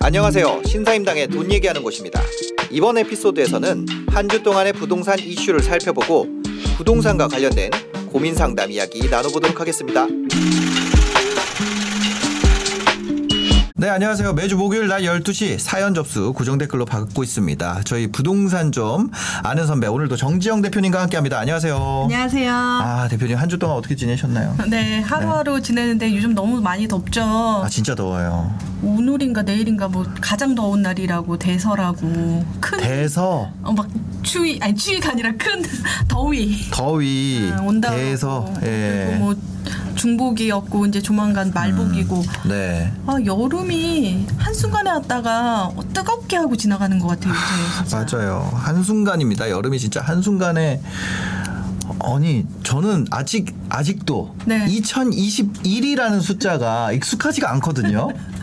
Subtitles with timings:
[0.00, 0.62] 안녕하세요.
[0.66, 2.20] 신사임당의 돈 얘기하는 곳입니다.
[2.72, 6.26] 이번 에피소드에서는 한 주 동안의 부동산 이슈를 살펴보고
[6.76, 7.70] 부동산과 관련된
[8.10, 10.06] 고민 상담 이야기 나눠보도록 하겠습니다.
[13.84, 14.32] 네, 안녕하세요.
[14.32, 17.82] 매주 목요일 날 12시 사연 접수 고정 댓글로 받고 있습니다.
[17.84, 19.10] 저희 부동산 좀
[19.42, 21.38] 아는 선배 오늘도 정지영 대표님과 함께 합니다.
[21.38, 22.04] 안녕하세요.
[22.04, 22.50] 안녕하세요.
[22.50, 24.56] 아, 대표님 한 주 동안 어떻게 지내셨나요?
[24.70, 27.20] 네, 하루하루 지내는데 요즘 너무 많이 덥죠.
[27.22, 28.58] 아, 진짜 더워요.
[28.82, 33.86] 오늘인가 내일인가 뭐 가장 더운 날이라고 대서라고 큰 대서 어, 막
[34.22, 35.62] 추위 아니 추위가 아니라 큰
[36.08, 39.16] 더위 더위 아, 온다고 대서 그리고 예.
[39.18, 39.34] 뭐
[39.94, 42.92] 중복이었고 이제 조만간 말복이고 네.
[43.06, 47.34] 아 여름이 한 순간에 왔다가 뜨겁게 하고 지나가는 것 같아요.
[47.78, 48.04] 진짜.
[48.18, 48.50] 맞아요.
[48.54, 49.50] 한순간입니다.
[49.50, 50.80] 여름이 진짜 한순간에
[52.00, 54.66] 아니 저는 아직 아직도 네.
[54.66, 58.08] 2021이라는 숫자가 익숙하지가 않거든요.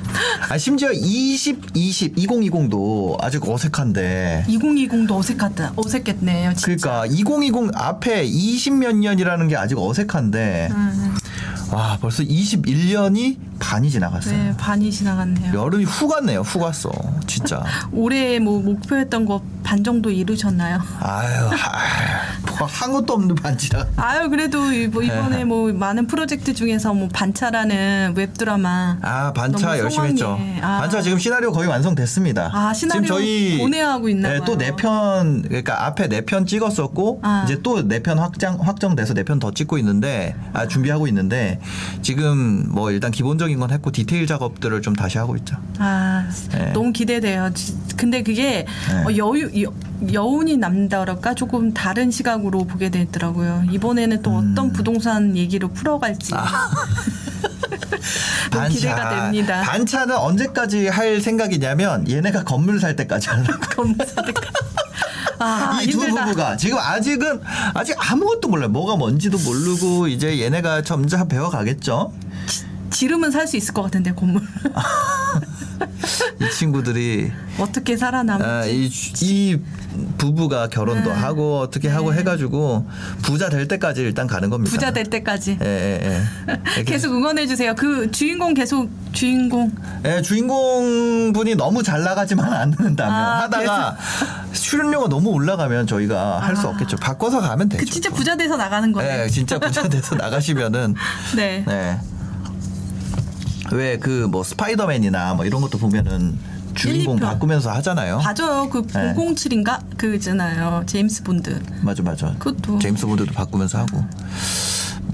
[0.50, 4.46] 아 심지어 20, 20, 2020도 아직 어색한데.
[4.48, 6.54] 2020도 어색하다 어색했네요.
[6.56, 6.66] 진짜.
[6.66, 11.16] 그러니까 2020 앞에 20 몇 년이라는 게 아직 어색한데 음,
[11.72, 14.36] 와 벌써 21년이 반이 지나갔어요.
[14.36, 15.54] 네 반이 지나갔네요.
[15.58, 16.42] 여름이 후 갔네요.
[16.42, 16.92] 후 갔어.
[17.28, 17.64] 진짜.
[17.94, 20.82] 올해 뭐 목표했던 거 반 정도 이루셨나요?
[21.00, 23.86] 아유, 아유 뭐한 것도 없는 반지라.
[23.96, 25.08] 아유 그래도 이- 뭐 네.
[25.08, 30.26] 이번에 뭐 많은 프로젝트 중에서 뭐 반차라는 웹드라마 아 반차 너무 열심히 했죠.
[30.26, 30.62] 성황리에.
[30.62, 30.80] 아.
[30.82, 32.52] 반차 지금 시나리오 거의 완성됐습니다.
[32.54, 33.16] 아, 시나리오
[33.60, 34.44] 고뇌하고 있나 봐요.
[34.46, 37.44] 또네 편 그러니까 앞에 네 편 찍었었고 아.
[37.46, 41.60] 이제 또 네 편 확장 확정돼서 네 편 더 찍고 있는데 아 준비하고 있는데
[42.02, 45.56] 지금 뭐 일단 기본적인 건 했고 디테일 작업들을 좀 다시 하고 있죠.
[45.80, 46.72] 아 네.
[46.74, 47.52] 너무 기대돼요.
[47.54, 49.04] 지- 근데 그게 네.
[49.06, 49.72] 어, 여유 여,
[50.12, 53.64] 여운이 남다 그럴까 조금 다른 시각으로 보게 되더라고요.
[53.72, 54.52] 이번에는 또 음.
[54.52, 56.34] 어떤 부동산 얘기로 풀어갈지
[58.52, 59.62] 너무 기대가 됩니다.
[59.62, 63.60] 반차는 언제까지 할 생각이냐면 얘네가 건물 살 때까지 하려고.
[63.76, 64.34] 검사득.
[65.40, 66.26] 아 이두 힘들다.
[66.26, 67.42] 부부가 지금 아직은
[67.74, 68.70] 아직 아무것도 몰라요.
[68.70, 72.14] 뭐가 뭔지도 모르고 이제 얘네가 점점 배워가겠죠.
[72.90, 74.42] 지르면 살수 있을 것 같은데 건물
[76.42, 78.50] 이 친구들이 어떻게 살아남을지.
[78.50, 79.60] 아, 이, 주- 이
[80.18, 81.16] 부부가 결혼도 네.
[81.16, 82.20] 하고 어떻게 하고 네.
[82.20, 82.88] 해가지고
[83.22, 84.72] 부자 될 때까지 일단 가는 겁니다.
[84.72, 85.58] 부자 될 때까지.
[85.62, 86.22] 예, 예,
[86.78, 86.84] 예.
[86.84, 87.76] 계속 응원해 주세요.
[87.76, 89.72] 그 주인공 계속 주인공
[90.06, 93.98] 예, 주인공 분이 너무 잘 나가지만 않는다면 아, 하다가
[94.54, 96.72] 출연료가 너무 올라가면 저희가 할 수 아.
[96.72, 96.98] 없겠죠.
[96.98, 97.84] 바꿔서 가면 되죠.
[97.84, 99.24] 그 진짜 부자 돼서 나가는 거네.
[99.24, 100.96] 예, 진짜 부자 돼서 나가시면은
[101.36, 101.64] 네.
[101.68, 102.00] 네.
[103.78, 106.38] 왜 그 뭐 스파이더맨이나 뭐 이런 것도 보면은
[106.74, 107.26] 주인공 1, 2편.
[107.26, 108.20] 바꾸면서 하잖아요.
[108.20, 108.70] 맞아요.
[108.70, 109.14] 그 네.
[109.14, 110.84] 007인가 그잖아요.
[110.86, 111.62] 제임스 본드.
[111.82, 112.34] 맞아 맞아.
[112.40, 112.80] 그것도.
[112.80, 114.06] 제임스 본드도 바꾸면서 하고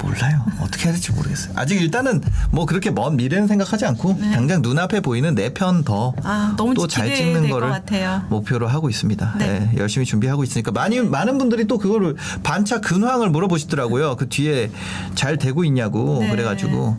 [0.04, 0.46] 몰라요.
[0.62, 1.54] 어떻게 해야 될지 모르겠어요.
[1.56, 4.32] 아직 일단은 뭐 그렇게 먼 미래는 생각하지 않고 네.
[4.32, 8.22] 당장 눈앞에 보이는 네 편더 아, 너무 또잘 기대될 찍는 것 거를.
[8.30, 9.36] 목표로 하고 있습니다.
[9.40, 9.60] 네.
[9.60, 14.18] 네, 열심히 준비하고 있으니까 많이 많은 분들이 또 그거를 반차 근황을 물어보시더라고요.
[14.18, 14.70] 그 뒤에
[15.16, 16.30] 잘 되고 있냐고 네.
[16.30, 16.98] 그래가지고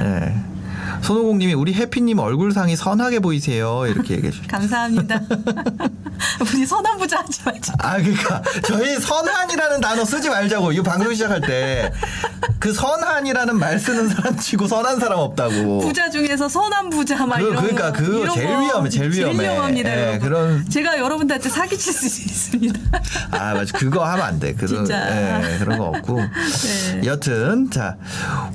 [0.00, 0.34] 네.
[1.02, 4.48] 손오공님이 우리 해피님 얼굴상이 선하게 보이세요 이렇게 얘기해 주셨어요.
[4.50, 5.20] 감사합니다.
[6.40, 7.72] 우리 선한 부자 하지 말자.
[7.78, 11.90] 아 그러니까 저희 선한이라는 단어 쓰지 말자고 이거 방송 시작할 때
[12.60, 15.80] 그 선한이라는 말 쓰는 사람 치고 선한 사람 없다고.
[15.80, 18.02] 부자 중에서 선한 부자 막 그- 이런 그러니까 거.
[18.02, 19.42] 이런 제일 거 위험해, 제일 위험해.
[19.44, 19.90] 위험합니다.
[19.90, 20.20] 예, 여러분.
[20.20, 22.80] 그런- 제가 여러분들한테 사기칠 수 있습니다.
[23.32, 24.54] 아 맞아 그거 하면 안 돼.
[24.54, 25.42] 그런 진짜.
[25.44, 26.20] 예, 그런 거 없고.
[26.22, 27.02] 네.
[27.04, 27.96] 여튼 자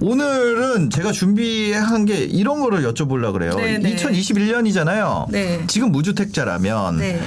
[0.01, 3.55] 오늘은 제가 준비한 게 이런 거를 여쭤보려 그래요.
[3.55, 3.95] 네, 네.
[3.95, 5.29] 2021년이잖아요.
[5.31, 5.63] 네.
[5.67, 7.19] 지금 무주택자라면 네.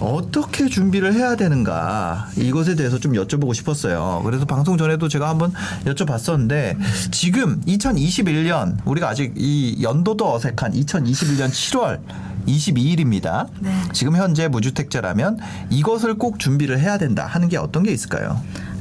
[0.00, 4.22] 어떻게 준비를 해야 되는가 이것에 대해서 좀 여쭤보고 싶었어요.
[4.24, 5.52] 그래서 방송 전에도 제가 한번
[5.84, 6.76] 여쭤봤었는데
[7.10, 12.00] 지금 2021년 우리가 아직 이 연도도 어색한 2021년 7월
[12.46, 13.48] 22일입니다.
[13.60, 13.70] 네.
[13.92, 15.38] 지금 현재 무주택자라면
[15.70, 18.40] 이것을 꼭 준비를 해야 된다 하는 게 어떤 게 있을까요?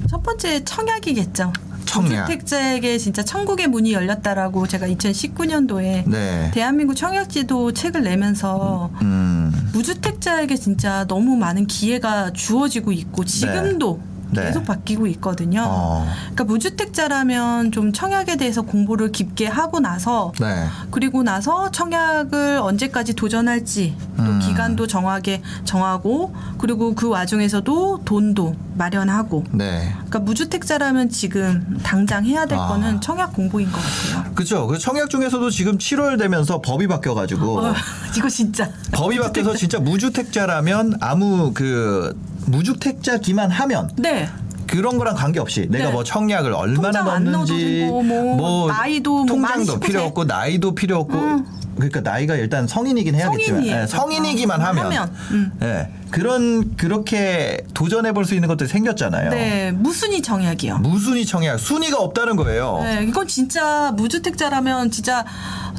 [0.09, 1.51] 첫 번째 청약이겠죠.
[1.87, 2.27] 청약.
[2.27, 6.51] 주택자에게 진짜 천국의 문이 열렸다라고 제가 2019년도에 네.
[6.53, 9.51] 대한민국 청약지도 책을 내면서 음.
[9.73, 13.99] 무주택자에게 진짜 너무 많은 기회가 주어지고 있고 지금도
[14.31, 14.43] 네.
[14.43, 15.63] 계속 바뀌고 있거든요.
[15.65, 16.07] 어.
[16.21, 20.67] 그러니까 무주택자라면 좀 청약에 대해서 공부를 깊게 하고 나서 네.
[20.91, 24.39] 그리고 나서 청약을 언제까지 도전할지 또 음.
[24.39, 29.91] 기간도 정하게 정하고 그리고 그 와중에서도 돈도 마련하고 네.
[29.93, 32.67] 그러니까 무주택자라면 지금 당장 해야 될 아.
[32.67, 34.33] 거는 청약 공부인 것 같아요.
[34.33, 34.67] 그죠.
[34.67, 37.73] 그 청약 중에서도 지금 7월 되면서 법이 바뀌어 가지고 어,
[38.15, 42.15] 이거 진짜 법이 바뀌어서 진짜 무주택자라면 아무 그
[42.47, 44.27] 무주택자 기만 하면 네.
[44.65, 45.91] 그런 거랑 관계없이 내가 네.
[45.91, 50.05] 뭐 청약을 얼마나 넣어도 넣는지 되고, 뭐 나이도 뭐 통장도 만 필요 19세.
[50.07, 51.45] 없고 나이도 필요 없고 음.
[51.75, 53.81] 그러니까 나이가 일단 성인이긴 해야겠지만 성인이에요.
[53.83, 55.13] 예, 성인이기만 아, 하면, 하면.
[55.31, 55.51] 음.
[55.61, 59.29] 예, 그런 그렇게 도전해 볼 수 있는 것들이 생겼잖아요.
[59.29, 60.79] 네, 무순위 청약이요.
[60.79, 62.79] 무순위 청약 순위가 없다는 거예요.
[62.81, 65.23] 네, 이건 진짜 무주택자라면 진짜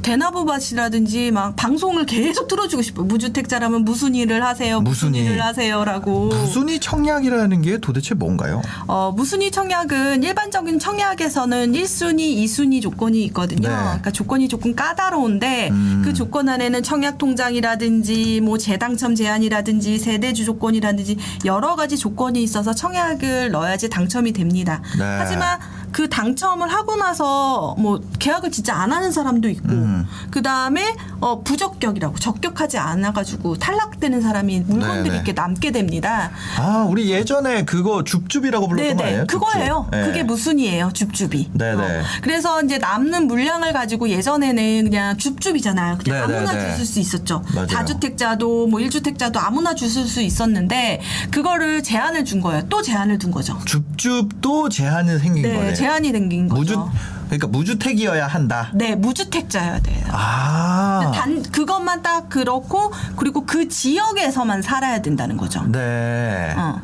[0.03, 3.07] 대나무밭이라든지 막 방송을 계속 틀어주고 싶어요.
[3.07, 4.81] 무주택자라면 무슨 일을 하세요?
[4.81, 5.25] 무슨 무순위.
[5.27, 6.29] 일을 하세요라고.
[6.29, 8.63] 무순위 청약이라는 게 도대체 뭔가요?
[8.87, 13.69] 어, 무순위 청약은 일반적인 청약에서는 1순위, 2순위 조건이 있거든요.
[13.69, 13.75] 네.
[13.75, 16.03] 그러니까 조건이 조금 까다로운데 음.
[16.05, 23.51] 그 조건 안에는 청약 통장이라든지 뭐 재당첨 제한이라든지 세대주 조건이라든지 여러 가지 조건이 있어서 청약을
[23.51, 24.83] 넣어야지 당첨이 됩니다.
[24.99, 25.05] 네.
[25.05, 25.59] 하지만
[25.93, 30.07] 그 당첨을 하고 나서 뭐 계약을 진짜 안 하는 사람도 있고 음.
[30.31, 35.15] 그 다음에 어 부적격이라고 적격하지 않아가지고 탈락되는 사람이 물건들이 네, 네.
[35.17, 36.31] 이렇게 남게 됩니다.
[36.59, 39.17] 아, 우리 예전에 그거 줍줍이라고 불렀던 거 아니에요?
[39.19, 39.91] 네네 그거예요.
[39.95, 40.03] 예.
[40.03, 40.91] 그게 무순이에요.
[40.93, 41.51] 줍줍이.
[41.55, 41.83] 네네.
[41.83, 42.03] 어.
[42.23, 45.99] 그래서 이제 남는 물량을 가지고 예전에는 그냥 줍줍이잖아요.
[45.99, 46.49] 그냥 네네네.
[46.49, 47.43] 아무나 주실 수 있었죠.
[47.55, 47.67] 맞아요.
[47.67, 51.01] 다주택자도 뭐 일주택자도 아무나 주실 수 있었는데
[51.31, 52.63] 그거를 제한을 준 거예요.
[52.69, 53.59] 또 제한을 둔 거죠.
[53.65, 55.75] 줍줍도 제한이 생긴 네, 거네요.
[55.89, 56.79] 제한이 생긴 거죠.
[56.81, 58.71] 무주 그러니까 무주택이어야 한다.
[58.75, 60.05] 네, 무주택자여야 돼요.
[60.11, 61.13] 아.
[61.15, 65.65] 단 그것만 딱 그렇고 그리고 그 지역에서만 살아야 된다는 거죠.
[65.67, 66.55] 네.
[66.57, 66.81] 어.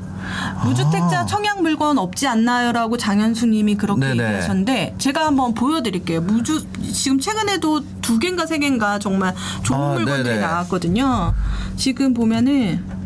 [0.64, 1.26] 무주택자 아.
[1.26, 4.24] 청약 물건 없지 않나요라고 장현수님이 그렇게 네네.
[4.24, 6.22] 얘기하셨는데 제가 한번 보여드릴게요.
[6.22, 9.34] 무주 지금 최근에도 두 개인가 세 개인가 정말
[9.64, 10.40] 좋은 아, 물건들이 네네.
[10.40, 11.34] 나왔거든요.
[11.76, 13.03] 지금 보면은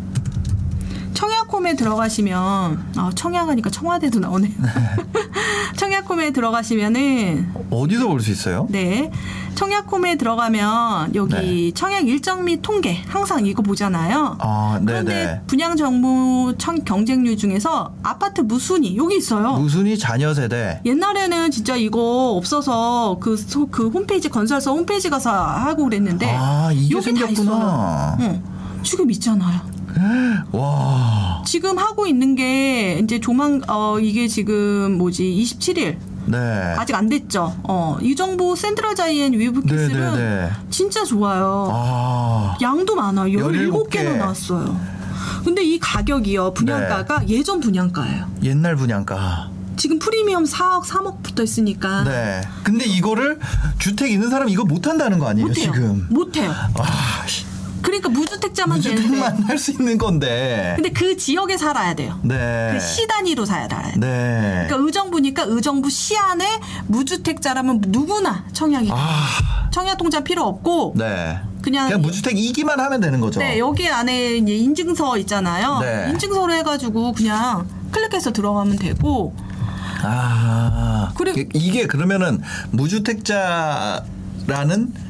[1.49, 4.53] 청약홈에 들어가시면 아, 청약하니까 청와대도 나오네요.
[5.77, 8.67] 청약홈에 들어가시면은 어디서 볼 수 있어요?
[8.71, 9.11] 네.
[9.55, 11.73] 청약홈에 들어가면 여기 네.
[11.75, 14.37] 청약 일정 및 통계 항상 이거 보잖아요.
[14.41, 15.41] 아, 그런데 네네.
[15.47, 19.53] 분양 정보 청 경쟁률 중에서 아파트 무순위 여기 있어요.
[19.55, 20.81] 무순위 자녀 세대.
[20.85, 26.95] 옛날에는 진짜 이거 없어서 그, 소- 그 홈페이지 건설사 홈페이지 가서 하고 그랬는데 아, 이게
[26.95, 27.33] 여기 다 생겼구나.
[27.33, 28.17] 있어요.
[28.21, 28.43] 응.
[28.83, 29.78] 지금 있잖아요.
[30.53, 31.43] 와.
[31.47, 35.97] 지금 하고 있는 게 이제 조만 어 이게 지금 뭐지 27일
[36.27, 36.37] 네.
[36.77, 37.55] 아직 안 됐죠.
[37.65, 40.51] 어, 이 정보 센트럴 자이엔 위브키스는 네네네.
[40.71, 41.71] 진짜 좋아요.
[41.73, 42.57] 아.
[42.61, 43.39] 양도 많아요.
[43.39, 44.03] 17 17개나 개.
[44.05, 44.79] 나왔어요.
[45.45, 46.53] 근데 이 가격이요.
[46.55, 47.29] 분양가가 네.
[47.29, 48.27] 예전 분양가예요.
[48.43, 49.51] 옛날 분양가.
[49.77, 52.41] 지금 프리미엄 4억, 3억 붙어 있으니까 네.
[52.65, 53.39] 근데 이거를
[53.79, 55.73] 주택 있는 사람 이거 못 한다는 거 아니에요, 못해요.
[55.73, 56.07] 지금?
[56.11, 56.53] 못 해요.
[56.75, 57.45] 아, 씨.
[57.83, 59.03] 그러니까 무주택자만 되는데.
[59.03, 60.73] 무주택만 할수 있는 건데.
[60.77, 62.19] 근데 그 지역에 살아야 돼요.
[62.23, 62.71] 네.
[62.73, 63.81] 그 시 단위로 살아야 돼요.
[63.97, 64.65] 네.
[64.67, 68.89] 그러니까 의정부니까 의정부 시 안에 무주택자라면 누구나 청약이.
[68.93, 69.69] 아.
[69.71, 71.39] 청약 통장 필요 없고 네.
[71.63, 73.41] 그냥 그냥 무주택이기만 하면 되는 거죠.
[73.41, 75.79] 네, 여기 안에 이제 인증서 있잖아요.
[75.81, 76.07] 네.
[76.11, 79.35] 인증서로 해가지고 그냥 클릭해서 들어가면 되고.
[80.03, 81.11] 아.
[81.17, 82.41] 그리고- 이게 그러면은
[82.71, 84.03] 무주택자라는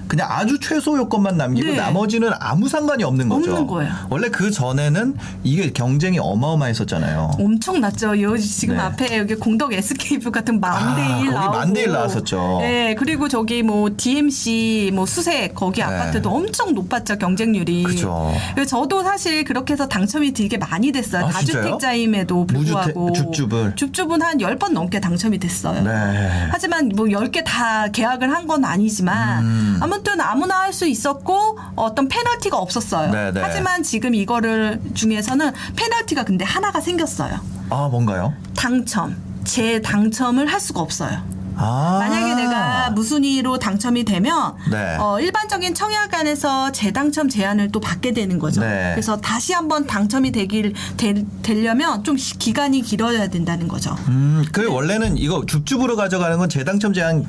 [0.09, 1.77] 그냥 아주 최소 요건만 남기고 네.
[1.77, 3.51] 나머지는 아무 상관이 없는 거죠.
[3.53, 3.93] 없는 거예요.
[4.11, 7.33] 원래 그 전에는 이게 경쟁이 어마어마했었잖아요.
[7.39, 8.21] 엄청 났죠.
[8.23, 8.83] 여기 지금 네.
[8.83, 11.59] 앞에 여기 공덕 SK뷰 같은 만 대 아, 1 거기 나오고.
[11.59, 12.59] 만 대 일 나왔었죠.
[12.61, 17.77] 네, 그리고 저기 뭐 DMC 뭐 수색 거기 아파트도 엄청 높았죠 경쟁률이.
[17.79, 17.83] 네.
[17.83, 18.33] 그죠.
[18.55, 21.27] 그래서 저도 사실 그렇게 해서 당첨이 되게 많이 됐어요.
[21.27, 21.29] 아?
[21.29, 23.11] 다주택자임에도 불구하고.
[23.11, 23.77] 무주택- 줍줍을?
[23.77, 25.83] 줍줍은 한 10번 넘게 당첨이 됐어요.
[25.83, 26.49] 네.
[26.51, 29.79] 하지만 뭐 10개 다 계약을 한 건 아니지만 음.
[29.83, 33.11] 아무튼 아무나 할 수 있었고 어떤 페널티가 없었어요.
[33.11, 33.41] 네네.
[33.43, 37.41] 하지만 지금 이거를 중에서는 페널티가 근데 하나가 생겼어요.
[37.71, 38.33] 아, 뭔가요?
[38.57, 39.17] 당첨.
[39.45, 41.19] 재당첨을 할 수가 없어요.
[41.61, 41.97] 아.
[42.01, 44.97] 만약에 내가 무순위로 당첨이 되면 네.
[45.01, 48.61] 어, 일반적인 청약안에서 재당첨 제한을 또 받게 되는 거죠.
[48.61, 48.93] 네.
[48.95, 53.97] 그래서 다시 한번 당첨이 되길 되, 되려면 좀 시- 기간이 길어야 된다는 거죠.
[54.07, 57.27] 음, 그 원래는 이거 줍줍으로 가져가는 건 재당첨 제한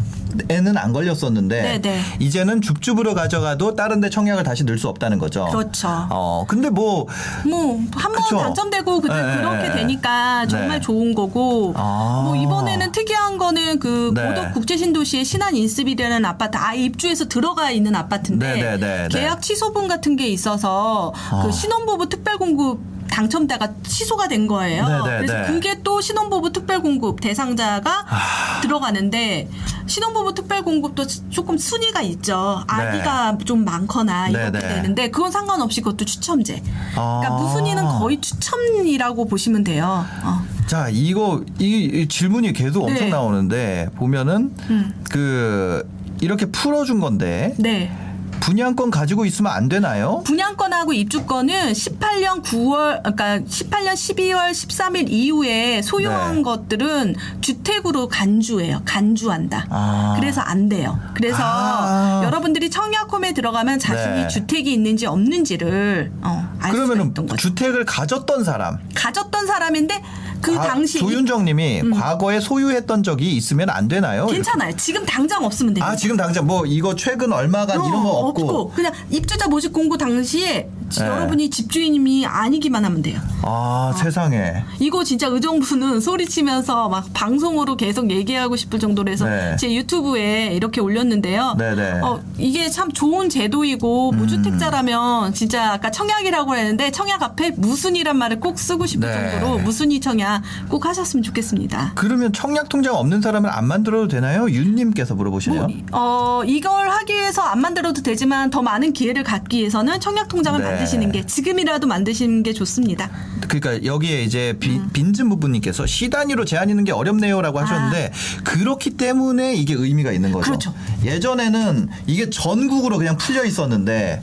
[0.49, 2.01] 에는 안 걸렸었는데 네네.
[2.19, 5.45] 이제는 줍줍으로 가져가도 다른 데 청약을 다시 넣을 수 없다는 거죠.
[5.51, 6.07] 그렇죠.
[6.09, 7.07] 어, 근데 뭐
[7.45, 8.43] 뭐 한 번.
[8.43, 9.75] 당첨되고 그, 네, 그렇게 네.
[9.75, 10.81] 되니까 정말 네.
[10.81, 12.21] 좋은 거고 아.
[12.25, 14.27] 뭐 이번에는 특이한 거는 그 네.
[14.27, 19.07] 고덕 국제신도시의 신한 인습이라는 아파트 아예 입주해서 들어가 있는 아파트인데 네, 네, 네, 네.
[19.09, 21.43] 계약 취소분 같은 게 있어서 아.
[21.43, 22.79] 그 신혼부부 특별공급
[23.11, 24.87] 당첨자가 취소가 된 거예요.
[24.87, 25.47] 네, 네, 그래서 네.
[25.47, 28.61] 그게 또 신혼부부 특별공급 대상자가 아.
[28.61, 29.49] 들어가는데
[29.87, 32.63] 신혼부부 특별공급도 조금 순위가 있죠.
[32.67, 34.59] 아기가 좀 많거나 네, 이렇게 네.
[34.59, 36.61] 되는데 그건 상관없이 그것도 추첨제.
[36.91, 37.37] 그러니까 아.
[37.37, 40.05] 무순위는 거의 추첨이라고 보시면 돼요.
[40.23, 40.41] 어.
[40.67, 43.09] 자, 이거 이, 이 질문이 계속 엄청 네.
[43.09, 45.03] 나오는데 보면은 음.
[45.09, 45.89] 그
[46.21, 47.91] 이렇게 풀어준 건데 네.
[48.39, 50.21] 분양권 가지고 있으면 안 되나요?
[50.25, 56.41] 분양권하고 입주권은 18년 9월, 그러니까 18년 12월 13일 이후에 소유한 네.
[56.41, 58.81] 것들은 주택으로 간주해요.
[58.85, 59.67] 간주한다.
[59.69, 60.15] 아.
[60.19, 60.99] 그래서 안 돼요.
[61.13, 62.21] 그래서 아.
[62.23, 64.27] 여러분들이 청약홈에 들어가면 자신이 네.
[64.27, 67.37] 주택이 있는지 없는지를 어, 알 수가 그러면은 있던 거죠.
[67.49, 70.01] 주택을 가졌던 사람 가졌던 사람인데
[70.41, 74.25] 그 과- 당시 조윤정님이 과거에 소유했던 적이 있으면 안 되나요?
[74.27, 74.75] 괜찮아요.
[74.77, 75.83] 지금 당장 없으면 돼요.
[75.85, 79.97] 아 지금 당장 뭐 이거 최근 얼마간 이런 거 어, 없고, 그냥 입주자 모집 공고
[79.97, 81.05] 당시에 네.
[81.05, 83.19] 여러분이 집주인이 아니기만 하면 돼요.
[83.41, 89.55] 아 세상에 이거 진짜 의정부는 소리치면서 막 방송으로 계속 얘기하고 싶을 정도로 해서 네.
[89.57, 91.55] 제 유튜브에 이렇게 올렸는데요.
[91.57, 92.01] 네네.
[92.01, 94.17] 어, 이게 참 좋은 제도이고 음.
[94.17, 99.31] 무주택자라면 진짜 아까 청약이라고 했는데 청약 앞에 무순이란 말을 꼭 쓰고 싶을 네.
[99.31, 101.93] 정도로 무순이 청약 꼭 하셨으면 좋겠습니다.
[101.95, 104.49] 그러면 청약 통장 없는 사람은 안 만들어도 되나요?
[104.49, 105.67] 윤님께서 물어보시네요.
[105.67, 110.59] 뭐, 어, 이걸 하기 위해서 안 만들어도 되지만 더 많은 기회를 갖기 위해서는 청약 통장을
[110.59, 110.78] 네.
[110.79, 113.09] 만드시는 게 지금이라도 만드시는 게 좋습니다.
[113.47, 114.89] 그러니까 여기에 이제 비- 음.
[114.93, 118.11] 빈즘 부부님께서 시 단위로 제한 있는 게 어렵네요라고 하셨는데
[118.43, 120.45] 그렇기 때문에 이게 의미가 있는 거죠.
[120.45, 120.57] 아.
[120.57, 120.73] 그렇죠.
[121.03, 124.21] 예전에는 이게 전국으로 그냥 풀려 있었는데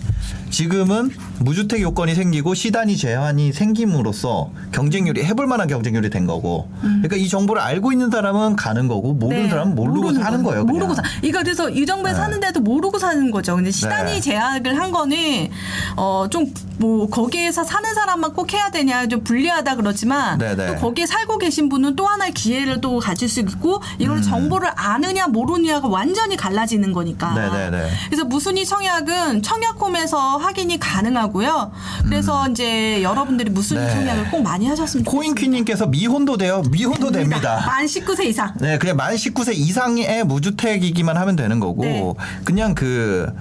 [0.51, 6.69] 지금은 무주택 요건이 생기고 시 단위 제한이 생김으로써 경쟁률이 해볼 만한 경쟁률이 된 거고.
[6.81, 9.45] 그러니까 이 정보를 알고 있는 사람은 가는 거고 모르는 음.
[9.45, 9.51] 네.
[9.51, 10.65] 사람은 모르고 모르는 사는 거예요.
[10.65, 10.73] 그냥.
[10.75, 11.03] 모르고 사.
[11.23, 12.17] 이거 그래서 이 정부에 네.
[12.17, 13.55] 사는데도 모르고 사는 거죠.
[13.57, 14.21] 근데 시단위 네.
[14.21, 15.49] 제약을 한 거는
[15.97, 16.47] 어 좀
[16.79, 20.67] 뭐 거기에서 사는 사람만 꼭 해야 되냐 좀 불리하다 그러지만 네, 네.
[20.67, 23.83] 또 거기에 살고 계신 분은 또 하나의 기회를 또 가질 수 있고 음.
[23.99, 27.35] 이걸 정보를 아느냐 모르느냐가 완전히 갈라지는 거니까.
[27.35, 27.89] 네.
[28.09, 31.73] 그래서 무순위 청약은 청약홈에서 확인이 가능하고 요.
[32.05, 33.87] 그래서 이제 여러분들이 음.
[33.87, 33.91] 네.
[33.91, 35.11] 청약을 꼭 많이 하셨으면 좋겠습니다.
[35.11, 36.63] 코인퀴님께서 미혼도 돼요.
[36.71, 37.63] 미혼도 됩니다.
[37.67, 38.53] 만 19세 이상.
[38.61, 42.15] 네, 그냥 만 19세 이상의 무주택이기만 하면 되는 거고 네.
[42.45, 43.33] 그냥 그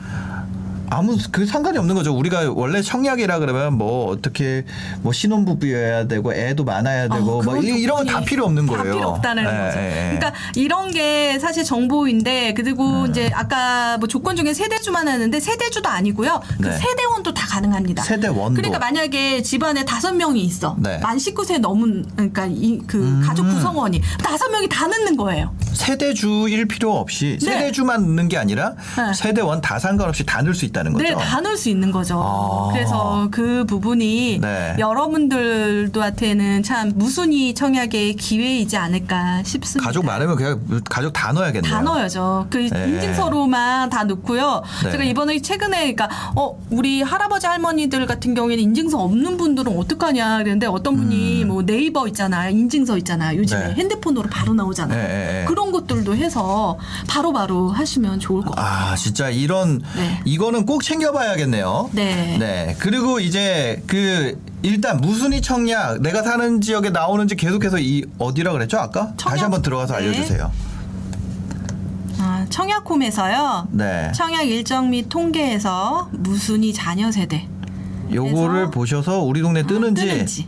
[0.90, 2.14] 아무 그 상관이 없는 거죠.
[2.16, 4.66] 우리가 원래 청약이라 그러면 뭐 어떻게
[5.02, 8.78] 뭐 신혼부부여야 되고 애도 많아야 되고 어, 뭐 이- 이런 건 다 필요 없는 다
[8.78, 8.94] 거예요.
[8.96, 9.80] 필요 없다는 예, 거죠.
[9.80, 10.18] 예, 예.
[10.18, 13.10] 그러니까 이런 게 사실 정보인데 그리고 네.
[13.12, 16.42] 이제 아까 뭐 조건 중에 세대주만 하는데 세대주도 아니고요.
[16.62, 16.78] 그 네.
[16.78, 18.04] 세대원도 다 가능합니다.
[18.04, 18.56] 세대원도.
[18.56, 20.76] 그러니까 만약에 집안에 다섯 명이 있어.
[20.80, 20.96] 네.
[20.98, 21.02] 음.
[21.02, 25.54] 만 19세 넘은 그러니까 이그 가족 구성원이 다섯 명이 다 넣는 거예요.
[25.74, 27.46] 세대주일 필요 없이 네.
[27.46, 29.14] 세대주만 넣는 게 아니라 네.
[29.14, 31.04] 세대원 다 상관없이 다 넣을 수 있다 는 거죠.
[31.04, 32.22] 네, 다 넣을 수 있는 거죠.
[32.22, 32.70] 아.
[32.74, 34.76] 그래서 그 부분이 네.
[34.78, 39.88] 여러분들한테는 참 무순위 청약의 기회이지 않을까 싶습니다.
[39.88, 41.72] 가족 많으면 그냥 가족 다 넣어야겠네요.
[41.72, 42.48] 다 넣어야죠.
[42.50, 42.88] 그 네.
[42.88, 44.64] 인증서로만 다 넣고요.
[44.84, 44.92] 네.
[44.92, 50.68] 제가 이번에 최근에 그러니까 어 우리 할아버지 할머니들 같은 경우에는 인증서 없는 분들은 어떡하냐 그랬는데
[50.68, 52.52] 어떤 분이 뭐 네이버 있잖아요.
[52.52, 53.40] 인증서 있잖아요.
[53.40, 53.68] 요즘에 음.
[53.70, 53.74] 네.
[53.76, 55.00] 핸드폰으로 바로 나오잖아요.
[55.02, 55.46] 네, 네, 네.
[55.48, 56.78] 그런 것들도 해서
[57.08, 58.92] 바로 바로 하시면 좋을 것 같아요.
[58.92, 60.22] 아, 진짜 이런 네.
[60.26, 61.90] 이거는 꼭 챙겨봐야겠네요.
[61.94, 62.38] 네.
[62.38, 62.76] 네.
[62.80, 69.14] 그리고 이제 그 일단 무순위 청약 내가 사는 지역에 나오는지 계속해서 이 어디라 그랬죠 아까?
[69.18, 69.44] 다시 청약?
[69.44, 70.06] 한번 들어가서 네.
[70.06, 70.52] 알려주세요.
[72.20, 73.68] 아, 청약홈에서요.
[73.72, 74.12] 네.
[74.16, 77.48] 청약 일정 및 통계에서 무순위 자녀 세대
[78.12, 80.06] 요거를 보셔서 우리 동네 뜨는지.
[80.08, 80.48] 뜨는지.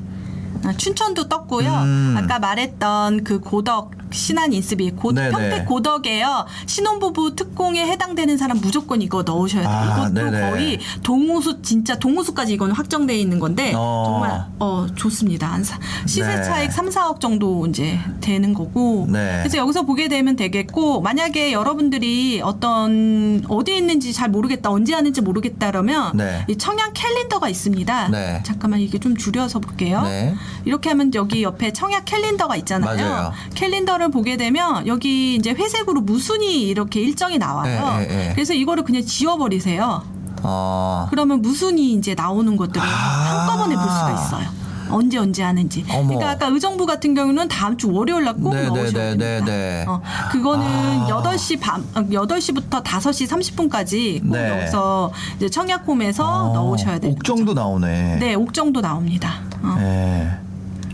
[0.64, 1.72] 아, 춘천도 떴고요.
[1.72, 2.16] 음.
[2.18, 5.14] 아까 말했던 그 고덕 신안 인스비 고.
[5.14, 6.46] 평택 고덕에요.
[6.66, 9.72] 신혼부부 특공에 해당되는 사람 무조건 이거 넣으셔야 돼요.
[9.72, 10.52] 아, 이것도 네네.
[10.52, 14.04] 거의 동호수 진짜 동호수까지 이거는 확정돼 있는 건데 어.
[14.08, 15.48] 정말 어 좋습니다.
[15.52, 16.42] 한 사- 시세 네.
[16.44, 19.08] 차익 3, 4억 정도 이제 되는 거고.
[19.10, 19.40] 네.
[19.40, 25.72] 그래서 여기서 보게 되면 되겠고 만약에 여러분들이 어떤 어디에 있는지 잘 모르겠다 언제 하는지 모르겠다
[25.72, 26.46] 그러면 네.
[26.48, 28.08] 이 청약 캘린더가 있습니다.
[28.10, 28.42] 네.
[28.46, 30.04] 잠깐만 이게 좀 줄여서 볼게요.
[30.04, 30.34] 네.
[30.66, 32.96] 이렇게 하면 여기 옆에 청약 캘린더가 있잖아요.
[33.10, 33.34] 맞아요.
[33.56, 37.98] 캘린더 를 보게 되면 여기 이제 회색으로 무순위 이렇게 일정이 나와요.
[37.98, 38.32] 네, 네, 네.
[38.36, 40.04] 그래서 이거를 그냥 지워버리세요.
[40.44, 41.08] 어.
[41.10, 42.86] 그러면 무순위 이제 나오는 것들을 아.
[42.86, 44.58] 한꺼번에 볼 수가 있어요.
[44.90, 45.84] 언제 언제 하는지.
[45.90, 46.08] 어머.
[46.08, 49.26] 그러니까 아까 의정부 같은 경우는 다음 주 월요일 날꼭 네, 네, 넣으셔야 네, 됩니다.
[49.26, 49.86] 네, 네.
[49.88, 50.02] 어,
[50.32, 51.08] 그거는 아.
[51.08, 54.62] 8시 밤 어, 8시부터 5시 30분까지 꼭 네.
[54.62, 57.12] 여기서 이제 청약홈에서 어, 넣으셔야 돼요.
[57.14, 58.18] 옥정도 나오네.
[58.20, 59.42] 네, 옥정도 나옵니다.
[59.62, 59.76] 어.
[59.80, 60.47] 네.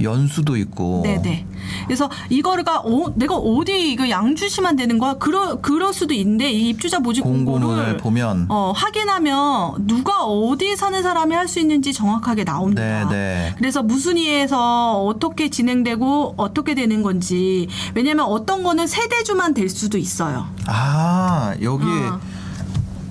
[0.04, 1.02] 연수도 있고.
[1.04, 1.48] 네네.
[1.86, 5.14] 그래서 이거가 어, 내가 어디 이거 양주시만 되는 거야?
[5.16, 11.34] 그러 그럴 수도 있는데 이 입주자 모집 공고를 보면 어, 확인하면 누가 어디에 사는 사람이
[11.34, 12.82] 할 수 있는지 정확하게 나옵니다.
[13.10, 13.56] 네, 네.
[13.58, 20.48] 그래서 무순위에서 어떻게 진행되고 어떻게 되는 건지 왜냐면 어떤 거는 세대주만 될 수도 있어요.
[20.68, 22.20] 아 여기 어.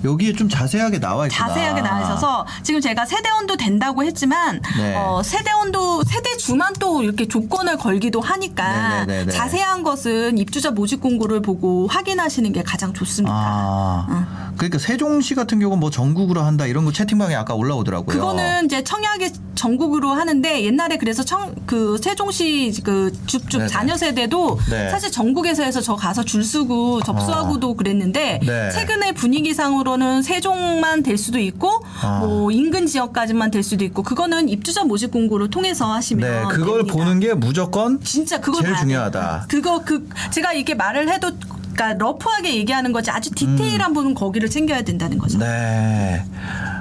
[0.03, 1.47] 여기에 좀 자세하게 나와 있구나.
[1.47, 4.95] 자세하게 나와 있어서 지금 제가 세대원도 된다고 했지만 네.
[4.95, 9.31] 어, 세대원도 세대주만 또 이렇게 조건을 걸기도 하니까 네네네네.
[9.31, 13.33] 자세한 것은 입주자 모집 공고를 보고 확인하시는 게 가장 좋습니다.
[13.35, 18.05] 아, 그러니까 세종시 같은 경우 뭐 전국으로 한다 이런 거 채팅방에 아까 올라오더라고요.
[18.17, 23.67] 그거는 이제 청약이 전국으로 하는데 옛날에 그래서 청 그 세종시 그 줍줍.
[23.67, 24.89] 자녀 세대도 네.
[24.89, 28.69] 사실 전국에서 해서 저 가서 줄 서고 접수하고도 그랬는데 네.
[28.71, 32.19] 최근에 분위기상으로 는 세종만 될 수도 있고 아.
[32.19, 36.93] 뭐 인근 지역까지만 될 수도 있고 그거는 입주자 모집 공고를 통해서 하시면 네, 그걸 됩니다.
[36.93, 39.45] 보는 게 무조건 진짜 그걸 제일 중요하다.
[39.49, 41.31] 그거 그 제가 이렇게 말을 해도
[41.73, 45.37] 그러니까 러프하게 얘기하는 거지 아주 디테일한 부분 거기를 챙겨야 된다는 거죠.
[45.37, 45.41] 음.
[45.41, 46.23] 네,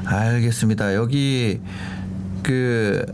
[0.07, 0.95] 알겠습니다.
[0.95, 1.61] 여기
[2.43, 3.05] 그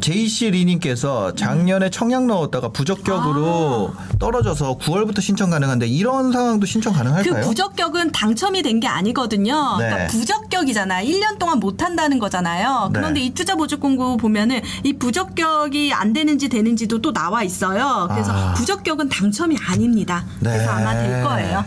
[0.00, 7.44] JC 리님께서 작년에 청약 넣었다가 부적격으로 떨어져서 9월부터 신청 가능한데 이런 상황도 신청 그 가능할까요?
[7.46, 9.76] 부적격은 당첨이 된 게 아니거든요.
[9.78, 9.88] 네.
[9.90, 11.06] 그러니까 부적격이잖아요.
[11.06, 12.88] 1년 동안 못 한다는 거잖아요.
[12.92, 12.98] 네.
[12.98, 18.08] 그런데 입주자 모집 공고 보면은 이 부적격이 안 되는지 되는지도 또 나와 있어요.
[18.10, 18.54] 그래서 아.
[18.54, 20.24] 부적격은 당첨이 아닙니다.
[20.38, 21.64] 그래서 아마 될 거예요.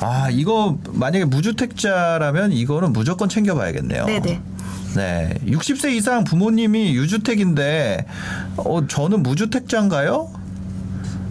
[0.00, 4.06] 아, 이거 만약에 무주택자라면 이거는 무조건 챙겨봐야겠네요.
[4.06, 4.40] 네네.
[4.96, 5.34] 네.
[5.44, 8.06] 60세 이상 부모님이 유주택인데,
[8.56, 10.30] 어, 저는 무주택자인가요?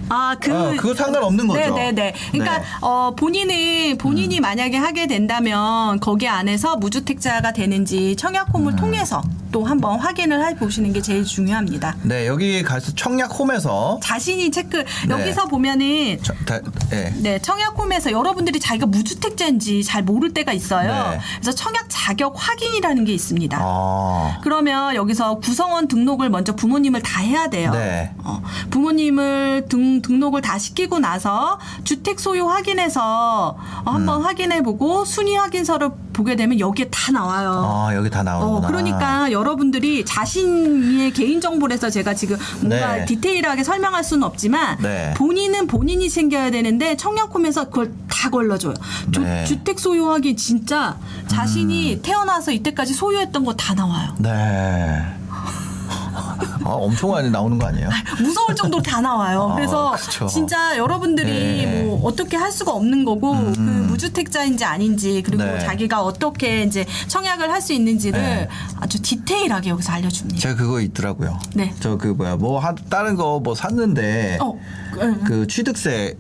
[0.10, 0.54] 아, 그.
[0.54, 1.60] 아, 그거 상관없는 거죠?
[1.60, 2.14] 네네네.
[2.32, 2.66] 그러니까, 네.
[2.82, 8.76] 어, 본인이, 본인이 만약에 하게 된다면 거기 안에서 무주택자가 되는지 청약홈을 음.
[8.76, 9.24] 통해서
[9.56, 11.96] 또 한번 확인을 해 보시는 게 제일 중요합니다.
[12.02, 15.10] 네, 여기 가서 청약홈에서, 자신이 체크, 네.
[15.10, 16.60] 여기서 보면은 저, 다,
[16.90, 17.14] 네.
[17.22, 21.12] 네, 청약홈에서 여러분들이 자기가 무주택자인지 잘 모를 때가 있어요.
[21.12, 21.20] 네.
[21.40, 23.58] 그래서 청약 자격 확인이라는 게 있습니다.
[23.62, 27.72] 아, 그러면 여기서 구성원 등록을 먼저 부모님을 다 해야 돼요.
[27.72, 28.12] 네.
[28.26, 34.26] 어, 부모님을 등, 등록을 다 시키고 나서 주택 소유 확인해서 어, 한번 음.
[34.26, 37.88] 확인해보고 순위 확인서를 보게 되면 여기에 다 나와요.
[37.88, 38.68] 아, 여기 다 나오는구나.
[38.68, 43.06] 어, 그러니까 여러 분들이 자신의 개인 정보를 해서 제가 지금 뭔가 네.
[43.06, 45.14] 디테일하게 설명할 수는 없지만 네.
[45.16, 48.74] 본인은 본인이 챙겨야 되는데 청약홈에서 그걸 다 걸러줘요.
[49.12, 49.42] 주, 네.
[49.42, 49.46] 음.
[49.46, 50.98] 주택 소유하기 진짜
[51.28, 54.16] 자신이 태어나서 이때까지 소유했던 거 다 나와요.
[54.20, 55.02] 네.
[56.64, 57.90] 아, 엄청 많이 나오는 거 아니에요?
[58.20, 59.50] 무서울 정도로 다 나와요.
[59.52, 60.26] 아, 그래서 그쵸.
[60.28, 61.82] 진짜 여러분들이 네.
[61.82, 61.88] 음.
[61.88, 65.60] 뭐 어떻게 할 수가 없는 거고 그 무주택자인지 아닌지 그리고 네.
[65.60, 68.48] 자기가 어떻게 이제 청약을 할 수 있는지를 네.
[68.80, 70.40] 아주 디테일하게 여기서 알려줍니다.
[70.40, 71.40] 제가 그거 있더라고요.
[71.56, 71.74] 네.
[71.80, 74.54] 저 그 뭐야, 뭐, 하, 다른 거 뭐 샀는데, 어,
[75.02, 75.22] 응.
[75.24, 76.16] 그 취득세,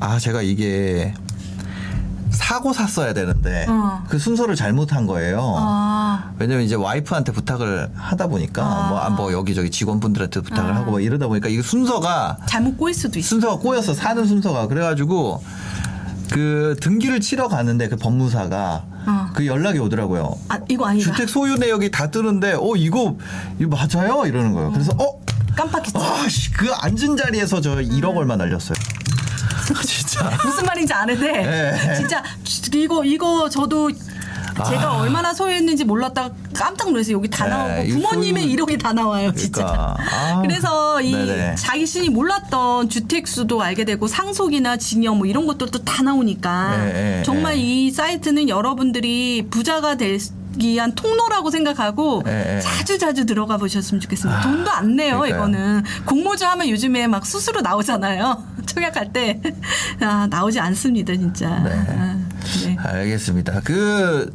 [0.00, 1.12] 아, 제가 이게
[2.36, 4.04] 사고 샀어야 되는데, 어.
[4.08, 5.54] 그 순서를 잘못한 거예요.
[5.56, 8.88] 아, 왜냐면 이제 와이프한테 부탁을 하다 보니까 아.
[8.88, 10.76] 뭐, 아, 뭐 여기저기 직원분들한테 부탁을 아.
[10.76, 13.28] 하고 뭐 이러다 보니까 이게 순서가 잘못 꼬일 수도 있어.
[13.28, 15.42] 순서가 꼬였어 사는 순서가 그래가지고
[16.30, 19.26] 그 등기를 치러 가는데 그 법무사가 어.
[19.34, 20.36] 그 연락이 오더라고요.
[20.48, 21.10] 아, 이거 아니다.
[21.10, 23.16] 주택 소유 내역이 다 뜨는데 어 이거
[23.58, 24.72] 이거 맞아요 이러는 거예요.
[24.72, 25.20] 그래서 어
[25.56, 25.92] 깜빡했지.
[25.96, 28.74] 아씨 그 앉은 자리에서 저 1억 얼마 날렸어요.
[30.16, 30.38] 진짜.
[30.44, 31.94] 무슨 말인지 아는데 네.
[31.96, 32.22] 진짜
[32.74, 33.90] 이거 이거 저도
[34.66, 34.96] 제가 아.
[35.02, 39.30] 얼마나 소유했는지 몰랐다가 깜짝 놀라서 여기 다 네, 나오고 이 부모님의 소유- 이력이 다 나와요
[39.34, 39.64] 진짜.
[39.66, 39.96] 그러니까.
[39.98, 40.40] 아.
[40.40, 41.54] 그래서 이 네네.
[41.56, 47.22] 자신이 몰랐던 주택 수도 알게 되고 상속이나 증여 뭐 이런 것들도 다 나오니까 네, 네,
[47.24, 47.60] 정말 네.
[47.60, 50.18] 이 사이트는 여러분들이 부자가 될
[50.58, 52.60] 위한 통로라고 생각하고 네, 네.
[52.60, 54.40] 자주 자주 들어가 보셨으면 좋겠습니다.
[54.42, 55.40] 돈도 안 내요 그러니까요.
[55.40, 58.42] 이거는 공모주 하면 요즘에 막 수수료 나오잖아요.
[58.66, 59.40] 청약할 때
[60.00, 61.48] 아, 나오지 않습니다 진짜.
[61.60, 61.70] 네.
[61.72, 62.16] 아,
[62.64, 62.76] 네.
[62.78, 63.60] 알겠습니다.
[63.64, 64.32] 그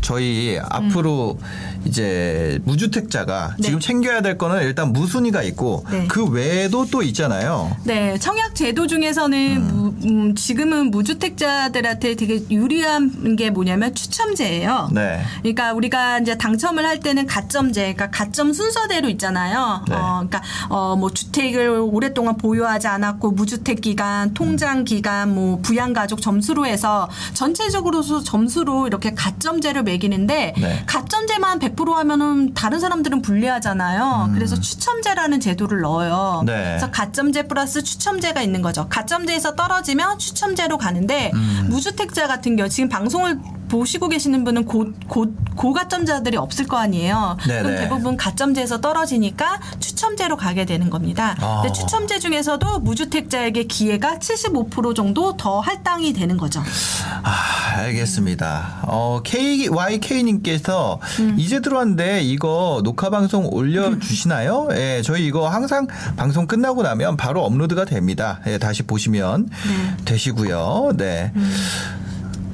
[0.00, 1.38] 저희 앞으로
[1.84, 3.62] 이제 무주택자가 네.
[3.64, 6.06] 지금 챙겨야 될 거는 일단 무순위가 있고 네.
[6.08, 7.76] 그 외에도 또 있잖아요.
[7.84, 14.90] 네, 청약 제도 중에서는 무- 음, 지금은 무주택자들한테 되게 유리한 게 뭐냐면 추첨제예요.
[14.92, 15.22] 네.
[15.42, 19.84] 그러니까 우리가 이제 당첨을 할 때는 가점제, 그러니까 가점 순서대로 있잖아요.
[19.88, 19.94] 네.
[19.94, 26.20] 어, 그러니까 어, 뭐 주택을 오랫동안 보유하지 않았고 무주택 기간, 통장 기간, 뭐 부양 가족
[26.20, 30.82] 점수로 해서 전체적으로 점수로 이렇게 가점제를 매기는데 네.
[30.86, 34.30] 가점제만 100% 하면은 다른 사람들은 불리하잖아요.
[34.34, 36.40] 그래서 추첨제라는 제도를 넣어요.
[36.42, 36.46] 음.
[36.46, 36.64] 네.
[36.64, 38.88] 그래서 가점제 플러스 추첨제가 있는 거죠.
[38.88, 41.66] 가점제에서 떨어지면 추첨제로 가는데 음.
[41.70, 43.38] 무주택자 같은 경우 지금 방송을
[43.74, 47.36] 보시고 계시는 분은 고, 고, 고가점자들이 없을 거 아니에요.
[47.44, 47.62] 네네.
[47.62, 51.34] 그럼 대부분 가점제에서 떨어지니까 추첨제로 가게 되는 겁니다.
[51.40, 51.62] 아.
[51.62, 56.62] 근데 추첨제 중에서도 무주택자에게 기회가 75% 정도 더 할당이 되는 거죠.
[57.24, 58.84] 아, 알겠습니다.
[58.86, 61.34] 어, KYK님께서 음.
[61.36, 64.68] 이제 들어왔는데 이거 녹화 방송 올려주시나요?
[64.72, 68.40] 예, 저희 이거 항상 방송 끝나고 나면 바로 업로드가 됩니다.
[68.46, 70.04] 예, 다시 보시면 네.
[70.04, 70.92] 되시고요.
[70.96, 71.32] 네.
[71.34, 72.03] 음.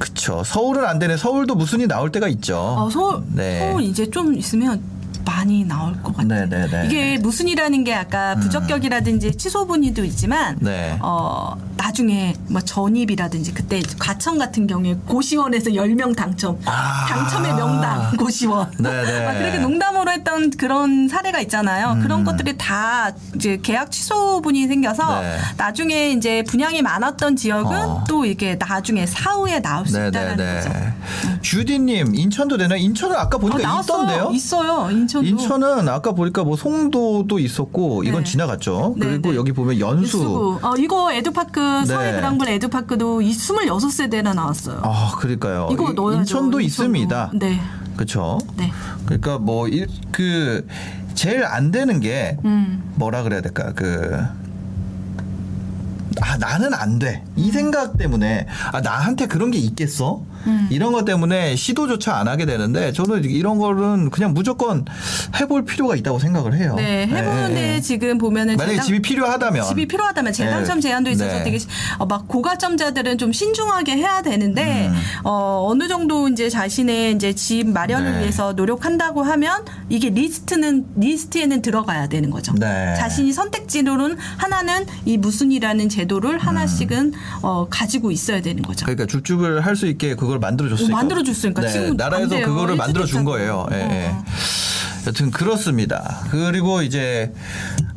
[0.01, 0.41] 그쵸.
[0.43, 1.15] 서울은 안 되네.
[1.15, 2.57] 서울도 무슨이 나올 때가 있죠.
[2.57, 3.59] 어, 서울, 네.
[3.59, 4.81] 서울 이제 좀 있으면
[5.25, 6.45] 많이 나올 것 같아요.
[6.47, 6.81] 네네네.
[6.81, 6.85] 음.
[6.85, 10.97] 이게 무슨이라는 게 아까 부적격이라든지 취소 분의도 있지만 네.
[11.01, 16.59] 어, 나중에 뭐 전입이라든지 그때 과천 같은 경우에 고시원에서 10명 당첨.
[16.65, 17.05] 아.
[17.07, 18.71] 당첨의 명당 고시원.
[18.77, 19.25] 네네.
[19.25, 21.93] 막 그렇게 농담으로 했던 그런 사례가 있잖아요.
[21.93, 22.01] 음.
[22.01, 25.37] 그런 것들이 다 이제 계약 취소분이 생겨서 네.
[25.57, 28.03] 나중에 이제 분양이 많았던 지역은 어.
[28.07, 30.71] 또 이게 나중에 사후에 나올 수 있다는 거죠.
[31.41, 32.75] 주디님, 인천도 되나?
[32.75, 34.03] 인천은 아까 어, 보니까 나왔어요.
[34.03, 34.29] 있던데요?
[34.31, 34.89] 있어요.
[34.91, 35.25] 인천 도.
[35.25, 38.29] 인천은 아까 보니까 뭐 송도도 있었고 이건 네.
[38.31, 38.95] 지나갔죠.
[38.97, 39.37] 네, 그리고 네.
[39.37, 40.03] 여기 보면 연수.
[40.19, 40.59] 유수구.
[40.61, 41.85] 어, 이거 에듀파크 네.
[41.85, 44.81] 서해 그랑블 에듀파크도 이 26세대나 나왔어요.
[44.83, 45.69] 아, 그러니까요.
[45.71, 46.19] 이거 이- 넣어야죠.
[46.21, 46.61] 인천도 인천도.
[46.61, 47.31] 있습니다.
[47.35, 47.59] 네.
[47.95, 48.39] 그렇죠.
[48.57, 48.71] 네.
[49.05, 50.65] 그러니까 뭐그
[51.13, 52.81] 제일 안 되는 게 음.
[52.95, 53.73] 뭐라 그래야 될까?
[53.75, 54.17] 그
[56.21, 57.23] 아, 나는 안 돼.
[57.35, 57.51] 이 음.
[57.51, 60.21] 생각 때문에, 아, 나한테 그런 게 있겠어?
[60.47, 60.67] 음.
[60.71, 64.85] 이런 것 때문에 시도조차 안 하게 되는데, 저는 이런 거는 그냥 무조건
[65.39, 66.75] 해볼 필요가 있다고 생각을 해요.
[66.77, 67.81] 네, 해보는데 네, 네.
[67.81, 69.65] 지금 보면은 만약에 재당- 집이 필요하다면.
[69.67, 70.81] 집이 필요하다면 재당첨 네.
[70.81, 71.43] 제한도 있어서 네.
[71.43, 74.95] 되게 시- 어, 막 고가점자들은 좀 신중하게 해야 되는데 음.
[75.23, 78.19] 어, 어느 정도 이제 자신의 이제 집 마련을 네.
[78.19, 82.53] 위해서 노력한다고 하면 이게 리스트는 리스트에는 들어가야 되는 거죠.
[82.53, 82.93] 네.
[82.97, 87.13] 자신이 선택지로는 하나는 이 무순위라는 제도를 하나씩은 음.
[87.41, 88.85] 어, 가지고 있어야 되는 거죠.
[88.85, 90.95] 그러니까 줍줍을 할 수 있게 그걸 만들어줬으니까.
[90.95, 91.67] 어, 만들어줬으니까.
[91.67, 92.39] 지금 나라에서.
[92.41, 93.25] 그거를 만들어준.
[93.25, 93.67] 거예요.
[93.71, 94.07] 예, 예.
[94.07, 94.23] 어.
[95.07, 96.23] 여튼 그렇습니다.
[96.29, 97.33] 그리고 이제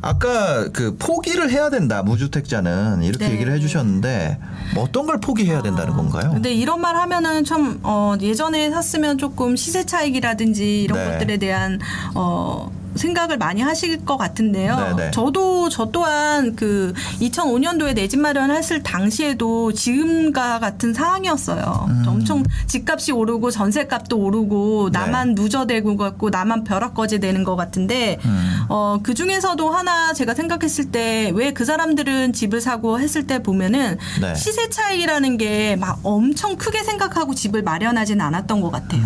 [0.01, 3.33] 아까 그 포기를 해야 된다 무주택자는 이렇게 네.
[3.33, 4.39] 얘기를 해주셨는데
[4.73, 6.31] 뭐 어떤 걸 포기해야 된다는 건가요?
[6.31, 11.11] 근데 이런 말 하면은 참 어, 예전에 샀으면 조금 시세 차익이라든지 이런 네.
[11.11, 11.79] 것들에 대한
[12.15, 14.75] 어, 생각을 많이 하실 것 같은데요.
[14.95, 15.11] 네, 네.
[15.11, 21.85] 저도 저 또한 그 2005년도에 내 집 마련했을 당시에도 지금과 같은 상황이었어요.
[21.89, 22.03] 음.
[22.07, 24.99] 엄청 집값이 오르고 전세값도 오르고 네.
[24.99, 28.65] 나만 누저대고 갖고 나만 벼락거지 되는 것 같은데 음.
[28.69, 33.97] 어, 그 중에서도 하나 제가 생각했을 때 왜 그 사람들은 집을 사고 했을 때 보면은
[34.21, 34.35] 네.
[34.35, 39.01] 시세 차익이라는 게 막 엄청 크게 생각하고 집을 마련하진 않았던 것 같아요.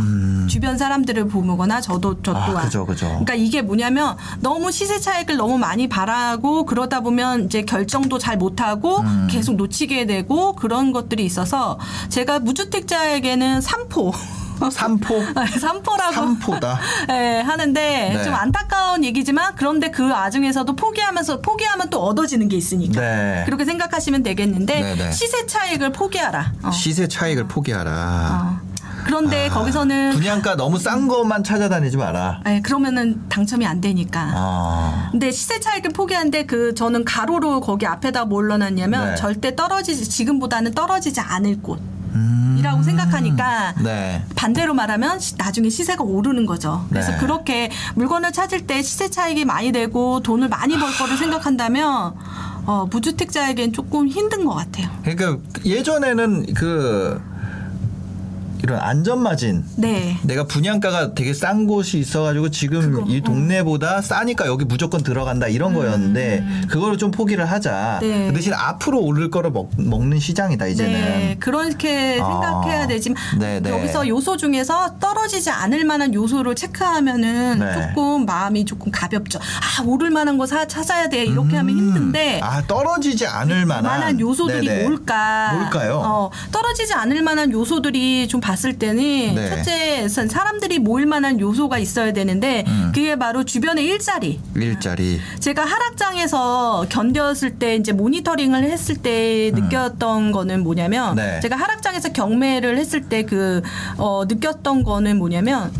[0.48, 2.36] 주변 사람들을 보거나 저도 저 음.
[2.38, 2.66] 아, 또한.
[2.66, 3.06] 그죠, 그죠.
[3.08, 8.38] 그러니까 이게 뭐냐 면 너무 시세 차익을 너무 많이 바라고 그러다 보면 이제 결정도 잘
[8.38, 9.28] 못하고 음.
[9.30, 14.12] 계속 놓치게 되고 그런 것들이 있어서 제가 무주택자에게는 삼포.
[14.70, 15.24] 삼포
[15.58, 16.80] 삼포라고 삼포다.
[17.08, 18.24] 네, 하는데 네.
[18.24, 23.44] 좀 안타까운 얘기지만 그런데 그 와중에서도 포기하면서 포기하면 또 얻어지는 게 있으니까 네.
[23.46, 25.12] 그렇게 생각하시면 되겠는데 네, 네.
[25.12, 26.54] 시세 차익을 포기하라.
[26.64, 26.72] 어.
[26.72, 28.60] 시세 차익을 포기하라.
[28.66, 28.69] 어.
[29.06, 32.42] 그런데 아, 거기서는 분양가 너무 싼 것만 찾아다니지 마라.
[32.46, 34.32] 네, 그러면은 당첨이 안 되니까.
[34.34, 35.08] 아.
[35.12, 39.16] 근데 시세 차익을 포기하는데 그 저는 가로로 거기 앞에다 뭘 넣어놨냐면 네.
[39.16, 41.80] 절대 떨어지지 지금보다는 떨어지지 않을 곳.
[42.14, 42.56] 음.
[42.60, 44.24] 이라고 생각하니까 네.
[44.36, 46.86] 반대로 말하면 시- 나중에 시세가 오르는 거죠.
[46.90, 47.18] 그래서 네.
[47.18, 52.14] 그렇게 물건을 찾을 때 시세 차익이 많이 되고 돈을 많이 벌 거를 생각한다면
[52.66, 54.90] 어, 무주택자에겐 조금 힘든 것 같아요.
[55.04, 57.22] 그러니까 예전에는 그
[58.62, 60.18] 이런 안전마진 네.
[60.24, 63.22] 내가 분양가가 되게 싼 곳이 있어가지고 지금 그거, 이 어.
[63.24, 68.00] 동네보다 싸니까 여기 무조건 들어간다 이런 거였는데 그거를 좀 포기를 하자.
[68.04, 68.08] 음.
[68.08, 68.28] 네.
[68.28, 70.92] 그 대신 앞으로 오를 거를 먹, 먹는 시장이다 이제는.
[70.92, 72.26] 네, 그렇게 아.
[72.26, 73.70] 생각해야 되지만 네, 네.
[73.70, 77.74] 여기서 요소 중에서 떨어지지 않을 만한 요소를 체크하면은 네.
[77.74, 79.40] 조금 마음이 조금 가볍죠.
[79.40, 84.20] 아 오를 만한 거 사, 찾아야 돼 이렇게 하면 힘든데 아 떨어지지 않을 만한, 만한
[84.20, 84.84] 요소들이 네네.
[84.88, 85.54] 뭘까?
[85.54, 86.02] 뭘까요?
[86.04, 89.50] 어, 떨어지지 않을 만한 요소들이 좀 봤을 때는 네.
[89.50, 92.92] 첫째 사람들이 모일 만한 요소가 있어야 되는데 음.
[92.94, 94.40] 그게 바로 주변의 일자리.
[94.56, 95.20] 일자리.
[95.40, 101.16] 제가 하락장에서 견뎠을 때 이제 모니터링을 했을 때 느꼈던 거는 뭐냐면 음.
[101.18, 101.40] 네.
[101.42, 103.62] 제가 하락장에서 경매를 했을 때 그
[103.98, 105.72] 어, 느꼈던 거는 뭐냐면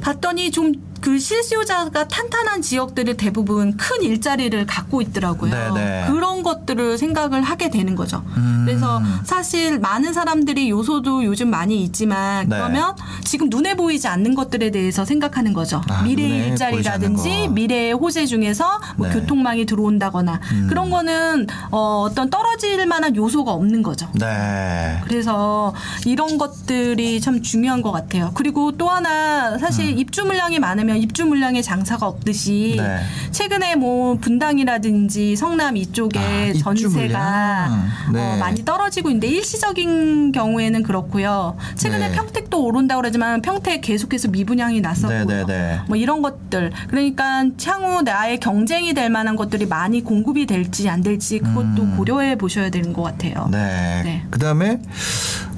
[0.00, 5.50] 봤더니 좀 그 실수요자가 탄탄한 지역들이 대부분 큰 일자리를 갖고 있더라고요.
[5.74, 6.06] 네네.
[6.06, 8.22] 그런 것들을 생각을 하게 되는 거죠.
[8.36, 8.62] 음.
[8.64, 12.56] 그래서 사실 많은 사람들이 요소도 요즘 많이 있지만 네.
[12.56, 15.82] 그러면 지금 눈에 보이지 않는 것들에 대해서 생각하는 거죠.
[15.88, 17.48] 아, 눈에 미래 보이지 일자리라든지.
[17.48, 19.14] 미래의 호재 중에서 뭐 네.
[19.14, 19.20] 음.
[19.20, 24.08] 교통망이 들어온다거나 그런 거는 어, 어떤 떨어질 만한 요소가 없는 거죠.
[24.14, 25.00] 네.
[25.04, 25.74] 그래서
[26.06, 28.30] 이런 것들이 참 중요한 것 같아요.
[28.34, 29.98] 그리고 또 하나 사실 음.
[29.98, 33.00] 입주 물량이 많으면 입주 물량의 장사가 없듯이 네.
[33.30, 37.88] 최근에 뭐 분당이라든지 성남 이쪽에 아, 전세가 물량.
[38.12, 38.20] 네.
[38.20, 41.56] 어, 많이 떨어지고 있는데 일시적인 경우에는 그렇고요.
[41.76, 42.14] 최근에 네.
[42.14, 45.24] 평택도 오른다고 그러지만 평택 계속해서 미분양이 났었고요.
[45.26, 45.80] 네, 네, 네.
[45.88, 51.38] 뭐 이런 것들 그러니까 향후 나의 경쟁이 될 만한 것들이 많이 공급이 될지 안 될지
[51.38, 51.96] 그것도 음.
[51.96, 53.48] 고려해 보셔야 되는 것 같아요.
[53.50, 54.02] 네.
[54.04, 54.26] 네.
[54.30, 54.80] 그 다음에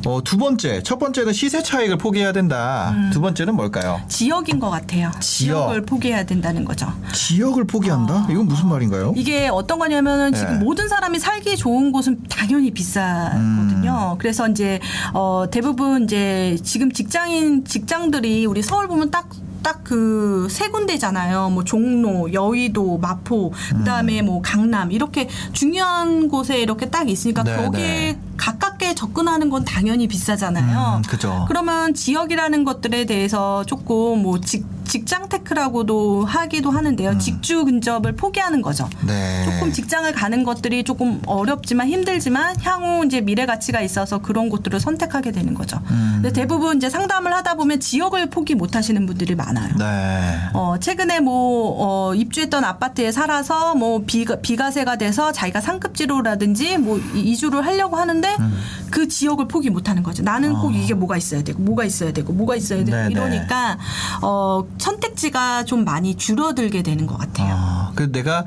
[0.06, 2.92] 어, 두 번째, 첫 번째는 시세 차익을 포기해야 된다.
[2.94, 3.10] 음.
[3.12, 4.00] 두 번째는 뭘까요?
[4.08, 5.10] 지역인 것 같아요.
[5.20, 5.54] 지역.
[5.54, 6.92] 지역을 포기해야 된다는 거죠.
[7.12, 8.26] 지역을 포기한다?
[8.30, 9.14] 이건 무슨 말인가요?
[9.16, 10.38] 이게 어떤 거냐면은 네.
[10.38, 14.12] 지금 모든 사람이 살기 좋은 곳은 당연히 비싸거든요.
[14.14, 14.18] 음.
[14.18, 14.80] 그래서 이제
[15.12, 19.28] 어 대부분 이제 지금 직장인 직장들이 우리 서울 보면 딱
[19.64, 21.50] 딱그세 군데잖아요.
[21.50, 27.82] 뭐 종로, 여의도, 마포, 그다음에 뭐 강남 이렇게 중요한 곳에 이렇게 딱 있으니까 네, 거기에
[27.82, 28.18] 네.
[28.36, 28.58] 가
[28.94, 30.96] 접근하는 건 당연히 비싸잖아요.
[30.98, 31.44] 음, 그죠.
[31.48, 37.18] 그러면 지역이라는 것들에 대해서 조금 뭐 직, 직장 테크라고도 하기도 하는데요.
[37.18, 38.88] 직주 근접을 포기하는 거죠.
[39.02, 39.06] 음.
[39.08, 39.44] 네.
[39.44, 45.32] 조금 직장을 가는 것들이 조금 어렵지만 힘들지만 향후 이제 미래 가치가 있어서 그런 곳들을 선택하게
[45.32, 45.80] 되는 거죠.
[45.90, 46.20] 음.
[46.22, 49.74] 근데 대부분 이제 상담을 하다 보면 지역을 포기 못 하시는 분들이 많아요.
[49.76, 50.38] 네.
[50.52, 51.74] 어, 최근에 뭐,
[52.10, 58.28] 어, 입주했던 아파트에 살아서 뭐 비가, 비과세가 돼서 자기가 상급지로라든지 뭐 이- 이주를 하려고 하는데
[58.38, 58.56] 음.
[58.92, 60.22] 그 지역을 포기 못 하는 거죠.
[60.22, 63.08] 나는 꼭 이게 뭐가 있어야 되고, 뭐가 있어야 되고, 뭐가 있어야 되고, 아.
[63.08, 63.10] 네네.
[63.10, 63.76] 이러니까,
[64.22, 67.54] 어, 선택지가 좀 많이 줄어들게 되는 것 같아요.
[67.58, 68.44] 아, 그 내가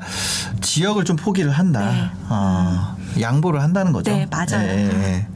[0.60, 1.90] 지역을 좀 포기를 한다.
[1.90, 2.10] 네.
[2.28, 4.10] 아, 양보를 한다는 거죠.
[4.12, 4.68] 네, 맞아요.
[4.68, 5.26] 예, 예.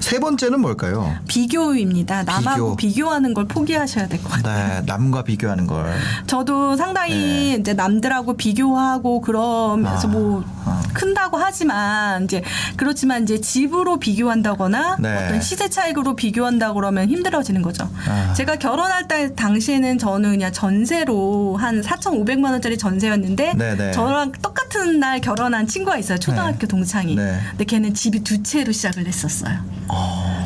[0.00, 1.14] 세 번째는 뭘까요?
[1.28, 2.22] 비교입니다.
[2.24, 3.10] 남하고 비교.
[3.10, 4.80] 하는걸 포기하셔야 될 것 같아요.
[4.80, 5.92] 네, 남과 비교하는 걸.
[6.26, 10.14] 저도 상당히 이제 남들하고 비교하고 그러면서 네.
[10.16, 10.82] 아, 뭐 아.
[10.92, 12.42] 큰다고 하지만 이제
[12.76, 15.16] 그렇지만 이제 집으로 비교한다거나 네.
[15.26, 17.88] 어떤 시세 차익으로 비교한다 그러면 힘들어지는 거죠.
[18.08, 18.32] 아.
[18.34, 23.92] 제가 결혼할 때 당시에는 저는 그냥 전세로 한 4,500만 원짜리 전세였는데 네네.
[23.92, 26.18] 저랑 똑같은 날 결혼한 친구가 있어요.
[26.18, 27.09] 초등학교 동창이.
[27.16, 27.38] 네.
[27.50, 29.58] 근데 걔는 집이 두 채로 시작을 했었어요.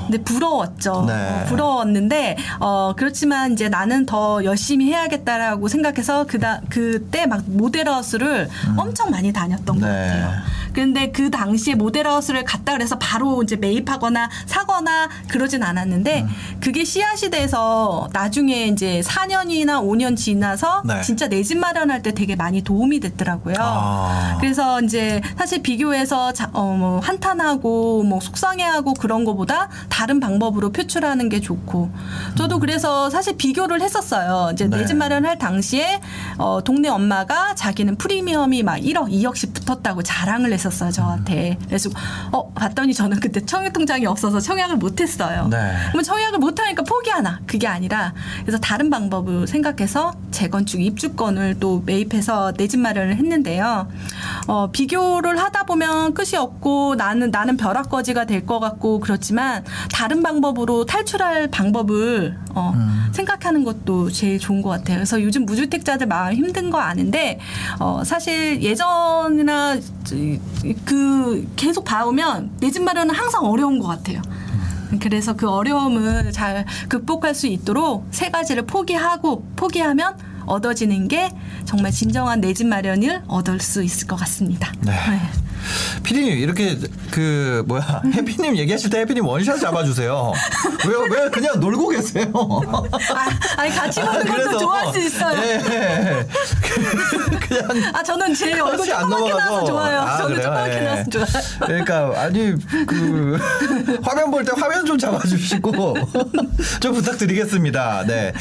[0.06, 1.04] 근데 부러웠죠.
[1.06, 1.12] 네.
[1.12, 9.10] 어, 부러웠는데 어 그렇지만 이제 나는 더 열심히 해야겠다라고 생각해서 그다 그때 막 모델하우스를 엄청
[9.10, 9.90] 많이 다녔던 것 음.
[9.90, 10.08] 네.
[10.08, 10.30] 같아요.
[10.74, 16.28] 그런데 그 당시에 모델하우스를 갔다 그래서 바로 이제 매입하거나 사거나 그러진 않았는데 음.
[16.60, 21.00] 그게 씨앗이 돼서 나중에 이제 4년이나 5년 지나서 네.
[21.00, 23.54] 진짜 내 집 마련할 때 되게 많이 도움이 됐더라고요.
[23.58, 24.38] 아.
[24.40, 31.28] 그래서 이제 사실 비교해서 자, 어, 뭐 한탄하고 뭐 속상해하고 그런 거보다 다른 방법으로 표출하는
[31.28, 31.90] 게 좋고
[32.36, 34.50] 저도 그래서 사실 비교를 했었어요.
[34.52, 34.78] 이제 네.
[34.78, 36.00] 내집 마련할 당시에
[36.38, 41.58] 어, 동네 엄마가 자기는 프리미엄이 막 1억, 2억씩 붙었다고 자랑을 했 었어요 저한테.
[41.66, 41.90] 그래서
[42.32, 45.48] 어 봤더니 저는 그때 청약 통장이 없어서 청약을 못했어요.
[45.48, 45.74] 네.
[45.88, 52.64] 그러면 청약을 못하니까 포기하나 그게 아니라 그래서 다른 방법을 생각해서 재건축 입주권을 또 매입해서 내
[52.68, 53.88] 집 마련을 했는데요.
[54.48, 60.84] 어, 비교를 하다 보면 끝이 없고 나는 나는 벼락거지가 될 것 같고 그렇지만 다른 방법으로
[60.86, 62.74] 탈출할 방법을 어,
[63.12, 64.96] 생각하는 것도 제일 좋은 것 같아요.
[64.98, 67.38] 그래서 요즘 무주택자들 마음 힘든 거 아는데
[67.78, 69.76] 어, 사실 예전이나
[70.84, 74.20] 그 계속 봐오면 내 집 마련은 항상 어려운 것 같아요.
[75.00, 81.30] 그래서 그 어려움을 잘 극복할 수 있도록 세 가지를 포기하고 포기하면 얻어지는 게
[81.64, 84.72] 정말 진정한 내 집 마련을 얻을 수 있을 것 같습니다.
[84.82, 84.92] 네.
[86.02, 86.78] 피디님 이렇게
[87.10, 90.32] 그 뭐야 해피님 얘기하실 때 해피님 원샷 잡아주세요.
[90.86, 92.26] 왜 왜 그냥 놀고 계세요?
[92.34, 95.38] 아, 아니 같이 보는 것도 좋아할 수 있어요.
[95.42, 96.26] 예, 예.
[97.38, 99.50] 그냥 아 저는 제 얼굴 안 조그맣게 넘어가서.
[99.54, 100.00] 나서 좋아요.
[100.00, 100.36] 아, 저는?
[100.36, 100.80] 조그맣게 예.
[100.80, 101.26] 나서 좋아요.
[101.60, 102.54] 그러니까 아니
[102.86, 103.38] 그
[104.02, 105.72] 화면 볼 때 화면 좀 잡아주시고
[106.80, 108.04] 좀 부탁드리겠습니다.
[108.06, 108.32] 네.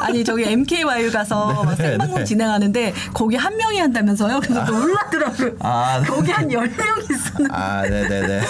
[0.00, 2.24] 아니 저기 MKYU 가서 네, 생방송 네.
[2.24, 4.40] 진행하는데 거기 한 명이 한다면서요?
[4.40, 5.50] 그래서 놀랐더라고요.
[5.60, 6.06] 아, 네.
[6.14, 7.54] 거기 한열명 있었는데.
[7.54, 8.40] 아, 네네네.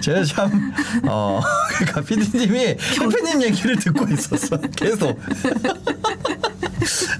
[0.00, 0.72] 제가 참,
[1.04, 4.58] 어, 그러니까 피디님이 캠페님 얘기를 듣고 있었어.
[4.76, 5.20] 계속.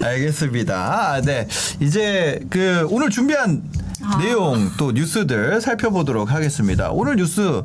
[0.03, 0.75] 알겠습니다.
[0.75, 1.49] 아, 네.
[1.81, 3.63] 이제 그 오늘 준비한
[4.03, 4.19] 아.
[4.19, 6.91] 내용 또 뉴스들 살펴보도록 하겠습니다.
[6.91, 7.63] 오늘 뉴스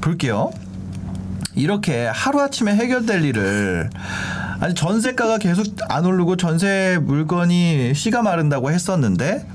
[0.00, 0.50] 볼게요.
[1.54, 3.88] 이렇게 하루아침에 해결될 일을
[4.60, 9.46] 아니 전세가가 계속 안 오르고 전세 물건이 씨가 마른다고 했었는데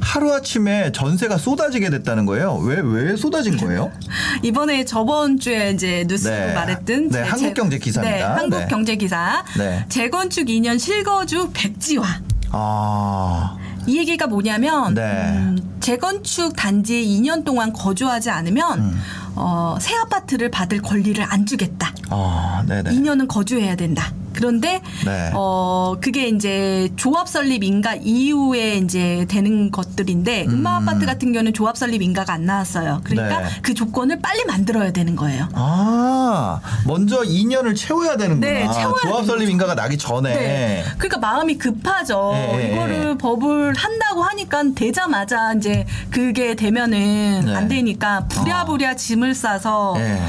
[0.00, 2.54] 하루 아침에 전세가 쏟아지게 됐다는 거예요.
[2.56, 3.90] 왜 왜 쏟아진 거예요?
[4.42, 6.52] 이번에 저번 주에 이제 뉴스로 네.
[6.54, 8.16] 말했던 네, 제- 한국경제 기사입니다.
[8.16, 8.40] 네, 네.
[8.56, 9.44] 한국경제 기사.
[9.56, 9.84] 네.
[9.88, 12.04] 재건축 2년 실거주 백지화.
[12.52, 13.56] 아,
[13.86, 15.02] 이 얘기가 뭐냐면 네.
[15.02, 19.00] 음, 재건축 단지에 2년 동안 거주하지 않으면 음.
[19.34, 21.92] 어, 새 아파트를 받을 권리를 안 주겠다.
[22.10, 22.90] 아, 네네.
[22.90, 24.12] 2년은 거주해야 된다.
[24.36, 25.30] 그런데 네.
[25.34, 31.76] 어 그게 이제 조합 설립 인가 이후에 이제 되는 것들인데 음마 아파트 같은 경우는 조합
[31.76, 33.00] 설립 인가가 안 나왔어요.
[33.02, 33.48] 그러니까 네.
[33.62, 35.48] 그 조건을 빨리 만들어야 되는 거예요.
[35.54, 38.52] 아, 먼저 2년을 채워야 되는구나.
[38.52, 40.34] 네, 채워야 조합 설립 인가가 나기 전에.
[40.34, 40.84] 네.
[40.98, 42.32] 그러니까 마음이 급하죠.
[42.34, 43.18] 네, 네, 이거를 네.
[43.18, 47.54] 법을 한다고 하니까 되자마자 이제 그게 되면은 네.
[47.54, 50.20] 안 되니까 부랴부랴 짐을 싸서 네.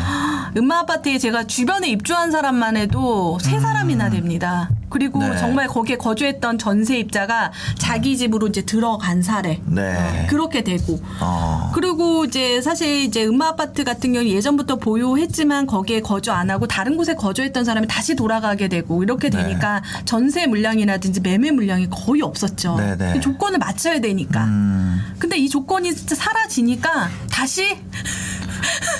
[0.58, 4.70] 음마 아파트에 제가 주변에 입주한 사람만 해도 세 사람이나 됩니다.
[4.90, 5.30] 그리고 음.
[5.30, 5.38] 네.
[5.38, 9.62] 정말 거기에 거주했던 전세입자가 자기 집으로 이제 들어간 사례.
[9.66, 9.96] 네.
[9.96, 11.00] 어, 그렇게 되고.
[11.20, 11.72] 어.
[11.76, 16.98] 그리고 이제 사실 이제 음마 아파트 같은 경우 예전부터 보유했지만 거기에 거주 안 하고 다른
[16.98, 19.44] 곳에 거주했던 사람이 다시 돌아가게 되고 이렇게 네.
[19.44, 22.78] 되니까 전세 물량이라든지 매매 물량이 거의 없었죠.
[22.78, 23.14] 네, 네.
[23.14, 24.46] 그 조건을 맞춰야 되니까.
[24.46, 25.02] 음.
[25.20, 27.78] 근데 이 조건이 진짜 사라지니까 다시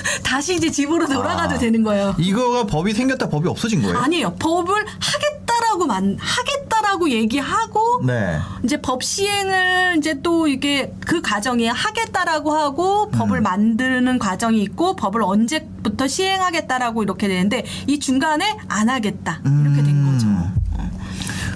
[0.22, 1.58] 다시 이제 집으로 돌아가도 아.
[1.58, 2.14] 되는 거예요.
[2.18, 3.96] 이거가 법이 생겼다 법이 없어진 거예요?
[3.98, 4.34] 아니에요.
[4.38, 8.38] 법을 하겠다라고 만 하겠다라고 얘기하고 네.
[8.64, 13.10] 이제 법 시행을 이제 또 이게 그 과정이 하겠다라고 하고 음.
[13.12, 19.88] 법을 만드는 과정이 있고 법을 언제부터 시행하겠다라고 이렇게 되는데 이 중간에 안 하겠다 이렇게 된.
[19.88, 19.97] 음.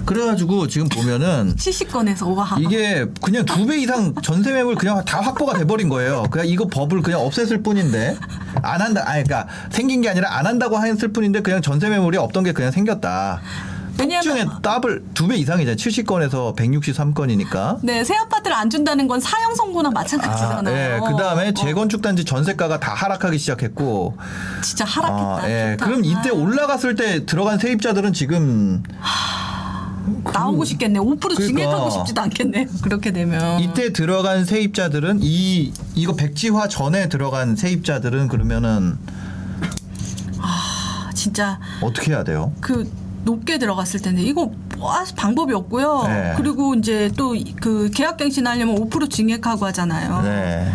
[0.05, 2.55] 그래가지고 지금 보면은 70건에서 와.
[2.59, 6.23] 이게 그냥 두 배 이상 전세 매물 그냥 다 확보가 돼버린 거예요.
[6.31, 8.17] 그냥 이거 법을 그냥 없앴을 뿐인데
[8.61, 9.03] 안 한다.
[9.05, 12.71] 아니 그러니까 생긴 게 아니라 안 한다고 했을 뿐인데 그냥 전세 매물이 없던 게 그냥
[12.71, 13.41] 생겼다.
[13.99, 15.75] 왜냐면- 폭증에 더블 두 배 이상이잖아요.
[15.75, 17.77] 70건에서 163건이니까.
[17.83, 20.75] 네, 새 아파트를 안 준다는 건 사형 선고나 아, 마찬가지잖아요.
[20.75, 20.99] 예.
[21.07, 24.17] 그 다음에 어, 재건축 단지 전세가가 다 하락하기 시작했고.
[24.63, 25.43] 진짜 하락했다.
[25.45, 25.71] 아, 예.
[25.77, 25.85] 좋다.
[25.85, 28.81] 그럼 이때 아, 올라갔을 때 들어간 세입자들은 지금
[30.33, 30.99] 나오고 싶겠네.
[30.99, 31.45] 5% 그러니까.
[31.45, 32.67] 증액하고 싶지도 않겠네.
[32.81, 33.59] 그렇게 되면.
[33.59, 38.97] 이때 들어간 세입자들은 이 이거 백지화 전에 들어간 세입자들은 그러면은
[40.39, 42.53] 아, 진짜 어떻게 해야 돼요?
[42.61, 42.89] 그
[43.23, 46.03] 높게 들어갔을 텐데 이거 뭐 방법이 없고요.
[46.07, 46.33] 네.
[46.37, 50.21] 그리고 이제 또 그 계약갱신 하려면 5% 증액하고 하잖아요.
[50.23, 50.69] 네.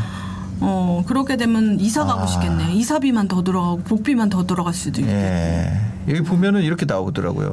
[0.60, 2.26] 어 그렇게 되면 이사 가고 아.
[2.26, 2.72] 싶겠네.
[2.72, 5.10] 이사비만 더 들어가고 복비만 더 들어갈 수도 있고.
[5.12, 5.70] 예.
[6.08, 7.50] 여기 보면은 이렇게 나오더라고요.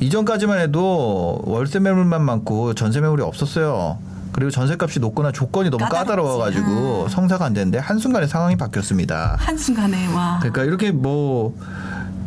[0.00, 3.98] 이전까지만 해도 월세 매물만 많고 전세 매물이 없었어요.
[4.32, 5.84] 그리고 전세값이 높거나 조건이 너무.
[5.84, 7.10] 까다로워가지고 아.
[7.10, 9.36] 성사가 안 되는데 한순간에 상황이 바뀌었습니다.
[9.38, 10.38] 한 순간에 와.
[10.40, 11.54] 그러니까 이렇게 뭐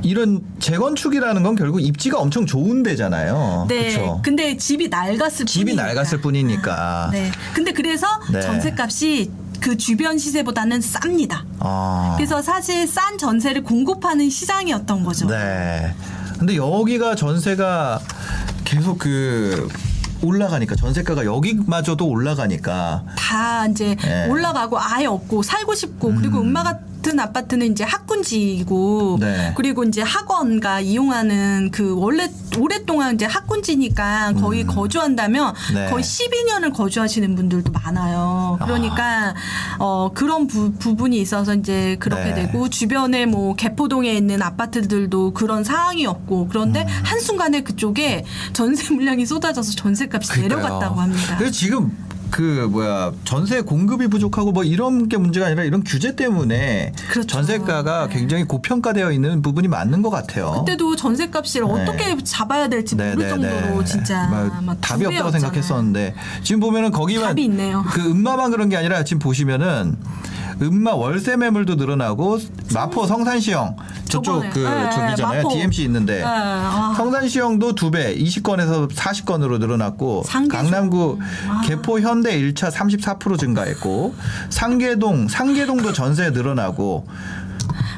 [0.04, 3.66] 이런 재건축이라는 건 결국 입지가 엄청 좋은 데잖아요.
[3.70, 3.94] 네.
[3.94, 4.22] 그렇죠.
[4.24, 5.88] 근데 집이 낡았을 집이 뿐이니까.
[5.88, 7.10] 낡았을 뿐이니까.
[7.14, 7.32] 네.
[7.54, 8.42] 근데 그래서 네.
[8.42, 9.32] 전세값이
[9.62, 11.44] 그 주변 시세보다는 쌉니다.
[11.60, 12.16] 아.
[12.18, 15.28] 그래서 사실 싼 전세를 공급하는 시장이었던 거죠.
[15.28, 15.96] 네.
[16.44, 18.02] 근데 여기가 전세가
[18.66, 19.70] 계속 그
[20.22, 24.26] 올라가니까 전세가가 여기마저도 올라가니까 다 이제 네.
[24.26, 24.32] 음.
[24.32, 26.66] 올라가고 아예 없고 살고 싶고 그리고 음마
[27.04, 29.54] 같은 아파트는 이제 학군지이고 네.
[29.58, 35.76] 그리고 이제 학원가 이용하는 그 원래 오랫동안 이제 학군지니까 거의 거주한다면 음.
[35.76, 35.90] 네.
[35.90, 38.58] 거의 12년을 거주하시는 분들도 많아요.
[38.62, 39.36] 그러니까
[39.80, 42.36] 어 그런 부, 부분이 있어서 이제 그렇게 네.
[42.36, 46.88] 되고 주변에 뭐 개포동에 있는 아파트들도 그런 상황이 없고 그런데 음.
[47.04, 51.36] 한순간에 그쪽에 전세 물량이 쏟아져서 전세값이 내려갔다고 합니다.
[51.38, 51.96] 그래서 지금
[52.34, 57.28] 그 뭐야 전세 공급이 부족하고 뭐 이런 게 문제가 아니라 이런 규제 때문에 그렇죠.
[57.28, 58.16] 전세가가 네.
[58.16, 60.52] 굉장히 고평가되어 있는 부분이 맞는 것 같아요.
[60.66, 61.68] 그때도 전세값을 네.
[61.68, 63.86] 어떻게 잡아야 될지 네, 모를 네, 정도로 네.
[63.86, 65.30] 진짜 뭐막 답이 두 없다고.
[65.30, 67.86] 생각했었는데 지금 보면은 거기만 답이 있네요.
[67.88, 69.96] 그 음마만 그런 게 아니라 지금 보시면은
[70.62, 72.40] 음마 월세 매물도 늘어나고
[72.74, 74.50] 마포 성산시형 저쪽 저번에.
[74.50, 75.50] 그 네, 저기잖아요 마포.
[75.50, 76.94] DMC 있는데 네, 아.
[76.96, 80.50] 성산시형도 두 배 20건에서 40건으로 늘어났고 상계동.
[80.64, 81.62] 강남구 아.
[81.66, 84.16] 개포 현대 1차 34% 증가했고
[84.50, 87.08] 상계동 상계동도 전세 늘어나고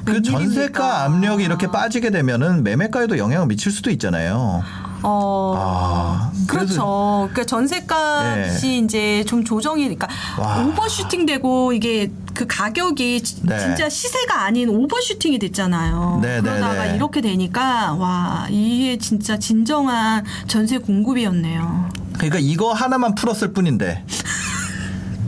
[0.06, 0.40] 그 웬일입니까?
[0.40, 4.64] 전세가 압력이 이렇게 빠지게 되면은 매매가에도 영향을 미칠 수도 있잖아요.
[5.08, 5.54] 어.
[5.58, 7.30] 아, 그렇죠.
[7.32, 8.78] 그러니까 전세값이 네.
[8.80, 10.08] 이제 좀 조정이 그러니까
[10.40, 10.66] 와.
[10.66, 13.60] 오버슈팅 되고 이게 그 가격이 지- 네.
[13.60, 16.20] 진짜 시세가 아닌 오버슈팅이 됐잖아요.
[16.24, 16.96] 네, 네, 그러다가 네.
[16.96, 21.90] 이렇게 되니까 와 이게 진짜 진정한 전세 공급이었네요.
[22.14, 24.04] 그러니까 이거 하나만 풀었을 뿐인데.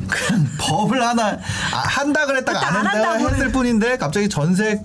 [0.07, 1.31] 그냥 법을 하나
[1.73, 4.81] 아, 한다 그랬다가 안안 한다 한다고 했을 뿐인데 갑자기 전세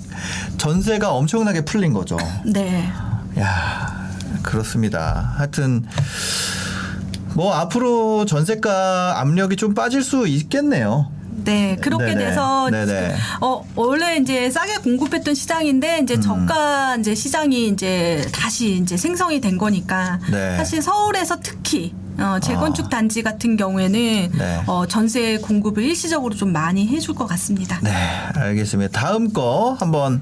[0.59, 2.19] 전세가 엄청나게 풀린 거죠.
[2.45, 2.91] 네.
[3.39, 4.02] 야
[4.43, 5.35] 그렇습니다.
[5.37, 5.85] 하여튼
[7.35, 11.11] 뭐 앞으로 전세가 압력이 좀 빠질 수 있겠네요.
[11.45, 12.25] 네, 그렇게 네네.
[12.27, 13.17] 돼서 네네.
[13.41, 16.05] 어 원래 이제 싸게 공급했던 시장인데 음.
[16.05, 20.57] 이제 저가 이제 시장이 이제 다시 이제 생성이 된 거니까 네.
[20.57, 22.89] 사실 서울에서 특히 어, 재건축 아.
[22.91, 24.63] 단지 같은 경우에는 네.
[24.67, 27.81] 어, 전세 공급을 일시적으로 좀 많이 해줄 것 같습니다.
[27.83, 27.91] 네,
[28.35, 29.01] 알겠습니다.
[29.01, 30.21] 다음 거 한번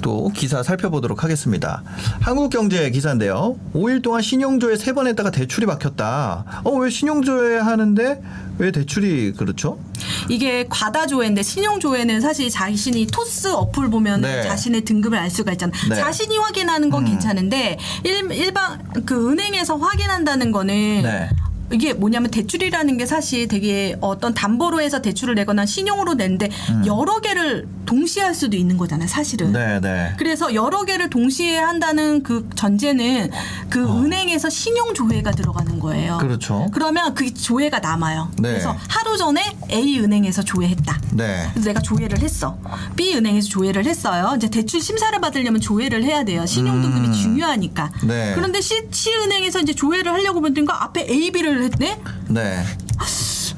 [0.00, 1.82] 또 기사 살펴보도록 하겠습니다.
[2.20, 3.56] 한국경제 기사인데요.
[3.74, 6.62] 5일 동안 신용조회 세번 했다가 대출이 막혔다.
[6.64, 8.22] 어, 왜 신용조회 하는데
[8.58, 9.78] 왜 대출이 그렇죠?
[10.28, 14.42] 이게 과다 조회인데 신용 조회는 사실 자신이 토스 어플 보면 네.
[14.42, 15.80] 자신의 등급을 알 수가 있잖아요.
[15.88, 15.94] 네.
[15.96, 21.30] 자신이 확인하는 건 괜찮은데 일, 일반 그 은행에서 확인한다는 거는 네.
[21.72, 26.50] 이게 뭐냐면 대출이라는 게 사실 되게 어떤 담보로 해서 대출을 내거나 신용으로 내는데
[26.86, 29.48] 여러 개를 동시에 할 수도 있는 거잖아요, 사실은.
[29.48, 29.52] 음.
[29.52, 30.12] 네, 네.
[30.16, 33.30] 그래서 여러 개를 동시에 한다는 그 전제는
[33.68, 36.14] 그 은행에서 신용 조회가 들어가는 거예요.
[36.14, 36.18] 어.
[36.18, 36.68] 그렇죠.
[36.72, 38.30] 그러면 그 조회가 남아요.
[38.38, 38.50] 네.
[38.50, 41.00] 그래서 하루 전에 A 은행에서 조회했다.
[41.12, 41.48] 네.
[41.52, 42.58] 그래서 내가 조회를 했어.
[42.96, 44.34] B 은행에서 조회를 했어요.
[44.36, 46.46] 이제 대출 심사를 받으려면 조회를 해야 돼요.
[46.46, 47.12] 신용 등급이 음.
[47.12, 47.90] 중요하니까.
[48.04, 48.32] 네.
[48.34, 51.98] 그런데 C, C 은행에서 이제 조회를 하려고 보니까 앞에 A, B를 했네.
[52.28, 52.62] 네.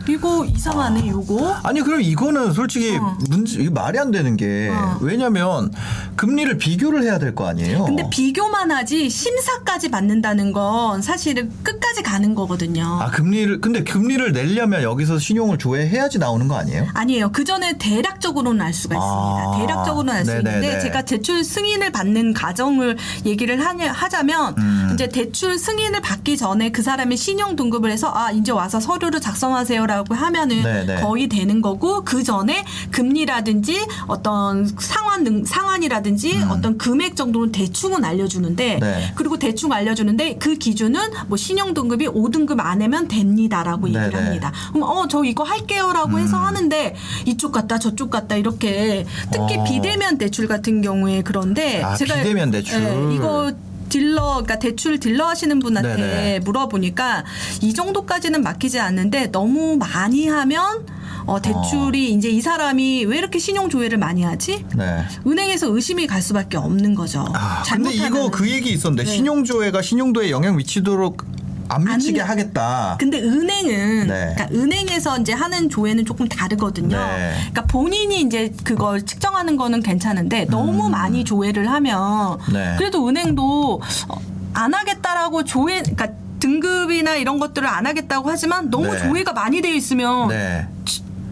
[0.09, 1.61] 이거 이상하네, 요거.
[1.63, 3.17] 아니 그럼 이거는 솔직히 어.
[3.31, 4.99] 문제 이게 말이 안 되는 게 어.
[5.01, 5.73] 왜냐면
[6.17, 7.85] 금리를 비교를 해야 될 거 아니에요.
[7.85, 12.85] 근데 비교만 하지 심사까지 받는다는 건 사실은 끝까지 가는 거거든요.
[13.01, 16.89] 아 금리를 근데 금리를 내려면 여기서 신용을 조회해야지 나오는 거 아니에요?
[16.93, 17.33] 아니에요.
[17.33, 19.03] 그 전에 대략적으로는 알 수가 있습니다.
[19.03, 20.37] 아, 대략적으로는 알 수.
[20.37, 24.91] 있는데 제가 대출 승인을 받는 과정을 얘기를 하냐, 하자면 음.
[24.93, 29.87] 이제 대출 승인을 받기 전에 그 사람이 신용 등급을 해서 아 이제 와서 서류를 작성하세요
[29.93, 31.03] 라고 하면은 네네.
[31.03, 38.75] 거의 되는 거고 그 전에 금리라든지 어떤 상환 능 상환이라든지 어떤 금액 정도는 대충은 알려주는데
[38.77, 38.81] 음.
[38.81, 39.13] 네.
[39.15, 44.19] 그리고 대충 알려주는데 그 기준은 뭐 신용 등급이 5등급 안에면 됩니다라고 얘기를 네네.
[44.23, 44.27] 음.
[44.27, 44.53] 합니다.
[44.73, 46.95] 그럼 어 저 이거 할게요라고 해서 하는데
[47.27, 49.65] 이쪽 갔다 저쪽 갔다 이렇게 특히 어.
[49.65, 52.81] 비대면 대출 같은 경우에 그런데 아, 제가 비대면 대출.
[52.83, 53.53] 예, 이거
[53.93, 56.39] 딜러, 그러니까 대출 딜러 하시는 분한테 네네.
[56.41, 57.25] 물어보니까
[57.61, 60.87] 이 정도까지는 막히지 않는데 너무 많이 하면
[61.27, 64.65] 어, 대출이 이제 이 사람이 왜 이렇게 신용 조회를 많이 하지?
[64.75, 65.05] 네.
[65.27, 67.27] 은행에서 의심이 갈 수밖에 없는 거죠.
[67.35, 68.31] 아, 근데 이거.
[68.31, 69.11] 그 얘기 있었는데 네.
[69.11, 71.25] 신용 조회가 신용도에 영향 미치도록
[71.75, 72.97] 안 미치게 안- 하겠다.
[72.99, 74.35] 근데 은행은 네.
[74.35, 76.97] 그러니까 은행에서 이제 하는 조회는 조금 다르거든요.
[76.97, 77.33] 네.
[77.51, 82.53] 그러니까 본인이 이제 그걸 측정하는 거는 괜찮은데 너무 많이 조회를 하면 음.
[82.53, 82.75] 네.
[82.79, 84.15] 그래도 은행도 어,
[84.55, 86.09] 안 하겠다라고 조회 그러니까
[86.41, 88.99] 등급이나 이런 것들을 안 하겠다고 하지만 너무 네.
[88.99, 90.67] 조회가 많이 돼 있으면 네.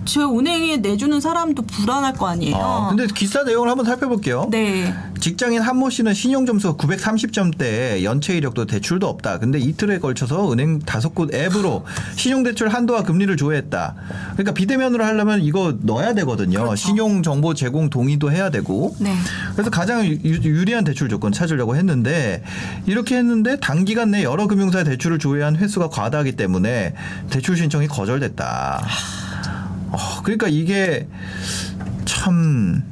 [0.07, 2.57] 저 은행에 내주는 사람도 불안할 거 아니에요.
[2.57, 4.49] 아, 근데 기사 내용을 한번 살펴볼게요.
[4.51, 4.93] 네.
[5.21, 9.39] 직장인 한모 씨는 신용 점수가 930점대, 연체 이력도 대출도 없다.
[9.39, 11.85] 근데 이틀에 걸쳐서 은행 다섯 곳 앱으로
[12.17, 13.95] 신용 대출 한도와 금리를 조회했다.
[14.33, 16.59] 그러니까 비대면으로 하려면 이거 넣어야 되거든요.
[16.61, 16.77] 그렇죠.
[16.77, 18.97] 신용 정보 제공 동의도 해야 되고.
[18.99, 19.15] 네.
[19.53, 22.43] 그래서 가장 유- 유리한 대출 조건 찾으려고 했는데
[22.87, 26.95] 이렇게 했는데 단기간 내 여러 금융사의 대출을 조회한 횟수가 과다하기 때문에
[27.29, 28.87] 대출 신청이 거절됐다.
[29.93, 31.07] 어, 그러니까 이게
[32.05, 32.83] 참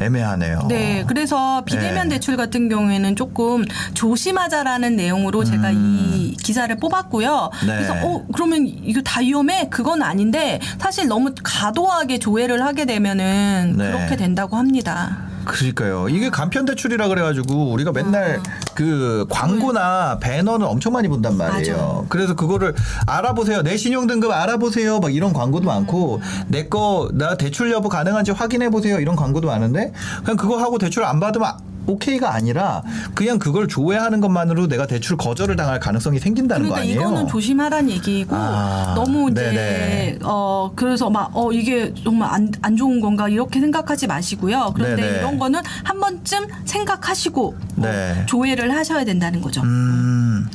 [0.00, 0.66] 애매하네요.
[0.68, 2.14] 네, 그래서 비대면 네.
[2.14, 3.64] 대출 같은 경우에는 조금
[3.94, 7.50] 조심하자라는 내용으로 제가 이 기사를 뽑았고요.
[7.62, 7.66] 음.
[7.66, 7.74] 네.
[7.74, 9.68] 그래서 어 그러면 이거 다 위험해?
[9.68, 13.84] 그건 아닌데 사실 너무 과도하게 조회를 하게 되면은 네.
[13.90, 15.29] 그렇게 된다고 합니다.
[15.44, 16.08] 그러니까요.
[16.08, 18.40] 이게 간편 대출이라 그래가지고 우리가 맨날
[18.74, 21.76] 그 광고나 배너는 엄청 많이 본단 말이에요.
[21.76, 22.06] 맞아요.
[22.08, 22.74] 그래서 그거를
[23.06, 23.62] 알아보세요.
[23.62, 25.00] 내 신용 등급 알아보세요.
[25.00, 29.00] 막 이런 광고도 많고 내 거 나 대출 여부 가능한지 확인해 보세요.
[29.00, 31.52] 이런 광고도 많은데 그냥 그거 하고 대출 안 받으면
[31.86, 32.82] 오케이가 아니라
[33.14, 37.00] 그냥 그걸 조회하는 것만으로 내가 대출 거절을 당할 가능성이 생긴다는 거 그러니까 아니에요?
[37.00, 40.18] 이거는 조심하라는 얘기고 아, 너무 이제 네네.
[40.22, 44.72] 어 그래서 막 어 이게 정말 안, 안 좋은 건가 이렇게 생각하지 마시고요.
[44.74, 45.18] 그런데 네네.
[45.18, 48.24] 이런 거는 한 번쯤 생각하시고 어, 네.
[48.26, 49.62] 조회를 하셔야 된다는 거죠.
[49.62, 50.48] 음.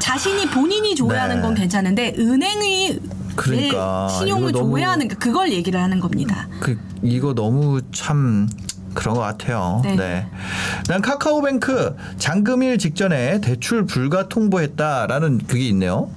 [0.00, 1.42] 자신이 본인이 조회하는 네.
[1.42, 3.00] 건 괜찮은데 은행이
[3.36, 6.48] 그러니까, 왜 신용을 조회하는가 그걸 얘기를 하는 겁니다.
[6.60, 8.48] 그 이거 너무 참
[8.94, 9.80] 그런 것 같아요.
[9.84, 9.96] 네.
[9.96, 10.26] 네.
[10.88, 16.10] 난 카카오뱅크 잔금일 직전에 대출 불가 통보했다라는 그게 있네요.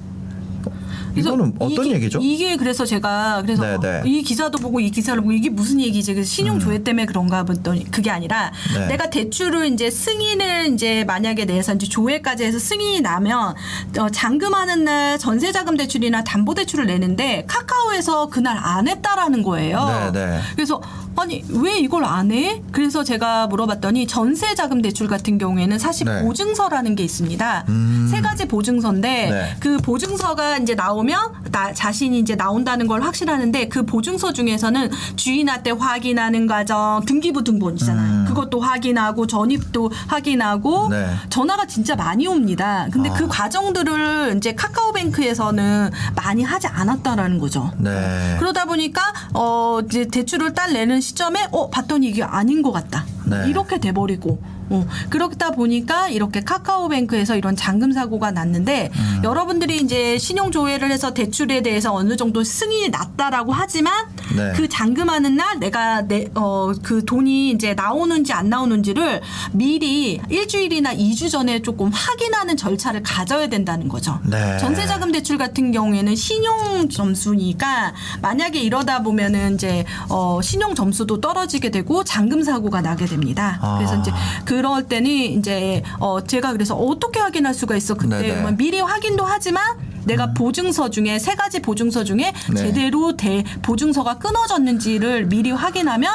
[1.16, 2.20] 이거는 어떤 이게, 얘기죠?
[2.22, 4.10] 이게 그래서 제가 그래서 네네.
[4.10, 6.14] 이 기사도 보고 이 기사를 보고 이게 무슨 얘기지?
[6.14, 8.82] 그래서 신용 조회 때문에 그런가 봤더니 그게 아니라 음.
[8.82, 8.88] 네.
[8.88, 13.56] 내가 대출을 이제 승인을 이제 만약에 내서 이제 조회까지 해서 승인이 나면
[14.00, 20.12] 어, 잔금하는 날 전세자금 대출이나 담보 대출을 내는데 카카오에서 그날 안 했다라는 거예요.
[20.14, 20.40] 네네.
[20.56, 20.82] 그래서
[21.16, 22.62] 아니 왜 이걸 안 해?
[22.72, 26.22] 그래서 제가 물어봤더니 전세 자금 대출 같은 경우에는 사실 네.
[26.22, 27.66] 보증서라는 게 있습니다.
[27.70, 28.08] 음.
[28.10, 29.56] 세 가지 보증서인데 네.
[29.60, 36.48] 그 보증서가 이제 나오면 나 자신이 이제 나온다는 걸 확실하는데 그 보증서 중에서는 주인한테 확인하는
[36.48, 38.26] 과정 등기부 등본 있잖아요.
[38.26, 40.90] 그것도 확인하고 전입도 확인하고 음.
[40.90, 41.08] 네.
[41.30, 42.88] 전화가 진짜 많이 옵니다.
[42.92, 43.14] 근데 아.
[43.14, 47.72] 그 과정들을 이제 카카오뱅크에서는 많이 하지 않았다라는 거죠.
[47.78, 48.38] 네.
[48.40, 49.02] 그러다 보니까
[49.34, 53.06] 어 이제 대출을 딸 내는 시점에 어 봤더니 이게 아닌 것 같다.
[53.26, 53.48] 네.
[53.48, 54.42] 이렇게 돼버리고
[54.72, 59.22] 어 그렇다 보니까 이렇게 카카오뱅크에서 이런 잔금 사고가 났는데 음.
[59.24, 63.94] 여러분들이 이제 신용 조회를 해서 대출에 대해서 어느 정도 승인이 났다라고 하지만
[64.36, 64.54] 네.
[64.56, 71.12] 그 잔금하는 날 내가 내 어 그 돈이 이제 나오는지 안 나오는지를 미리 일주일이나 이
[71.16, 74.20] 주 전에 조금 확인하는 절차를 가져야 된다는 거죠.
[74.26, 74.58] 네.
[74.58, 82.04] 전세자금 대출 같은 경우에는 신용 점수니까 만약에 이러다 보면은 이제 어 신용 점수도 떨어지게 되고
[82.04, 83.60] 잔금 사고가 나게 됩니다.
[83.62, 83.78] 아.
[83.78, 84.12] 그래서 이제
[84.46, 88.42] 그럴 때는 이제 어 제가 그래서 어떻게 확인할 수가 있어 그때 네네.
[88.42, 89.64] 뭐 미리 확인도 하지만
[90.06, 92.56] 내가 보증서 중에 세 가지 보증서 중에 네.
[92.56, 96.12] 제대로 대 보증서가 끊어졌는지를 미리 확인하면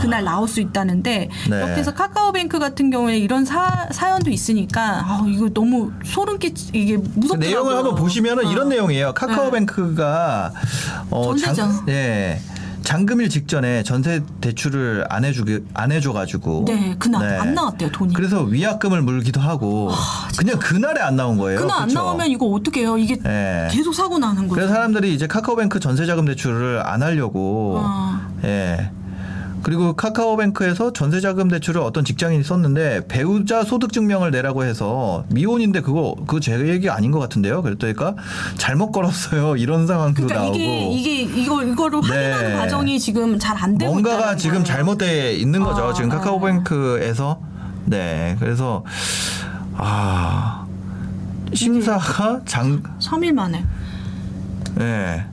[0.00, 1.56] 그날 나올 수 있다는데 네.
[1.56, 6.96] 이렇게 해서 카카오뱅크 같은 경우에 이런 사, 사연도 있으니까 아, 이거 너무 소름 끼치 이게
[6.96, 7.48] 그 무섭더라고요.
[7.48, 8.52] 내용을 한번 보시면은 어.
[8.52, 9.14] 이런 내용이에요.
[9.14, 10.52] 카카오뱅크가
[11.10, 11.54] 어, 전세죠.
[11.54, 12.40] 장, 예.
[12.82, 18.14] 잔금일 직전에 전세 대출을 안 해주기 안 해줘가지고 네, 그날 안 나왔대요, 돈이.
[18.14, 19.90] 그래서 위약금을 물기도 하고
[20.38, 21.60] 그냥 그날에 안 나온 거예요.
[21.60, 21.98] 그날 안 그쵸?
[22.00, 22.96] 나오면 이거 어떻게 해요?
[22.96, 23.68] 이게 예.
[23.70, 24.54] 계속 사고 나는 거죠.
[24.54, 28.28] 그래서 사람들이 이제 카카오뱅크 전세자금 대출을 안 하려고 아.
[28.44, 28.90] 예.
[29.68, 36.40] 그리고 카카오뱅크에서 전세자금 대출을 어떤 직장인이 썼는데 배우자 소득 증명을 내라고 해서 미혼인데 그거 그거
[36.40, 37.60] 제 얘기 아닌 것 같은데요.
[37.60, 38.14] 그랬더니까
[38.56, 39.56] 잘못 걸었어요.
[39.56, 42.08] 이런 상황도 그러니까 나오고 이게 이게 이거 이거를 네.
[42.32, 44.64] 확인하는 과정이 지금 잘 안 되고 뭔가가 지금.
[44.64, 45.88] 잘못돼 있는 거죠.
[45.88, 46.14] 아, 지금 아.
[46.14, 47.38] 카카오뱅크에서
[47.84, 48.36] 네.
[48.40, 48.84] 그래서
[49.76, 50.64] 아
[51.52, 53.62] 심사가 장 3일 만에
[54.80, 55.26] 예.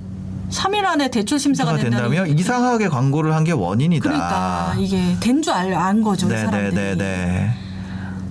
[0.55, 4.03] 3일 안에 대출 심사가 가 된다면 된다면 이상하게 광고를 한 게 원인이다.
[4.03, 6.73] 그러니까 이게 된 줄 안 거죠, 이 사람들이.
[6.75, 7.53] 네네네네.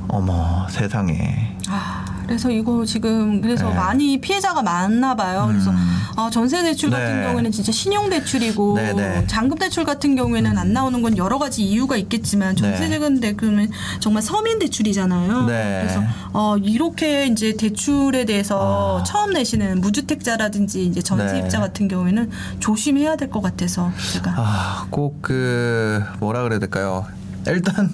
[0.09, 1.57] 어머 세상에.
[1.69, 3.75] 아, 그래서 이거 지금 그래서 네.
[3.75, 5.47] 많이 피해자가 많나 봐요.
[5.51, 5.73] 그래서
[6.17, 7.27] 아, 전세 대출 같은 네.
[7.27, 9.27] 경우에는 진짜 신용 대출이고 네, 네.
[9.27, 12.91] 잔금 대출 같은 경우에는 안 나오는 건 여러 가지 이유가 있겠지만 전세 네.
[12.91, 13.71] 자금 대금은
[14.01, 15.47] 정말 서민 대출이잖아요.
[15.47, 15.81] 네.
[15.83, 16.03] 그래서
[16.33, 19.03] 어, 이렇게 이제 대출에 대해서 아.
[19.05, 21.67] 처음 내시는 무주택자라든지 이제 전세입자 네.
[21.67, 27.07] 같은 경우에는 조심해야 될 것 같아서 제가 아, 꼭 그 뭐라 그래야 될까요?
[27.53, 27.91] 일단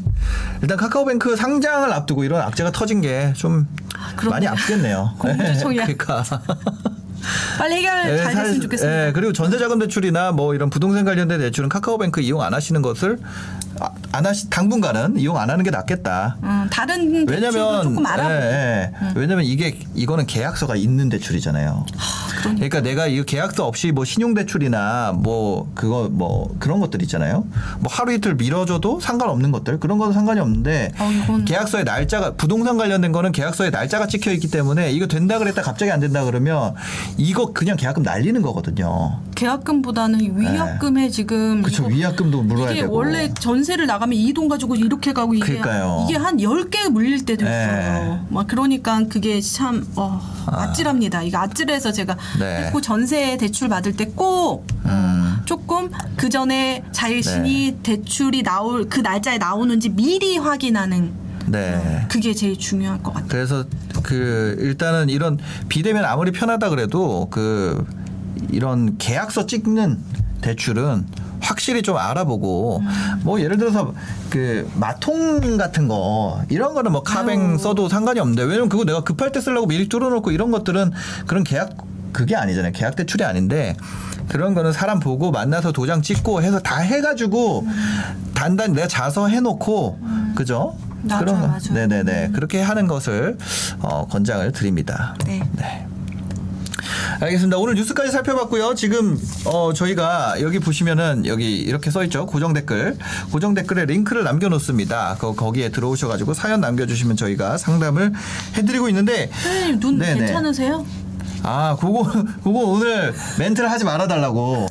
[0.62, 4.28] 일단 카카오뱅크 상장을 앞두고 이런 악재가 터진 게좀 아.
[4.28, 5.14] 많이 아프겠네요.
[5.18, 5.82] 공주총이야.
[5.86, 6.24] 그러니까.
[7.58, 9.06] 빨리 해결 예, 잘 됐으면 사실- 좋겠습니다.
[9.08, 13.18] 예, 그리고 전세자금 대출이나 뭐 이런 부동산 관련된 대출은 카카오뱅크 이용 안 하시는 것을
[13.69, 13.69] 아,
[14.12, 16.36] 안 하시 당분간은 이용 안 하는 게 낫겠다.
[16.42, 18.40] 음, 다른 왜냐면 조금 알아보고 음.
[18.42, 19.12] 예, 예.
[19.14, 21.86] 왜냐면 이게 이거는 계약서가 있는 대출이잖아요.
[22.40, 22.54] 그러니까.
[22.54, 27.44] 그러니까 내가 이 계약서 없이 뭐 신용 대출이나 뭐 그거 뭐 그런 것들 있잖아요.
[27.80, 33.12] 뭐 하루 이틀 미뤄줘도 상관없는 것들 그런 건 상관이 없는데 어, 계약서에 날짜가 부동산 관련된
[33.12, 36.74] 거는 계약서에 날짜가 찍혀 있기 때문에 이거 된다 그랬다 갑자기 안 된다 그러면
[37.16, 39.20] 이거 그냥 계약금 날리는 거거든요.
[39.34, 41.62] 계약금보다는 위약금에 지금 네.
[41.62, 42.94] 그쵸, 이거- 위약금도 물어야 이게 되고.
[42.94, 46.06] 원래 전세 를 나가면 이 돈 가지고 이렇게 가고 이게 그러니까요.
[46.08, 47.50] 이게 한 10개 물릴 때도 네.
[47.50, 48.26] 있어요.
[48.28, 51.22] 막 그러니까 그게 참 어, 아찔합니다.
[51.22, 52.70] 이거 아찔해서 제가 네.
[52.72, 55.36] 꼭 전세 대출 받을 때꼭 음.
[55.44, 61.12] 조금 그 전에 자신이 대출이 나올 그 날짜에 나오는지 미리 확인하는
[61.46, 62.06] 네.
[62.08, 63.28] 그게 제일 중요할 것 같아요.
[63.28, 63.64] 그래서
[64.02, 67.84] 그 일단은 이런 비대면 아무리 편하다 그래도 그
[68.50, 69.98] 이런 계약서 찍는
[70.40, 71.06] 대출은
[71.40, 72.82] 확실히 좀 알아보고
[73.22, 73.92] 뭐 예를 들어서
[74.28, 77.58] 그 마통 같은 거 이런 거는 뭐 카뱅 아유.
[77.58, 80.92] 써도 상관이 없는데 왜냐면 그거 내가 급할 때 쓰려고 미리 뚫어놓고 이런 것들은
[81.26, 81.76] 그런 계약
[82.12, 83.76] 그게 아니잖아요 계약 대출이 아닌데
[84.28, 87.66] 그런 거는 사람 보고 만나서 도장 찍고 해서 다 해가지고
[88.34, 89.98] 단단히 내가 자서 해놓고
[90.34, 90.76] 그죠?
[91.02, 91.46] 맞아요, 그런 거.
[91.48, 91.60] 맞아요.
[91.72, 93.38] 네네네 그렇게 하는 것을
[93.80, 95.14] 어, 권장을 드립니다.
[95.26, 95.42] 네.
[95.56, 95.86] 네.
[97.20, 97.58] 알겠습니다.
[97.58, 98.74] 오늘 뉴스까지 살펴봤고요.
[98.74, 102.24] 지금 어 저희가 여기 보시면은 여기 이렇게 써 있죠.
[102.24, 102.96] 고정 댓글.
[103.30, 105.16] 고정 댓글에 링크를 남겨 놓습니다.
[105.18, 108.12] 거, 거기에 들어오셔 가지고 사연 남겨 주시면 저희가 상담을
[108.56, 110.18] 해 드리고 있는데 선생님 눈 네네.
[110.20, 110.86] 괜찮으세요?
[111.42, 112.04] 아, 그거
[112.42, 114.66] 그거 오늘 멘트를 하지 말아 달라고.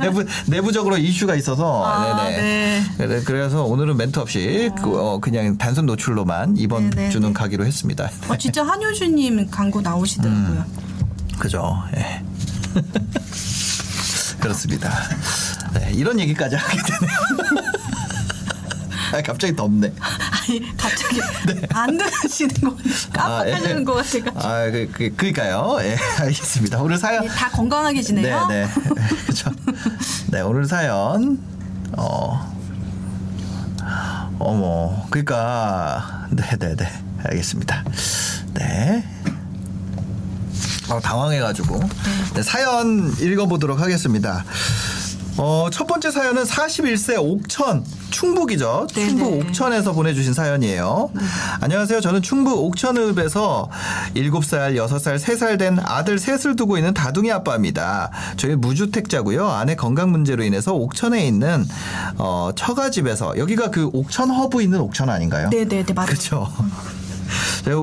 [0.00, 2.40] 내부 내부적으로 이슈가 있어서 아, 네네.
[2.40, 2.82] 네.
[2.96, 7.10] 그래- 그래서 오늘은 멘트 없이 그, 어, 그냥 단순 노출로만 이번 네네네.
[7.10, 8.08] 주는 가기로 했습니다.
[8.28, 10.64] 어, 진짜 한효주님 광고 나오시더라고요.
[11.38, 11.82] 그죠.
[11.96, 12.22] 예.
[14.40, 14.90] 그렇습니다.
[15.72, 15.80] 네.
[15.80, 17.18] 네, 이런 얘기까지 하게 되네요.
[19.12, 19.92] 아, 갑자기 덥네.
[20.00, 21.20] 아니 갑자기
[21.72, 22.76] 안 들으시는 거
[23.12, 24.48] 깜빡하시는 것 같아가.
[24.48, 25.78] 아, 그, 그, 그니까요.
[25.80, 26.80] 예, 알겠습니다.
[26.82, 27.22] 오늘 사연.
[27.22, 28.46] 네, 다 건강하게 지내요.
[28.48, 28.72] 네, 네.
[29.22, 29.50] 그렇죠.
[30.28, 31.38] 네, 오늘 사연.
[31.96, 32.54] 어.
[34.38, 35.06] 어머.
[35.10, 36.92] 그러니까 네, 네, 네.
[37.24, 37.84] 알겠습니다.
[38.54, 39.15] 네.
[40.88, 41.80] 어, 당황해가지고
[42.34, 44.44] 네, 사연 읽어보도록 하겠습니다.
[45.38, 48.86] 어, 첫 번째 사연은 41세 옥천 충북이죠.
[48.94, 49.08] 네네.
[49.08, 51.10] 충북 옥천에서 보내주신 사연이에요.
[51.60, 52.00] 안녕하세요.
[52.00, 53.68] 저는 충북 옥천읍에서
[54.14, 58.10] 7살, 6살, 3살 된 아들 셋을 두고 있는 다둥이 아빠입니다.
[58.38, 59.46] 저희 무주택자고요.
[59.46, 61.66] 아내 건강 문제로 인해서 옥천에 있는
[62.16, 65.50] 어, 처가집에서 여기가 그 옥천 허브 있는 옥천 아닌가요?
[65.50, 66.06] 네네네 맞아요.
[66.06, 66.48] 그렇죠.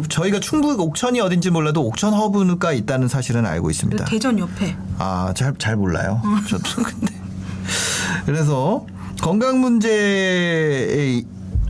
[0.10, 4.06] 저희가 충북 옥천이 어딘지 몰라도 옥천 허브가 있다는 사실은 알고 있습니다.
[4.06, 4.76] 대전 옆에.
[4.98, 6.22] 아, 잘, 잘 몰라요.
[6.50, 7.14] 저도 근데.
[8.26, 8.86] 그래서
[9.22, 11.24] 건강 문제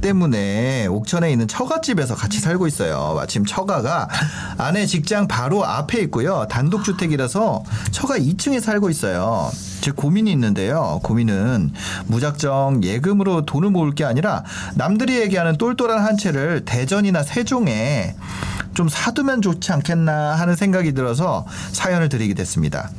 [0.03, 3.13] 때문에 옥천에 있는 처가집에서 같이 살고 있어요.
[3.15, 4.09] 마침 처가가
[4.57, 6.45] 아내 직장 바로 앞에 있고요.
[6.49, 9.49] 단독주택이라서 처가 2층에 살고 있어요.
[9.81, 10.99] 제 고민이 있는데요.
[11.03, 11.71] 고민은
[12.07, 14.43] 무작정 예금으로 돈을 모을 게 아니라
[14.75, 18.15] 남들이 얘기하는 똘똘한 한 채를 대전이나 세종에
[18.73, 22.89] 좀 사두면 좋지 않겠나 하는 생각이 들어서 사연을 드리게 됐습니다.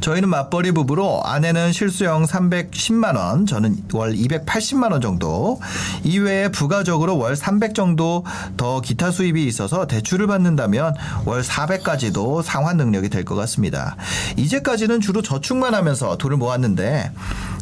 [0.00, 5.60] 저희는 맞벌이 부부로 아내는 실수령 310만 원, 저는 월 280만 원 정도.
[6.04, 8.24] 이외에 부가적으로 월 300 정도
[8.56, 13.96] 더 기타 수입이 있어서 대출을 받는다면 월 400까지도 상환 능력이 될 것 같습니다.
[14.36, 17.12] 이제까지는 주로 저축만 하면서 돈을 모았는데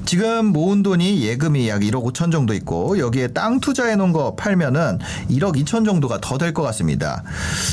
[0.09, 5.01] 지금 모은 돈이 예금이 약 1억 5천 정도 있고 여기에 땅 투자해 놓은 거 팔면은
[5.31, 7.23] 1억 2천 정도가 더 될 것 같습니다.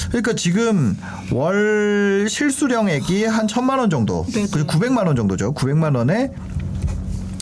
[0.10, 0.98] 그러니까 지금
[1.32, 4.48] 월 실수령액이 한 천만 원 정도, 네네.
[4.52, 5.54] 그리고 900만 원 정도죠.
[5.54, 6.30] 900만 원에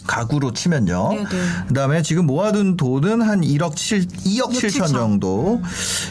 [0.06, 1.10] 가구로 치면요.
[1.14, 1.28] 네네.
[1.68, 4.88] 그다음에 지금 모아둔 돈은 한 1억 7 2억 7천 7천.
[4.92, 5.62] 정도.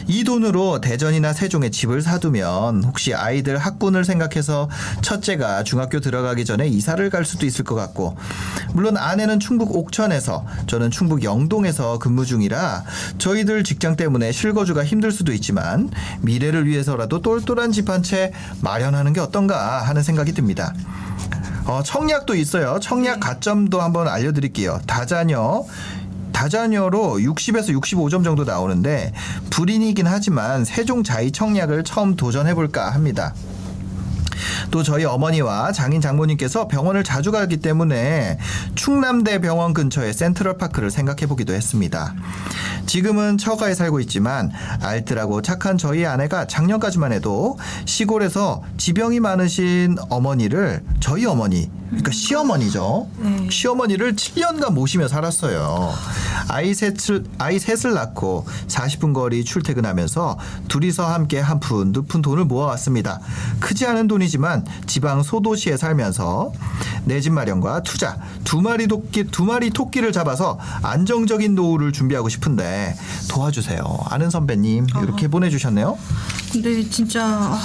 [0.07, 4.69] 이 돈으로 대전이나 세종에 집을 사두면 혹시 아이들 학군을 생각해서
[5.01, 8.17] 첫째가 중학교 들어가기 전에 이사를 갈 수도 있을 것 같고
[8.73, 12.83] 물론 아내는 충북 옥천에서 저는 충북 영동에서 근무 중이라
[13.19, 15.89] 저희들 직장 때문에 실거주가 힘들 수도 있지만
[16.21, 18.31] 미래를 위해서라도 똘똘한 집 한 채
[18.61, 20.73] 마련하는 게 어떤가 하는 생각이 듭니다.
[21.65, 22.79] 어, 청약도 있어요.
[22.81, 24.81] 청약 가점도 한번 알려드릴게요.
[24.85, 25.63] 다자녀.
[26.33, 29.13] 다자녀로 60에서 65점 정도 나오는데
[29.51, 33.33] 불인이긴 하지만 세종 자이 청약을 처음 도전해볼까 합니다.
[34.71, 38.37] 또 저희 어머니와 장인 장모님께서 병원을 자주 가기 때문에
[38.75, 42.13] 충남대 병원 근처에 센트럴파크를 생각해 보기도 했습니다.
[42.85, 51.25] 지금은 처가에 살고 있지만 알뜰하고 착한 저희 아내가 작년까지만 해도 시골에서 지병이 많으신 어머니를 저희
[51.25, 53.07] 어머니 그러니까 시어머니죠.
[53.19, 53.47] 네.
[53.51, 55.93] 시어머니를 7년간 모시며 살았어요.
[56.47, 62.45] 아이 셋을 아이 셋을 낳고 40분 거리 출퇴근하면서 둘이서 함께 한 푼 두 푼 돈을
[62.45, 63.19] 모아왔습니다.
[63.59, 66.51] 크지 않은 돈이 지만 지방 소도시에 살면서
[67.05, 72.95] 내 집 마련과 투자 두 마리 토끼 두 마리 토끼를 잡아서 안정적인 노후를 준비하고 싶은데
[73.29, 73.81] 도와주세요.
[74.09, 75.97] 아는 선배님 이렇게 보내주셨네요.
[76.51, 77.59] 근데 진짜 아,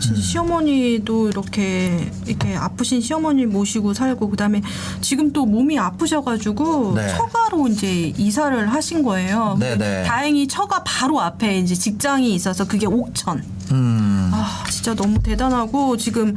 [0.00, 4.62] 진짜 시어머니도 이렇게 이렇게 아프신 시어머니 모시고 살고 그다음에
[5.00, 7.08] 지금 또 몸이 아프셔가지고 네.
[7.08, 9.56] 처가로 이제 이사를 하신 거예요.
[9.60, 10.02] 네, 네.
[10.04, 13.44] 다행히 처가 바로 앞에 이제 직장이 있어서 그게 옥천.
[13.72, 14.30] 음.
[14.32, 16.34] 아 진짜 너무 대단하고 지금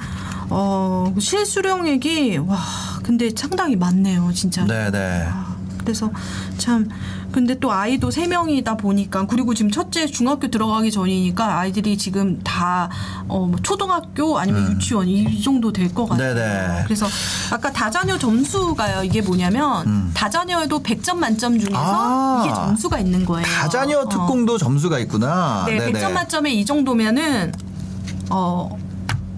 [0.49, 2.57] 어 실수령액이 와
[3.03, 4.65] 근데 상당히 많네요 진짜.
[4.65, 5.27] 네네.
[5.29, 6.11] 아, 그래서
[6.57, 6.89] 참
[7.35, 12.89] 근데 또 아이도 세 명이다 보니까 그리고 지금 첫째 중학교 들어가기 전이니까 아이들이 지금 다
[13.27, 16.31] 어, 뭐 초등학교 아니면 유치원 이 정도 될 것 같아요.
[16.31, 16.35] 음.
[16.35, 16.83] 네네.
[16.85, 17.05] 그래서
[17.51, 19.03] 아까 다자녀 점수가요.
[19.03, 21.85] 이게 뭐냐면 다자녀에도 100점 만점 중에서 음.
[21.85, 22.43] 아.
[22.45, 23.45] 이게 점수가 있는 거예요.
[23.45, 24.07] 다자녀 어.
[24.07, 25.65] 특공도 점수가 있구나.
[25.67, 25.91] 네, 네네.
[25.91, 27.51] 100점 만점에 이 정도면은
[28.29, 28.69] 어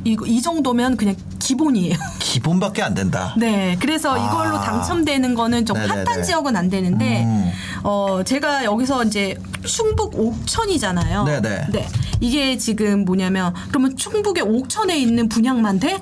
[0.04, 1.96] 이거 이 정도면 그냥 기본이에요.
[2.20, 3.34] 기본밖에 안 된다.
[3.38, 4.18] 네, 그래서 아.
[4.18, 6.04] 이걸로 당첨되는 거는 좀 네네네.
[6.06, 7.52] 핫한 지역은 안 되는데, 음.
[7.84, 11.24] 어, 제가 여기서 이제 충북 옥천이잖아요.
[11.26, 11.68] 네네.
[11.72, 11.88] 네.
[12.20, 16.00] 이게 지금 뭐냐면, 그러면 충북의 옥천에 있는 분양만 돼?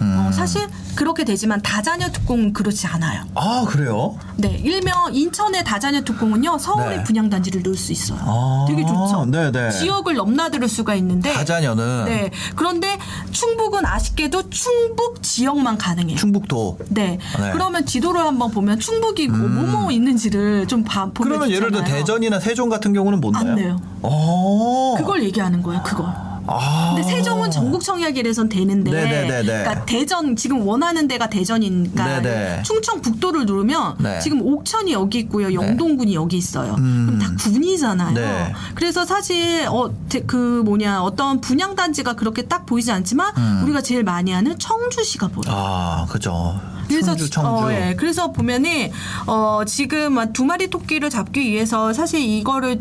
[0.00, 0.26] 음.
[0.28, 3.22] 어, 사실 그렇게 되지만 다자녀 특공은 그렇지 않아요.
[3.34, 4.16] 아 그래요?
[4.36, 7.04] 네, 일명 인천의 다자녀 특공은요, 서울의 네.
[7.04, 8.18] 분양단지를 넣을 수 있어요.
[8.22, 9.26] 아, 되게 좋죠.
[9.30, 9.70] 네네.
[9.70, 12.30] 지역을 넘나들 수가 있는데, 다자녀는 네.
[12.56, 12.98] 그런데
[13.30, 16.16] 충북은 아쉽게도 충북 지역만 가능해요.
[16.16, 16.78] 충북도.
[16.88, 17.18] 네.
[17.38, 17.50] 네.
[17.52, 21.84] 그러면 지도를 한번 보면 충북이 뭐 뭐뭐 있는지를 좀 봐, 보면 그러면 예를 들어.
[21.84, 23.50] 대전이나 세종 같은 경우는 뭔가요?
[23.50, 23.80] 안 돼요.
[24.02, 24.94] 어.
[24.98, 25.82] 그걸 얘기하는 거예요.
[25.82, 26.06] 그걸.
[26.48, 26.94] 아.
[26.94, 29.42] 근데 세종은 전국 청약이라선 되는데, 네네네네.
[29.42, 32.62] 그러니까 대전 지금 원하는 데가 대전이니까 네네.
[32.62, 34.20] 충청 북도를 누르면 네.
[34.20, 36.74] 지금 옥천이 여기 있고요, 영동군이 여기 있어요.
[36.74, 38.14] 그럼 다 군이잖아요.
[38.14, 38.52] 네.
[38.74, 39.88] 그래서 사실 어
[40.26, 45.54] 그 뭐냐 어떤 분양 단지가 그렇게 딱 보이지 않지만 우리가 제일 많이 하는 청주시가 보여요.
[45.54, 46.60] 아, 그죠.
[46.88, 47.66] 그래서 청주, 청주.
[47.66, 47.94] 어, 예.
[47.98, 48.90] 그래서 보면은
[49.26, 52.80] 어 지금 두 마리 토끼를 잡기 위해서 사실 이거를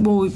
[0.00, 0.26] 뭐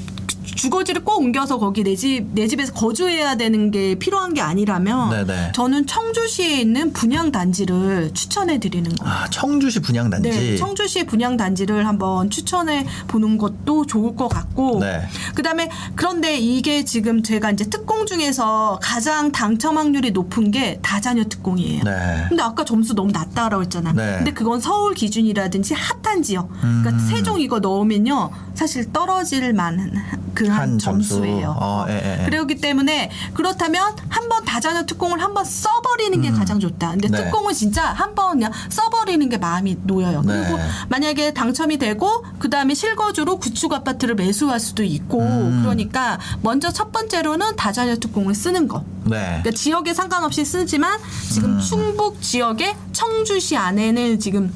[0.55, 5.51] 주거지를 꼭 옮겨서 거기 내 집 내 집에서 거주해야 되는 게 필요한 게 아니라면 네네.
[5.53, 9.13] 저는 청주시에 있는 분양 단지를 추천해 드리는 거예요.
[9.13, 10.29] 아, 청주시 분양 단지.
[10.29, 15.07] 네, 청주시 분양 단지를 한번 추천해 보는 것도 좋을 것 같고, 네.
[15.35, 21.83] 그다음에 그런데 이게 지금 제가 이제 특공 중에서 가장 당첨 확률이 높은 게 다자녀 특공이에요.
[21.83, 22.25] 네.
[22.29, 23.93] 근데 아까 점수 너무 낮다라고 했잖아.
[23.93, 24.15] 네.
[24.17, 25.73] 근데 그건 서울 기준이라든지
[26.03, 26.49] 핫한 지역.
[26.61, 26.99] 그러니까 음.
[27.09, 28.31] 세종 이거 넣으면요.
[28.53, 29.93] 사실 떨어질 만한
[30.45, 31.15] 그한한 점수.
[31.15, 31.55] 점수예요.
[31.59, 32.29] 어, 예, 예, 예.
[32.29, 36.91] 그렇기 때문에 그렇다면 한 번 다자녀 특공을 한 번 써버리는 게 가장 좋다.
[36.91, 37.11] 근데 음.
[37.11, 37.23] 네.
[37.23, 40.21] 특공은 진짜 한 번 그냥 써버리는 게 마음이 놓여요.
[40.23, 40.33] 네.
[40.43, 40.59] 그리고
[40.89, 45.61] 만약에 당첨이 되고 그 다음에 실거주로 구축 아파트를 매수할 수도 있고 음.
[45.63, 48.83] 그러니까 먼저 첫 번째로는 다자녀 특공을 쓰는 거.
[49.05, 49.39] 네.
[49.41, 50.99] 그러니까 지역에 상관없이 쓰지만
[51.31, 51.59] 지금 음.
[51.59, 54.51] 충북 지역의 청주시 안에는 지금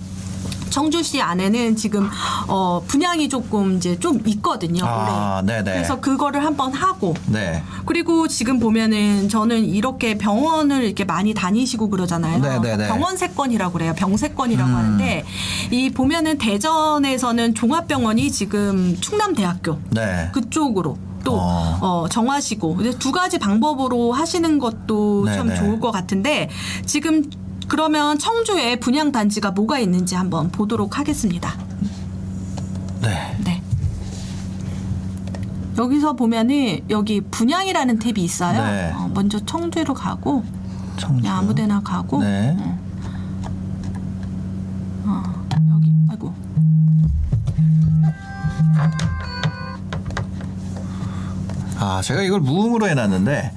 [0.72, 2.10] 청주시 안에는 지금
[2.48, 4.86] 어 분양이 조금 이제 좀 있거든요.
[4.86, 5.44] 아.
[5.46, 5.64] 네네.
[5.64, 7.64] 그래서 그거를 한번 하고 네.
[7.86, 12.40] 그리고 지금 보면은 저는 이렇게 병원을 이렇게 많이 다니시고 그러잖아요.
[12.40, 12.88] 네네네.
[12.88, 13.94] 병원 세권이라고 그래요.
[13.96, 14.76] 병세권이라고 음.
[14.76, 15.26] 하는데
[15.70, 20.30] 이 보면은 대전에서는 종합병원이 지금 충남대학교 네.
[20.34, 21.78] 그쪽으로 또 어.
[21.82, 22.08] 어.
[22.10, 25.60] 정하시고 두 가지 방법으로 하시는 것도 참 네네.
[25.60, 26.50] 좋을 것 같은데
[26.86, 27.24] 지금
[27.72, 31.58] 그러면 청주에 분양 단지가 뭐가 있는지 한번 보도록 하겠습니다.
[33.02, 33.38] 네.
[33.46, 33.64] 네.
[35.78, 38.62] 여기서 보면은 여기 분양이라는 탭이 있어요.
[38.62, 38.92] 네.
[38.92, 40.44] 어, 먼저 청주로 가고
[40.98, 41.22] 청주.
[41.22, 42.58] 그냥 아무데나 가고 네.
[42.60, 42.78] 어,
[51.84, 53.52] 아, 제가 이걸 무음으로 해놨는데,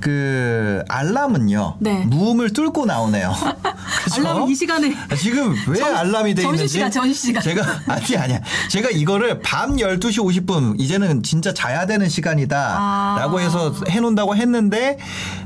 [0.00, 1.76] 그, 알람은요.
[1.78, 2.04] 네.
[2.06, 3.32] 무음을 뚫고 나오네요.
[4.16, 7.42] 알람이 이 시간에 아, 지금 왜 점- 알람이 돼 있는지 점심시간, 점심 시간.
[7.42, 8.40] 제가 아니 아니야
[8.70, 13.16] 제가 이거를 밤 12시 50분 이제는 진짜 자야 되는 시간이다 아.
[13.20, 14.98] 라고 해서 해 놓는다고 했는데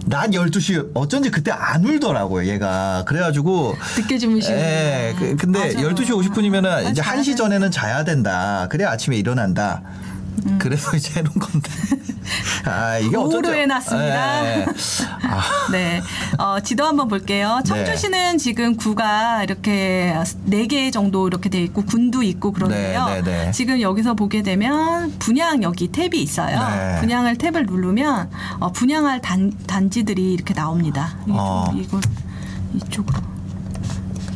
[0.06, 5.90] 낮 12시 어쩐지 그때 안 울더라고요 얘가 그래 가지고 늦게 주무시는 예, 그, 근데 맞아요.
[5.94, 9.82] 12시 50분이면은 아, 이제 자야 1시 되는- 전에는 자야 된다 그래야 아침에 일어난다
[10.46, 10.58] 음.
[10.58, 11.70] 그래서 이제 해놓은 건데
[12.64, 14.44] 아 이게 어쩐지 오후로 해놨습니다.
[14.46, 14.66] 예, 예.
[15.22, 16.02] 아, 네.
[16.38, 17.58] 어, 지도 한번 볼게요.
[17.58, 17.68] 네.
[17.68, 20.14] 청주시는 지금 구가 이렇게
[20.44, 23.06] 네 개 정도 이렇게 돼 있고 군도 있고 그러는데요.
[23.06, 23.50] 네, 네, 네.
[23.52, 26.58] 지금 여기서 보게 되면 분양 여기 탭이 있어요.
[26.68, 27.00] 네.
[27.00, 28.30] 분양을 탭을 누르면
[28.60, 31.16] 어, 분양할 단, 단지들이 이렇게 나옵니다.
[31.26, 31.70] 좀 어.
[31.76, 32.00] 이걸
[32.74, 33.20] 이쪽으로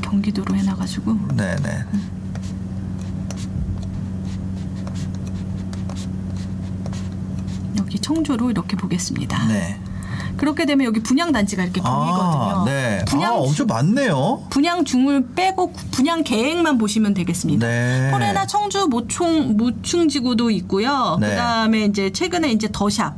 [0.03, 1.85] 경기도로 해놔가지고 네네
[7.89, 9.47] 여기 청주로 이렇게 보겠습니다.
[9.47, 9.81] 네.
[10.37, 12.61] 그렇게 되면 여기 분양 단지가 이렇게 보이거든요.
[12.61, 13.03] 아, 네.
[13.09, 14.45] 분양 아, 엄청 중- 많네요.
[14.51, 17.67] 분양 중을 빼고 구- 분양 계획만 보시면 되겠습니다.
[17.67, 18.11] 네.
[18.13, 21.17] 포레나 청주 모충 무충지구도 있고요.
[21.19, 21.31] 네.
[21.31, 23.15] 그다음에 이제 최근에 이제 더샵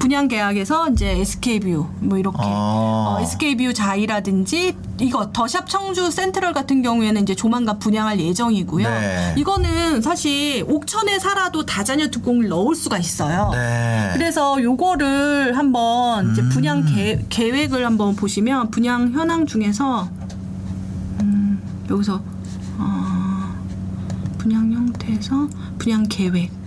[0.00, 3.18] 분양 계약에서 이제 SK뷰 뭐 이렇게 아.
[3.18, 8.88] 어, SK뷰 자이라든지 이거 더샵 청주 센트럴 같은 경우에는 이제 조만간 분양할 예정이고요.
[8.88, 9.34] 네.
[9.36, 13.50] 이거는 사실 옥천에 살아도 다자녀 특공을 넣을 수가 있어요.
[13.52, 14.10] 네.
[14.14, 16.48] 그래서 요거를 한번 이제 음.
[16.48, 20.08] 분양 계, 계획을 한번 보시면 분양 현황 중에서
[21.20, 22.22] 음, 여기서
[22.78, 23.54] 어,
[24.38, 25.46] 분양 형태에서
[25.78, 26.59] 분양 계획 어,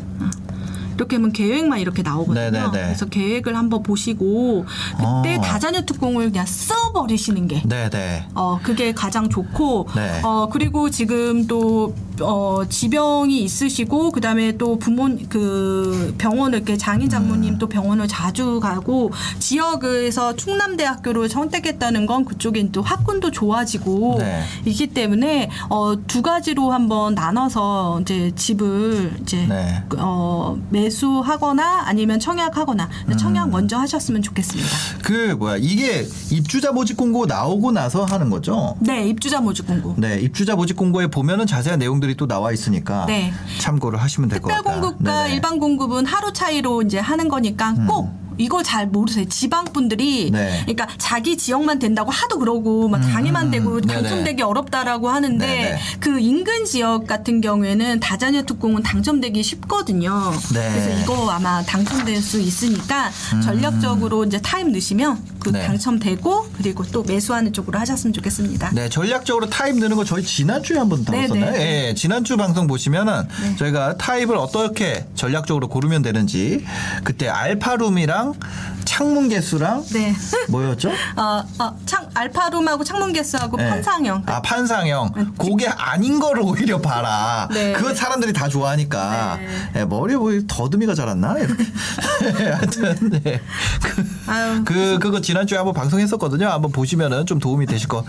[0.95, 2.51] 이렇게 하면 계획만 이렇게 나오거든요.
[2.51, 2.71] 네네네.
[2.71, 5.41] 그래서 계획을 한번 보시고 그때 어.
[5.41, 8.27] 다자녀 특공을 그냥 써버리시는 게 네네.
[8.35, 10.21] 어, 그게 가장 좋고, 네.
[10.23, 17.07] 어, 그리고 지금 또, 어, 지병이 있으시고, 그 다음에 또 부모, 그 병원을, 이렇게 장인
[17.07, 17.09] 음.
[17.09, 24.43] 장모님 또 병원을 자주 가고, 지역에서 충남대학교를 선택했다는 건 그쪽엔 또 학군도 좋아지고, 네.
[24.66, 29.84] 있기 때문에, 어, 두 가지로 한번 나눠서 이제 집을 이제, 네.
[29.97, 33.18] 어, 매수하거나 아니면 청약하거나, 음.
[33.18, 34.70] 청약 먼저 하셨으면 좋겠습니다.
[35.03, 38.76] 그 뭐야 이게 입주자 모집 공고 나오고 나서 하는 거죠?
[38.80, 39.95] 네, 입주자 모집 공고.
[39.97, 43.32] 네, 입주자 모집 공고에 보면은 자세한 내용 들이 또 나와 있으니까 네.
[43.60, 44.82] 참고를 하시면 될것 특별 같다.
[44.82, 45.36] 공급과 네네.
[45.36, 49.25] 일반 공급은 하루 차이로 이제 하는 거니까 꼭 이걸 잘 모르세요.
[49.29, 50.61] 지방 분들이 네.
[50.61, 54.01] 그러니까 자기 지역만 된다고 하도 그러고 막 장애만 되고 음, 네네.
[54.01, 55.79] 당첨되기 어렵다라고 하는데 네네.
[55.99, 60.31] 그 인근 지역 같은 경우에는 다자녀 특공은 당첨되기 쉽거든요.
[60.53, 60.69] 네.
[60.71, 63.11] 그래서 이거 아마 당첨될 수 있으니까
[63.43, 65.53] 전략적으로 이제 타입 넣으시면 그 음.
[65.53, 65.65] 네.
[65.65, 68.71] 당첨되고 그리고 또 매수하는 쪽으로 하셨으면 좋겠습니다.
[68.73, 71.51] 네, 전략적으로 타입 넣는 거 저희 지난주에 한번 네, 다뤘었나요?
[71.51, 71.89] 네.
[71.89, 73.27] 예, 지난주 방송 보시면은
[73.57, 76.63] 저희가 타입을 어떻게 전략적으로 고르면 되는지
[77.03, 78.82] 그때 알파룸이랑 嗯。
[78.93, 80.13] 창문 개수랑 네.
[80.49, 80.91] 뭐였죠?
[81.17, 83.67] 어, 어, 창 알파룸하고 창문 개수하고 네.
[83.67, 84.21] 판상형.
[84.27, 85.33] 아, 판상형.
[85.39, 87.47] 그게 아닌 거를 오히려 봐라.
[87.51, 87.73] 네.
[87.73, 89.39] 그거 사람들이 다 좋아하니까.
[89.39, 89.71] 네.
[89.77, 91.39] 예, 머리에 뭐 더듬이가 자랐나?
[91.39, 91.63] 이렇게.
[92.53, 93.41] 하여튼, 네.
[93.81, 94.63] 그, 아유.
[94.63, 96.45] 그, 그거 지난주에 한번 방송했었거든요.
[96.47, 98.05] 한번 보시면은 좀 도움이 되실 것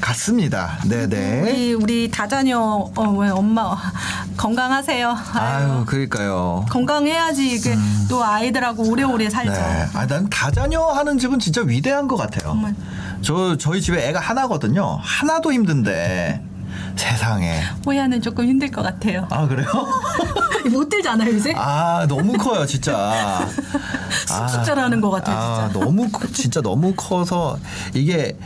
[0.00, 0.78] 같습니다.
[0.86, 1.42] 네네.
[1.42, 3.76] 우리 우리 다자녀 어, 왜 엄마
[4.36, 5.16] 건강하세요.
[5.32, 6.64] 아유, 그러니까요.
[6.70, 7.76] 건강해야지 이게
[8.08, 9.50] 또 아이들하고 오래오래 살죠.
[9.50, 9.86] 네.
[9.94, 12.52] 아, 난 다자녀 하는 집은 진짜 위대한 것 같아요.
[12.52, 12.74] 정말.
[13.22, 14.98] 저, 저희 집에 애가 하나거든요.
[15.00, 16.42] 하나도 힘든데.
[16.96, 17.60] 세상에.
[17.86, 19.26] 호야는 조금 힘들 것 같아요.
[19.30, 19.66] 아, 그래요?
[20.70, 21.52] 못 들잖아요 요새.
[21.56, 23.46] 아 너무 커요 진짜.
[24.26, 25.80] 쑥쑥 자라는 것 같아요, 아, 진짜.
[25.84, 27.58] 너무 커- 진짜 너무 커서
[27.94, 28.36] 이게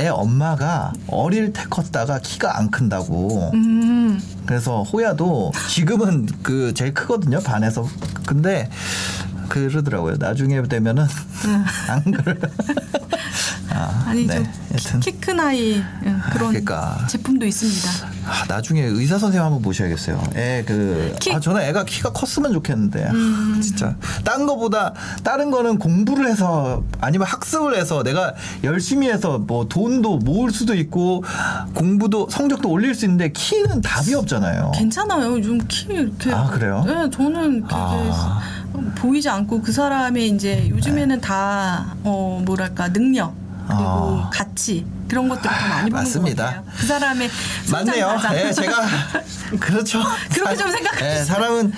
[0.00, 3.50] 애 엄마가 어릴 때 컸다가 키가 안 큰다고.
[3.52, 4.20] 음.
[4.46, 7.84] 그래서 호야도 지금은 그 제일 크거든요 반에서.
[8.26, 8.70] 근데
[9.48, 10.16] 그러더라고요.
[10.18, 11.06] 나중에 되면은
[11.88, 12.36] 안 그래.
[13.70, 14.34] 아, 아니 네.
[14.76, 15.74] 좀 키 큰 아이
[16.04, 17.06] 응, 그런 그러니까.
[17.08, 18.08] 제품도 있습니다.
[18.26, 20.22] 아, 나중에 의사 선생님 한번 모셔야겠어요.
[20.36, 21.36] 애 그, 키- 음.
[21.36, 23.08] 아, 저는 애가 키가 컸으면 좋겠는데.
[23.08, 23.94] 아, 진짜.
[24.24, 28.34] 딴 거보다, 다른 거는 공부를 해서, 아니면 학습을 해서 내가
[28.64, 31.24] 열심히 해서 뭐 돈도 모을 수도 있고,
[31.74, 34.72] 공부도, 성적도 올릴 수 있는데, 키는 답이 없잖아요.
[34.74, 35.32] 괜찮아요.
[35.32, 36.32] 요즘 키 이렇게.
[36.32, 36.36] 어.
[36.38, 36.84] 아, 그래요?
[36.86, 38.40] 네, 저는 그게 아.
[38.96, 43.34] 보이지 않고 그 사람의 이제 요즘에는 다 어, 뭐랄까 능력
[43.66, 44.30] 그리고 아.
[44.32, 46.44] 가치 그런 것들을 더 많이 보는 맞습니다.
[46.44, 46.72] 것 같아요.
[46.78, 47.30] 그 사람의
[47.70, 48.16] 맞네요.
[48.34, 48.86] 예, 제가
[49.60, 50.02] 그렇죠.
[50.32, 51.06] 그렇게 사- 좀 생각하시죠.
[51.06, 51.72] 예, 사람은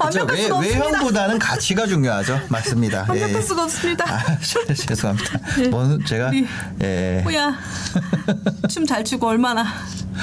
[0.00, 0.26] 그렇죠.
[0.58, 0.68] 외.
[0.68, 2.40] 외형보다는 가치가 중요하죠.
[2.48, 3.04] 맞습니다.
[3.06, 3.40] 예, 완벽할 예.
[3.42, 4.04] 수가 없습니다.
[4.08, 4.38] 아,
[4.74, 5.38] 죄송합니다.
[5.58, 5.68] 네.
[5.68, 6.30] 뭐 제가
[6.82, 7.22] 예.
[7.24, 7.56] 호야
[8.68, 9.64] 춤 잘 추고 얼마나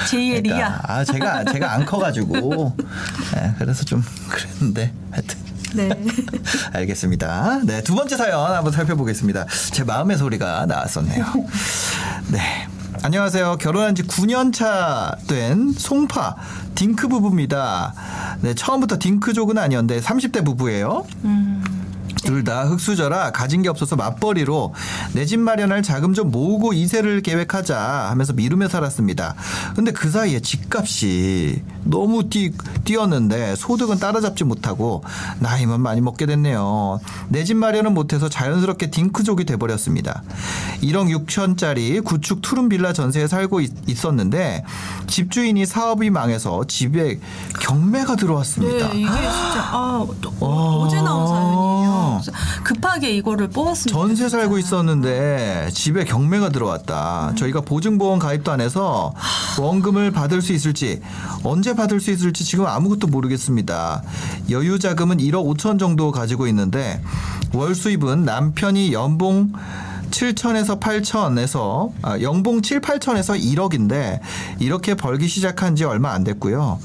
[0.06, 0.56] 제2의 리야.
[0.56, 2.74] 그러니까, 아 제가 제가 안 커가지고
[3.36, 5.38] 예, 그래서 좀 그랬는데 하여튼
[5.76, 5.90] 네.
[6.72, 7.60] 알겠습니다.
[7.64, 9.46] 네 두 번째 사연 한번 살펴보겠습니다.
[9.72, 11.24] 제 마음의 소리가 나왔었네요.
[12.32, 12.66] 네.
[13.02, 13.58] 안녕하세요.
[13.60, 16.36] 결혼한 지 9년 차 된 송파
[16.74, 17.94] 딩크 부부입니다.
[18.40, 21.06] 네, 처음부터 딩크족은 아니었는데 30대 부부예요.
[22.26, 24.74] 둘 다 흙수저라 가진 게 없어서 맞벌이로
[25.14, 27.76] 내 집 마련할 자금 좀 모으고 이세를 계획하자
[28.10, 29.34] 하면서 미루며 살았습니다.
[29.74, 32.52] 근데 그 사이에 집값이 너무 뛰,
[32.84, 35.02] 뛰었는데 소득은 따라잡지 못하고
[35.40, 37.00] 나이만 많이 먹게 됐네요.
[37.28, 40.22] 내 집 마련은 못해서 자연스럽게 딩크족이 돼버렸습니다.
[40.82, 44.64] 1억 6천짜리 구축 투룸 빌라 전세에 살고 있, 있었는데
[45.06, 47.20] 집주인이 사업이 망해서 집에
[47.60, 48.88] 경매가 들어왔습니다.
[48.88, 50.48] 네, 이게 진짜 아, 또 와.
[50.86, 52.15] 어제 나온 사연이에요.
[52.64, 53.98] 급하게 이거를 뽑았습니다.
[53.98, 54.56] 전세 살고.
[54.58, 57.34] 있었는데 집에 경매가 들어왔다.
[57.36, 59.14] 저희가 보증보험 가입도 안 해서
[59.58, 61.00] 원금을 받을 수 있을지
[61.42, 64.02] 언제 받을 수 있을지 지금 아무것도 모르겠습니다.
[64.50, 67.00] 여유 자금은 1억 5천 정도 가지고 있는데
[67.52, 69.52] 월 수입은 남편이 연봉
[70.10, 74.20] 7천에서 8천에서 아, 연봉 7, 8천에서 1억인데
[74.58, 76.78] 이렇게 벌기 시작한 지 얼마 안 됐고요.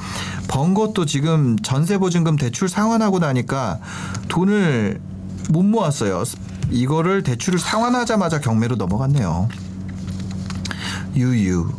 [0.47, 3.79] 번 것도 지금 전세 보증금 대출 상환하고 나니까
[4.27, 4.99] 돈을
[5.49, 6.23] 못 모았어요.
[6.69, 9.49] 이거를 대출을 상환하자마자 경매로 넘어갔네요.
[11.15, 11.69] 유유.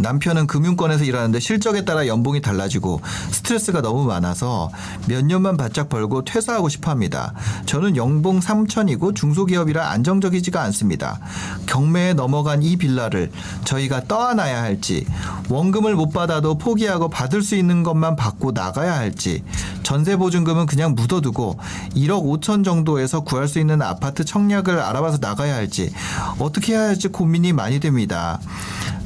[0.00, 4.70] 남편은 금융권에서 일하는데 실적에 따라 연봉이 달라지고 스트레스가 너무 많아서
[5.08, 7.34] 몇 년만 바짝 벌고 퇴사하고 싶어 합니다.
[7.66, 11.20] 저는 연봉 3천이고 중소기업이라 안정적이지가 않습니다.
[11.66, 13.30] 경매에 넘어간 이 빌라를
[13.64, 15.06] 저희가 떠안아야 할지
[15.48, 19.42] 원금을 못 받아도 포기하고 받을 수 있는 것만 받고 나가야 할지
[19.82, 21.58] 전세 보증금은 그냥 묻어두고
[21.94, 25.92] 1억 5천 정도에서 구할 수 있는 아파트 청약을 알아봐서 나가야 할지
[26.38, 28.40] 어떻게 해야 할지 고민이 많이 됩니다.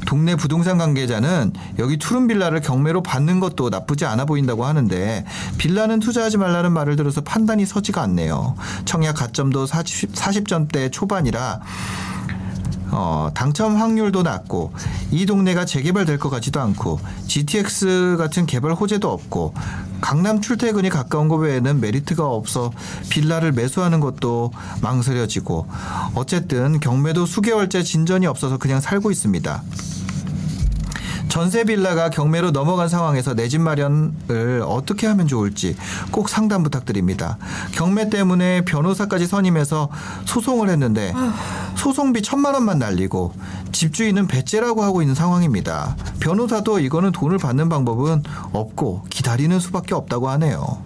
[0.07, 5.25] 동네 부동산 관계자는 여기 투룸 빌라를 경매로 받는 것도 나쁘지 않아 보인다고 하는데
[5.57, 8.55] 빌라는 투자하지 말라는 말을 들어서 판단이 서지가 않네요.
[8.85, 11.59] 청약 가점도 40, 40점대 초반이라
[12.91, 14.71] 어, 당첨 확률도 낮고
[15.11, 19.53] 이 동네가 재개발될 것 같지도 않고 GTX 같은 개발 호재도 없고
[20.01, 22.71] 강남 출퇴근이 가까운 것 외에는 메리트가 없어
[23.09, 25.67] 빌라를 매수하는 것도 망설여지고
[26.15, 29.63] 어쨌든 경매도 수개월째 진전이 없어서 그냥 살고 있습니다.
[31.29, 35.75] 전세 빌라가 경매로 넘어간 상황에서 내 집 마련을 어떻게 하면 좋을지
[36.11, 37.37] 꼭 상담 부탁드립니다.
[37.71, 39.89] 경매 때문에 변호사까지 선임해서
[40.25, 41.13] 소송을 했는데
[41.75, 43.33] 소송비 천만 원만 날리고
[43.71, 45.95] 집주인은 배째라고 하고 있는 상황입니다.
[46.19, 50.81] 변호사도 이거는 돈을 받는 방법은 없고 기다리는 수밖에 없다고 하네요.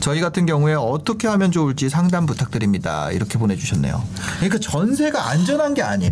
[0.00, 3.10] 저희 같은 경우에 어떻게 하면 좋을지 상담 부탁드립니다.
[3.12, 4.02] 이렇게 보내주셨네요.
[4.40, 6.10] 그러니까 전세가 안전한 게 아니야.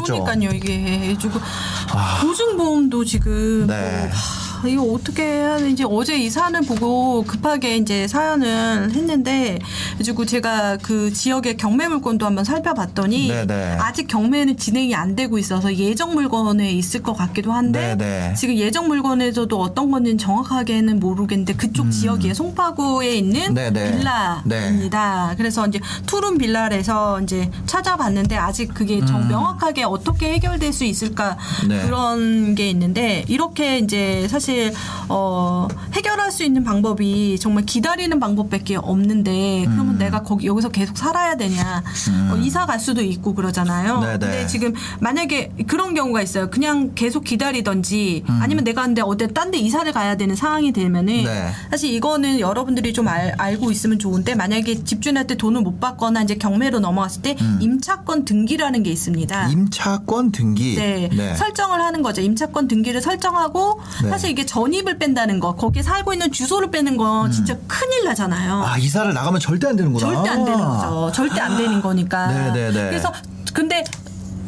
[0.00, 1.16] 그러니까요 이게.
[1.20, 1.40] 지금
[2.22, 3.80] 보증보험도 지금 네.
[3.80, 9.58] 뭐, 하, 이거 어떻게 해야 되는지 어제 이 사안을 보고 급하게 이제 사연을 했는데
[9.98, 13.78] 그리고 제가 그 지역의 경매 물건도 한번 살펴봤더니 네네.
[13.80, 18.34] 아직 경매는 진행이 안 되고 있어서 예정 물건에 있을 것 같기도 한데 네네.
[18.34, 23.54] 지금 예정 물건에서도 어떤 건지는 정확하게는 모르겠는데 그쪽 지역에 송파구에 있는 음.
[23.54, 23.98] 네네.
[23.98, 25.34] 빌라입니다.
[25.36, 31.68] 그래서 이제 투룸 빌라에서 이제 찾아봤는데 아직 그게 정 명확하게 어떻게 해결될 수 있을까 음.
[31.68, 31.82] 네.
[31.82, 34.51] 그런 게 있는데 이렇게 이제 사실
[35.08, 39.70] 어 해결할 수 있는 방법이 정말 기다리는 방법밖에 없는데 음.
[39.72, 41.82] 그러면 내가 거기 여기서 계속 살아야 되냐
[42.30, 44.00] 어, 이사 갈 수도 있고 그러잖아요.
[44.00, 44.18] 네네.
[44.18, 46.50] 근데 지금 만약에 그런 경우가 있어요.
[46.50, 48.38] 그냥 계속 기다리던지 음.
[48.42, 51.50] 아니면 내가 근데 어디 딴 데 이사를 가야 되는 상황이 되면은 네.
[51.70, 56.80] 사실 이거는 여러분들이 좀 알, 알고 있으면 좋은데 만약에 집주인한테 돈을 못 받거나 이제 경매로
[56.80, 59.46] 넘어갔을 때 임차권 등기라는 게 있습니다.
[59.46, 59.50] 음.
[59.52, 60.76] 임차권 등기.
[60.76, 61.34] 네.
[61.36, 62.22] 설정을 하는 거죠.
[62.22, 64.08] 임차권 등기를 설정하고 네.
[64.08, 68.60] 사실 이게 전입을 뺀다는 거, 거기에 살고 있는 주소를 빼는 거 진짜 큰일 나잖아요.
[68.60, 68.64] 음.
[68.64, 70.06] 아 이사를 나가면 절대 안 되는구나.
[70.06, 71.12] 절대 안 되는 거죠.
[71.12, 72.26] 절대 안 되는 거니까.
[72.26, 72.88] 네네네.
[72.90, 73.12] 그래서
[73.52, 73.84] 근데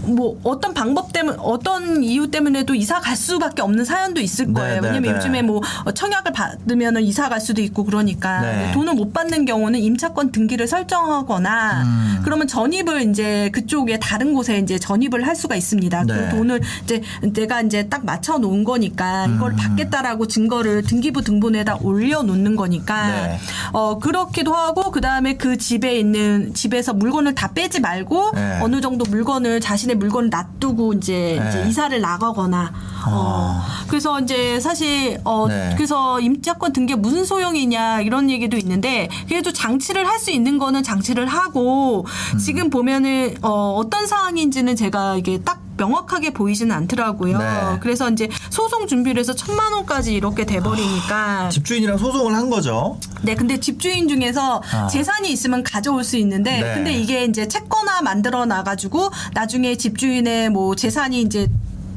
[0.07, 4.81] 뭐 어떤 방법 때문에 어떤 이유 때문에도 이사 갈 수밖에 없는 사연도 있을 거예요.
[4.81, 4.89] 네네네.
[4.89, 5.61] 왜냐면 요즘에 뭐
[5.95, 8.73] 청약을 받으면은 이사 갈 수도 있고 그러니까 네.
[8.73, 12.21] 돈을 못 받는 경우는 임차권 등기를 설정하거나 음.
[12.25, 16.05] 그러면 전입을 이제 그쪽에 다른 곳에 이제 전입을 할 수가 있습니다.
[16.05, 16.15] 네.
[16.15, 19.57] 그 돈을 이제 내가 이제 딱 맞춰 놓은 거니까 이걸 음.
[19.57, 23.39] 받겠다라고 증거를 등기부 등본에다 올려 놓는 거니까 네.
[23.73, 28.61] 어 그렇기도 하고 그 다음에 그 집에 있는 집에서 물건을 다 빼지 말고 네.
[28.63, 31.49] 어느 정도 물건을 자신의 물건을 놔두고 이제, 네.
[31.49, 32.73] 이제 이사를 나가거나
[33.07, 35.75] 어 그래서 이제 사실 어 네.
[35.77, 41.27] 그래서 임차권 등기 무슨 소용이냐 이런 얘기도 있는데 그래도 장치를 할 수 있는 거는 장치를
[41.27, 42.39] 하고 음.
[42.39, 47.39] 지금 보면은 어 어떤 상황인지는 제가 이게 딱 명확하게 보이지는 않더라고요.
[47.39, 47.79] 네.
[47.81, 52.99] 그래서 이제 소송 준비를 해서 천만 원까지 이렇게 돼버리니까 집주인이랑 소송을 한 거죠.
[53.23, 54.87] 네, 근데 집주인 중에서 아.
[54.89, 56.75] 재산이 있으면 가져올 수 있는데, 네.
[56.75, 61.49] 근데 이게 이제 채권화 만들어 놔가지고 나중에 집주인의 뭐 재산이 이제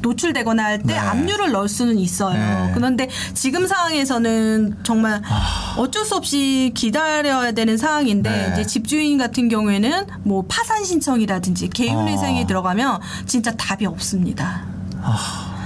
[0.01, 0.97] 노출되거나 할때 네.
[0.97, 2.33] 압류를 넣을 수는 있어요.
[2.33, 2.39] 네.
[2.39, 2.71] 아.
[2.73, 5.21] 그런데 지금 상황에서는 정말
[5.77, 8.49] 어쩔 수 없이 기다려야 되는 상황인데 네.
[8.53, 12.47] 이제 집주인 같은 경우에는 뭐 파산 신청이라든지 개윤회생이 어.
[12.47, 14.63] 들어가면 진짜 답이 없습니다.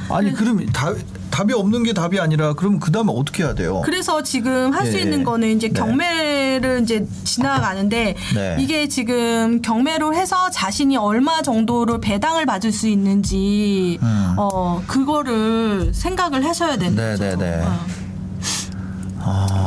[0.09, 0.93] 아니 그럼 다,
[1.32, 3.82] 답이 없는 게 답이 아니라 그럼 그 다음에 어떻게 해야 돼요?
[3.84, 5.01] 그래서 지금 할수 예.
[5.01, 5.73] 있는 거는 이제 네.
[5.73, 8.57] 경매를 이제 지나가는데 네.
[8.59, 14.36] 이게 지금 경매로 해서 자신이 얼마 정도를 배당을 받을 수 있는지 음.
[14.38, 17.23] 어 그거를 생각을 하셔야 되는 네, 거죠.
[17.23, 17.63] 네, 네.
[17.65, 18.01] 어.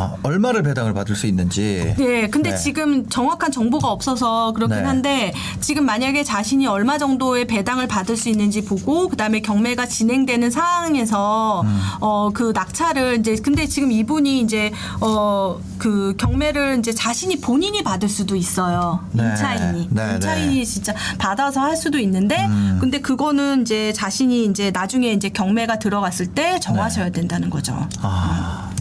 [0.05, 1.95] 아, 얼마를 배당을 받을 수 있는지.
[1.97, 2.57] 네, 근데 네.
[2.57, 4.85] 지금 정확한 정보가 없어서 그렇긴 네.
[4.85, 11.63] 한데 지금 만약에 자신이 얼마 정도의 배당을 받을 수 있는지 보고 그다음에 경매가 진행되는 상황에서
[11.63, 11.81] 음.
[12.01, 19.01] 어그 낙찰을 이제 근데 지금 이분이 이제 어그 경매를 이제 자신이 본인이 받을 수도 있어요.
[19.13, 19.29] 네.
[19.29, 19.89] 임차인이.
[19.91, 20.65] 네, 임차인이 네.
[20.65, 22.79] 진짜 받아서 할 수도 있는데 음.
[22.81, 27.87] 근데 그거는 이제 자신이 이제 나중에 이제 경매가 들어갔을 때 정하셔야 된다는 거죠.
[28.03, 28.74] 아.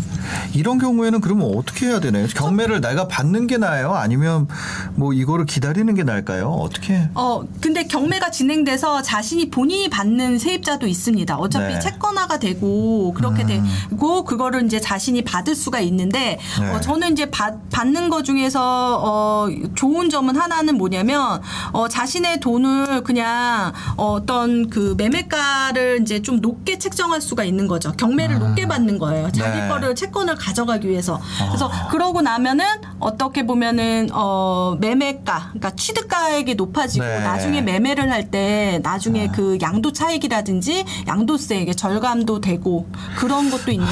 [0.53, 2.27] 이런 경우에는 그러면 어떻게 해야 되나요?
[2.27, 3.93] 경매를 내가 받는 게 나아요?
[3.93, 4.47] 아니면
[4.95, 6.49] 뭐 이거를 기다리는 게 나을까요?
[6.49, 7.09] 어떻게?
[7.15, 11.35] 어, 근데 경매가 진행돼서 자신이 본인이 받는 세입자도 있습니다.
[11.37, 11.79] 어차피 네.
[11.79, 16.69] 채권화가 되고 그렇게 되고 그거를 이제 자신이 받을 수가 있는데 네.
[16.71, 23.03] 어, 저는 이제 받, 받는 것 중에서 어, 좋은 점은 하나는 뭐냐면 어, 자신의 돈을
[23.03, 27.91] 그냥 어떤 그 매매가를 이제 좀 높게 책정할 수가 있는 거죠.
[27.93, 29.31] 경매를 높게 받는 거예요.
[29.31, 29.67] 자기 네.
[29.67, 31.19] 거를 채 권을 가져가기 위해서.
[31.49, 31.87] 그래서 아.
[31.89, 32.65] 그러고 나면은
[32.99, 37.19] 어떻게 보면은 어 매매가 그러니까 취득가액이 높아지고 네.
[37.19, 42.87] 나중에 매매를 할 때 나중에 그 양도 차익이라든지 양도세 이게 절감도 되고
[43.17, 43.91] 그런 것도 있는데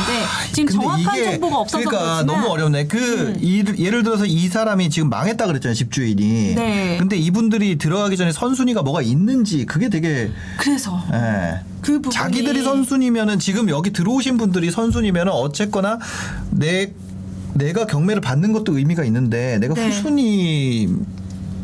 [0.54, 2.26] 지금 근데 정확한 정보가 없어서 그러니까 음.
[2.28, 2.88] 너무 어렵네.
[2.88, 6.56] 그 일- 예를 들어서 이 사람이 지금 망했다 그랬잖아요, 집주인이.
[6.56, 6.98] 네.
[6.98, 11.60] 근데 이분들이 들어가기 전에 선순위가 뭐가 있는지 그게 되게 그래서 예.
[11.82, 16.00] 그 부분이 자기들이 선순위면은 지금 여기 들어오신 분들이 선순위면은 어쨌거나
[16.52, 16.92] 내
[17.54, 19.88] 내가 경매를 받는 것도 의미가 있는데 내가 네.
[19.88, 20.90] 후순위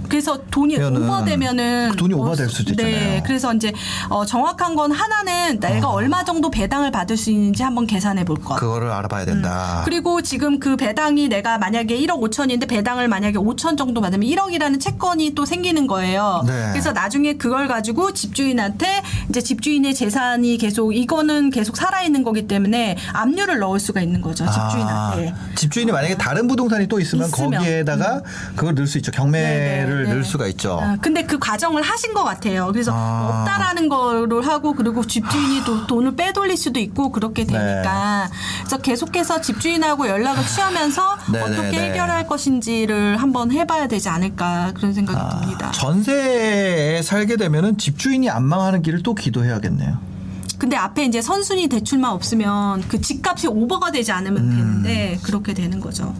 [0.09, 3.23] 그래서 돈이 오버되면은 돈이 어, 오버될 수도 네, 있잖아요.
[3.25, 3.71] 그래서 이제
[4.09, 8.55] 어, 정확한 건 하나는 내가 얼마 정도 배당을 받을 수 있는지 한번 계산해 볼 것.
[8.55, 9.79] 그거를 알아봐야 된다.
[9.79, 9.85] 음.
[9.85, 15.35] 그리고 지금 그 배당이 내가 만약에 1억 5천인데 배당을 만약에 5천 정도 받으면 1억이라는 채권이
[15.35, 16.43] 또 생기는 거예요.
[16.45, 16.69] 네.
[16.71, 22.97] 그래서 나중에 그걸 가지고 집주인한테 이제 집주인의 재산이 계속 이거는 계속 살아 있는 거기 때문에
[23.13, 24.45] 압류를 넣을 수가 있는 거죠.
[24.45, 25.29] 집주인한테.
[25.29, 27.53] 아, 집주인이 만약에 다른 부동산이 또 있으면, 있으면.
[27.53, 27.57] 음.
[27.57, 28.21] 거기에다가
[28.55, 29.11] 그걸 넣을 수 있죠.
[29.11, 30.13] 경매를 네네, 네.
[30.13, 30.79] 넣을 수가 있죠.
[30.81, 32.67] 아, 근데 그 과정을 하신 것 같아요.
[32.71, 33.43] 그래서 아.
[33.43, 37.53] 없다라는 거를 하고 그리고 집주인이 또 돈을 빼돌릴 수도 있고 그렇게 네.
[37.53, 38.29] 되니까
[38.59, 41.57] 그래서 계속해서 집주인하고 연락을 취하면서 네네네.
[41.59, 45.71] 어떻게 해결할 것인지를 한번 해봐야 되지 않을까 그런 생각이 아, 듭니다.
[45.71, 50.16] 전세에 살게 되면은 집주인이 안 망하는 길을 또 기도해야겠네요.
[50.57, 54.49] 근데 앞에 이제 선순위 대출만 없으면 그 집값이 오버가 되지 않으면 음.
[54.49, 56.15] 되는데 그렇게 되는 거죠.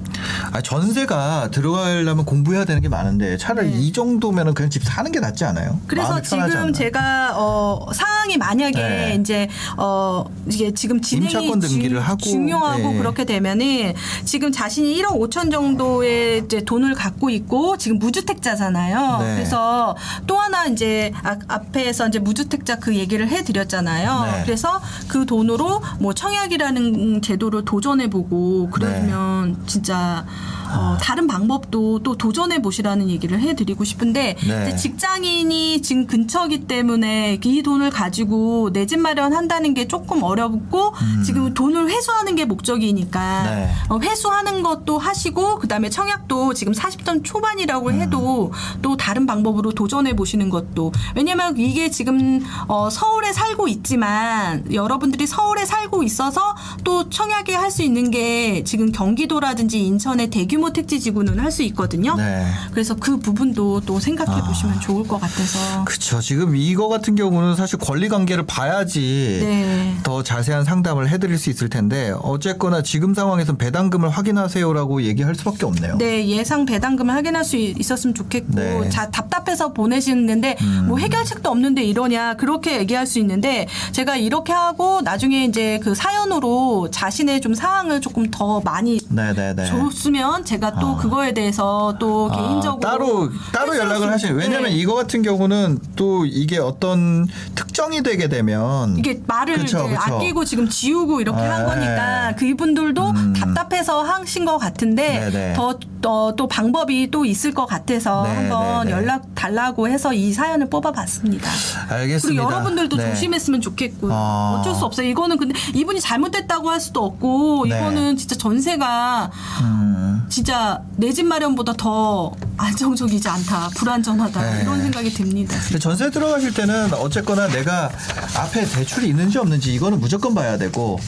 [0.52, 3.80] 아, 전세가 들어가려면 공부해야 되는 게 많은데 차라리 네.
[3.80, 5.80] 이 정도면은 그냥 집 사는 게 낫지 않아요?
[5.88, 6.74] 그래서 지금?
[6.74, 9.18] 제가 어 상황이 만약에 네.
[9.20, 12.98] 이제 어 이게 지금 진행이 등기를 하고, 중요하고 네.
[12.98, 13.94] 그렇게 되면은
[14.26, 19.18] 지금 자신이 1억 5천 정도의 이제 돈을 갖고 있고 지금 무주택자잖아요.
[19.20, 19.36] 네.
[19.36, 19.96] 그래서
[20.28, 24.27] 또 하나 이제 아, 앞에서 이제 무주택자 그 얘기를 해드렸잖아요.
[24.32, 24.44] 네.
[24.44, 29.60] 그래서 그 돈으로 뭐 청약이라는 제도를 도전해보고 그러면 네.
[29.66, 30.26] 진짜
[30.74, 34.76] 어, 다른 방법도 또 도전해 보시라는 얘기를 해드리고 싶은데 네.
[34.76, 40.94] 직장인이 지금 근처기 때문에 이 돈을 가지고 내 집 마련한다는 게 조금 어렵고
[41.26, 43.46] 지금 돈을 회수하는 게 목적이니까 음.
[43.46, 43.70] 네.
[43.90, 48.02] 어, 회수하는 것도 하시고 그다음에 청약도 지금 40점 초반이라고 음.
[48.02, 55.28] 해도 또 다른 방법으로 도전해 보시는 것도 왜냐면 이게 지금 어, 서울에 살고 있지만 여러분들이
[55.28, 61.00] 서울에 살고 있어서 또 청약에 할 수 있는 게 지금 경기도라든지 인천의 대규 모 택지
[61.00, 62.14] 지구는 할 수 있거든요.
[62.16, 62.46] 네.
[62.72, 65.86] 그래서 그 부분도 또 생각해 보시면 좋을 것 같아서.
[65.86, 66.20] 그렇죠.
[66.20, 69.96] 지금 이거 같은 경우는 사실 권리 관계를 봐야지 네.
[70.04, 75.98] 더 자세한 상담을 해드릴 수 있을 텐데 어쨌거나 지금 상황에서는 배당금을 확인하세요라고 얘기할 수밖에 없네요.
[75.98, 78.80] 네, 예상 배당금을 확인할 수 있었으면 좋겠고 네.
[78.80, 78.90] 음.
[78.90, 85.46] 자, 답답해서 보내시는데 뭐 해결책도 없는데 이러냐 그렇게 얘기할 수 있는데 제가 이렇게 하고 나중에
[85.46, 89.66] 이제 그 사연으로 자신의 좀 상황을 조금 더 많이 네네네.
[89.68, 90.96] 줬으면 제가 또 아.
[90.98, 94.78] 그거에 대해서 또 아, 개인적으로 따로 따로 연락을 수- 하시는 왜냐면 네.
[94.78, 100.00] 이거 같은 경우는 또 이게 어떤 특정이 되게 되면 이게 말을 그쵸, 그쵸.
[100.00, 101.48] 아끼고 지금 지우고 이렇게 네.
[101.48, 105.54] 한 거니까 그분들도 답답해서 하신 것 같은데 네네.
[106.02, 108.98] 더또 방법이 또 있을 것 같아서 네, 한번 네, 네.
[108.98, 111.50] 연락 달라고 해서 이 사연을 뽑아봤습니다.
[111.90, 112.42] 알겠습니다.
[112.42, 113.10] 그리고 여러분들도 네.
[113.10, 114.58] 조심했으면 좋겠고 아.
[114.60, 115.08] 어쩔 수 없어요.
[115.08, 117.78] 이거는 근데 이분이 잘못됐다고 할 수도 없고 네.
[117.78, 119.30] 이거는 진짜 전세가
[119.62, 124.62] 음, 진짜 내 집 마련보다 더 안정적이지 않다, 불안전하다 네.
[124.62, 125.58] 이런 생각이 듭니다.
[125.80, 127.90] 전세 들어가실 때는 어쨌거나 내가
[128.36, 131.00] 앞에 대출이 있는지 없는지 이거는 무조건 봐야 되고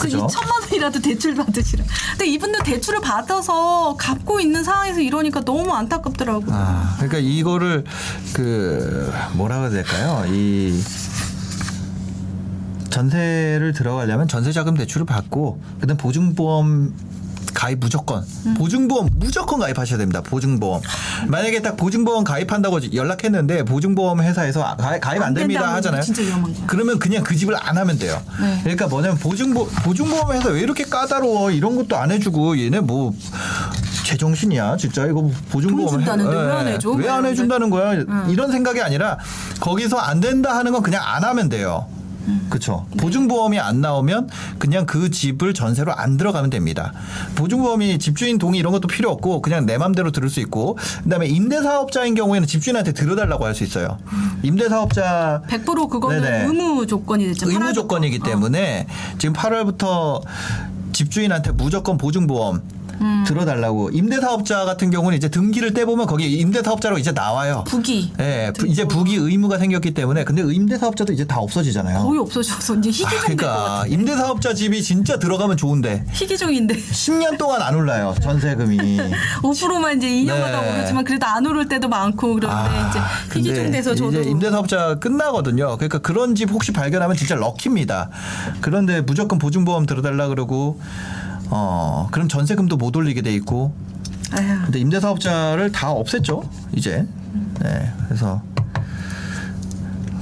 [0.00, 0.26] 그죠?
[0.26, 1.84] 2천만 원이라도 대출 받으시라.
[2.10, 6.50] 근데 이분들 대출을 받아서 갚고 있는 상황에서 이러니까 너무 안타깝더라고요.
[6.52, 7.84] 아, 그러니까 이거를
[8.32, 10.24] 그 뭐라 그래야 될까요?
[10.26, 10.82] 이
[12.90, 16.92] 전세를 들어가려면 전세자금 대출을 받고 그다음 보증보험
[17.54, 18.24] 가입 무조건
[18.56, 20.20] 보증보험 무조건 가입하셔야 됩니다.
[20.22, 20.82] 보증보험
[21.28, 26.02] 만약에 딱 보증보험 가입한다고 연락했는데 보증보험 회사에서 아, 가입, 안안 됩니다 하잖아요.
[26.66, 28.20] 그러면 그냥 그 집을 안 하면 돼요.
[28.40, 28.60] 네.
[28.62, 33.14] 그러니까 뭐냐면 보증보 보증보험 회사 왜 이렇게 까다로워 이런 것도 안 해주고 얘네 뭐
[34.04, 36.90] 제정신이야 진짜 이거 보증보험 돈 준다는데 왜안 해줘?
[36.90, 38.24] 왜 안 해준다는 거야 응.
[38.30, 39.18] 이런 생각이 아니라
[39.60, 41.86] 거기서 안 된다 하는 건 그냥 안 하면 돼요.
[42.48, 42.86] 그렇죠.
[42.98, 46.92] 보증보험이 안 나오면 그냥 그 집을 전세로 안 들어가면 됩니다.
[47.34, 52.14] 보증보험이 집주인 동의 이런 것도 필요 없고 그냥 내 맘대로 들을 수 있고 그다음에 임대사업자인
[52.14, 53.98] 경우에는 집주인한테 들어달라고 할 수 있어요.
[54.42, 56.44] 임대사업자 100% 그거는 네네.
[56.46, 57.50] 의무 조건이 됐죠.
[57.50, 58.26] 의무 조건이기 거.
[58.26, 58.30] 어.
[58.30, 58.86] 때문에
[59.18, 60.22] 지금 8월부터
[60.92, 62.62] 집주인한테 무조건 보증보험
[63.00, 63.24] 음.
[63.26, 67.64] 들어달라고 임대사업자 같은 경우는 이제 등기를 떼보면 거기 임대사업자로 이제 나와요.
[67.66, 72.02] 북이 예, 부- 이제 북이 의무가 생겼기 때문에 근데 임대사업자도 이제 다 없어지잖아요.
[72.02, 73.84] 거의 없어져서 이제 희귀종 아, 그러니까.
[73.88, 78.78] 임대사업자 집이 진짜 들어가면 좋은데 희귀종인데 10년 동안 안 올라요 전세금이.
[79.42, 80.74] 5%만 이제 2년마다 네.
[80.78, 82.98] 오르지만 그래도 안 오를 때도 많고 그런데 이제
[83.38, 85.76] 희귀종 돼서 저도 이제 임대사업자 끝나거든요.
[85.76, 88.10] 그러니까 그런 집 혹시 발견하면 진짜 럭키입니다.
[88.60, 90.80] 그런데 무조건 보증보험 들어달라 그러고
[91.54, 93.74] 어 그럼 전세금도 못 올리게 돼 있고
[94.32, 94.64] 아휴.
[94.64, 97.06] 근데 임대사업자를 다 없앴죠 이제.
[97.60, 98.42] 네 그래서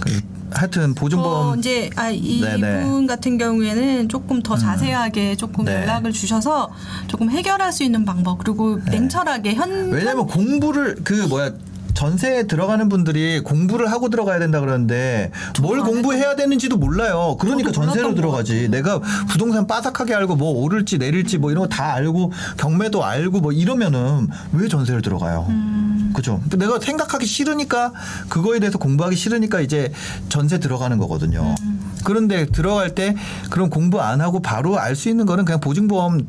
[0.01, 0.21] 그
[0.53, 2.83] 하여튼 어, 보증보험 이제 아, 이, 네네.
[2.83, 5.77] 이분 같은 경우에는 조금 더 자세하게 조금 네.
[5.83, 6.71] 연락을 주셔서
[7.07, 11.53] 조금 해결할 수 있는 방법 그리고 냉철하게 현 왜냐면 공부를 그 뭐야
[11.95, 15.31] 전세에 들어가는 분들이 공부를 하고 들어가야 된다 그러는데
[15.61, 17.37] 뭘안 공부해야 되는지도 몰라요.
[17.41, 18.69] 그러니까 전세로 들어가지.
[18.71, 23.53] 내가 부동산 빠삭하게 알고 뭐 오를지 내릴지 뭐 이런 거 다 알고 경매도 알고 뭐
[23.53, 25.47] 이러면은 왜 전세를 들어가요?
[25.49, 26.11] 음.
[26.15, 26.41] 그죠?
[26.57, 27.93] 내가 생각하기 싫으니까
[28.29, 29.93] 그거에 대해서 공부하기 싫으니까 이제
[30.29, 31.55] 전세 들어가는 거거든요.
[31.63, 31.93] 음.
[32.05, 33.15] 그런데 들어갈 때
[33.51, 36.27] 그럼 공부 안 하고 바로 알 수 있는 거는 그냥 보증보험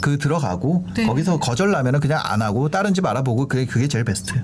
[0.00, 1.06] 그 들어가고 네.
[1.06, 4.34] 거기서 거절 나면은 그냥 안 하고 다른 집 알아보고 그게 그게 제일 베스트.
[4.34, 4.42] 네.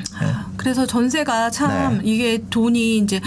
[0.57, 2.01] 그래서 전세가 참 네.
[2.05, 3.21] 이게 돈이 이제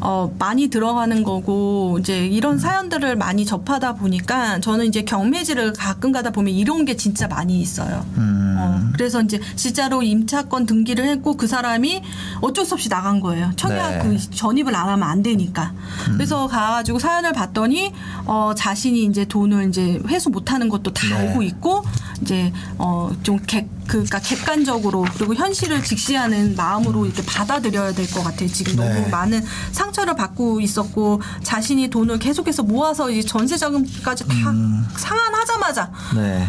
[0.00, 6.30] 어 많이 들어가는 거고 이제 이런 사연들을 많이 접하다 보니까 저는 이제 경매지를 가끔 가다
[6.30, 8.04] 보면 이런 게 진짜 많이 있어요.
[8.16, 8.55] 음.
[8.56, 12.02] 어, 그래서 이제 진짜로 임차권 등기를 했고 그 사람이
[12.40, 13.52] 어쩔 수 없이 나간 거예요.
[13.56, 13.98] 청약 네.
[14.02, 15.72] 그 전입을 안 하면 안 되니까.
[16.14, 17.92] 그래서 가가지고 사연을 봤더니
[18.26, 21.14] 어 자신이 이제 돈을 이제 회수 못하는 것도 다 네.
[21.14, 21.84] 알고 있고
[22.22, 28.48] 이제 어 좀 객 그니까 객관적으로 그리고 현실을 직시하는 마음으로 이렇게 받아들여야 될 것 같아요.
[28.48, 28.88] 지금 네.
[28.94, 29.42] 너무 많은
[29.72, 34.86] 상처를 받고 있었고 자신이 돈을 계속해서 모아서 이제 전세 자금까지 다 음.
[34.96, 36.46] 상환하자마자 네.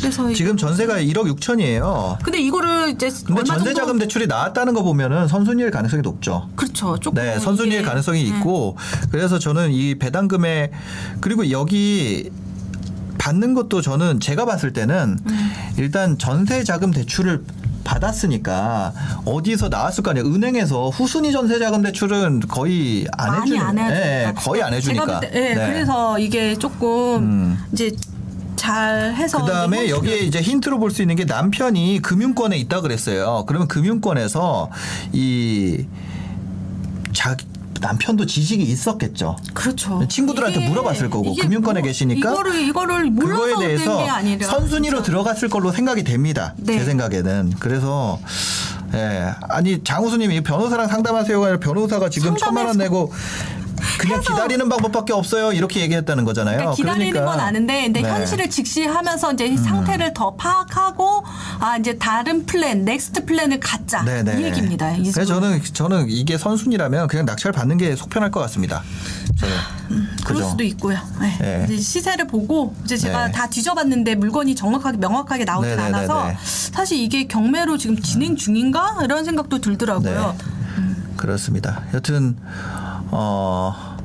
[0.00, 2.18] 그래서 이- 지금 전세가 1억 6천이에요.
[2.22, 6.48] 근데 이거를 이제 근데 전세 자금 대출이 나왔다는 거 보면은 선순위일 가능성이 높죠.
[6.56, 6.98] 그렇죠.
[6.98, 8.28] 조금 네, 선순위일 가능성이 네.
[8.30, 8.76] 있고
[9.10, 10.70] 그래서 저는 이 배당금에
[11.20, 12.30] 그리고 여기
[13.18, 15.52] 받는 것도 저는 제가 봤을 때는 음.
[15.76, 17.44] 일단 전세 자금 대출을
[17.84, 18.92] 받았으니까
[19.26, 20.26] 어디서 나왔을 거 아니에요.
[20.26, 23.76] 은행에서 후순위 전세 자금 대출은 거의 안 해주는 안.
[23.76, 25.20] 네, 거의 안 해주니까.
[25.20, 25.66] 때, 네, 네.
[25.66, 27.58] 그래서 이게 조금 음.
[27.72, 27.94] 이제
[28.56, 33.44] 잘 해서 그다음에 여기에 이제 힌트로 볼 수 있는 게 남편이 금융권에 있다 그랬어요.
[33.46, 34.70] 그러면 금융권에서
[35.12, 35.84] 이
[37.12, 37.36] 자,
[37.88, 39.36] 남편도 지식이 있었겠죠.
[39.52, 40.06] 그렇죠.
[40.08, 44.96] 친구들한테 물어봤을 거고 금융권에 뭐- 계시니까 이거를 이거를 몰라서 그거에 된 대해서 게 아니라 선순위로
[44.98, 45.06] 진짜.
[45.10, 46.54] 들어갔을 걸로 생각이 됩니다.
[46.56, 46.78] 네.
[46.78, 47.52] 제 생각에는.
[47.58, 48.18] 그래서
[48.94, 49.26] 예.
[49.50, 53.12] 아니 장우수님이 변호사랑 상담하세요가 아니라 변호사가 지금 천만 원 내고
[53.98, 55.52] 그냥 기다리는 방법밖에 없어요.
[55.52, 56.56] 이렇게 얘기했다는 거잖아요.
[56.56, 57.32] 그러니까 기다리는 그러니까.
[57.36, 58.08] 건 아는데 근데 네.
[58.08, 58.14] 음.
[58.14, 61.24] 현실을 직시하면서 이제 상태를 더 파악하고
[61.60, 64.40] 아 이제 다른 플랜 next plan을 갖자 네네.
[64.40, 64.92] 이 얘기입니다.
[64.92, 68.82] 이 그래서 저는 저는 이게 선순위라면 그냥 낙찰 받는 게 속편할 것 같습니다.
[69.38, 69.54] 저는.
[70.24, 70.48] 그럴 그죠?
[70.50, 70.98] 수도 있고요.
[71.20, 71.36] 네.
[71.40, 71.64] 네.
[71.66, 73.32] 이제 시세를 보고 이제 제가 네.
[73.32, 75.74] 다 뒤져봤는데 물건이 정확하게 명확하게 나오진.
[75.78, 76.30] 않아서
[76.72, 80.36] 사실 이게 경매로 지금 진행 중인가 이런 생각도 들더라고요.
[80.38, 80.44] 네.
[81.16, 81.82] 그렇습니다.
[81.94, 82.36] 여튼
[83.16, 83.96] 어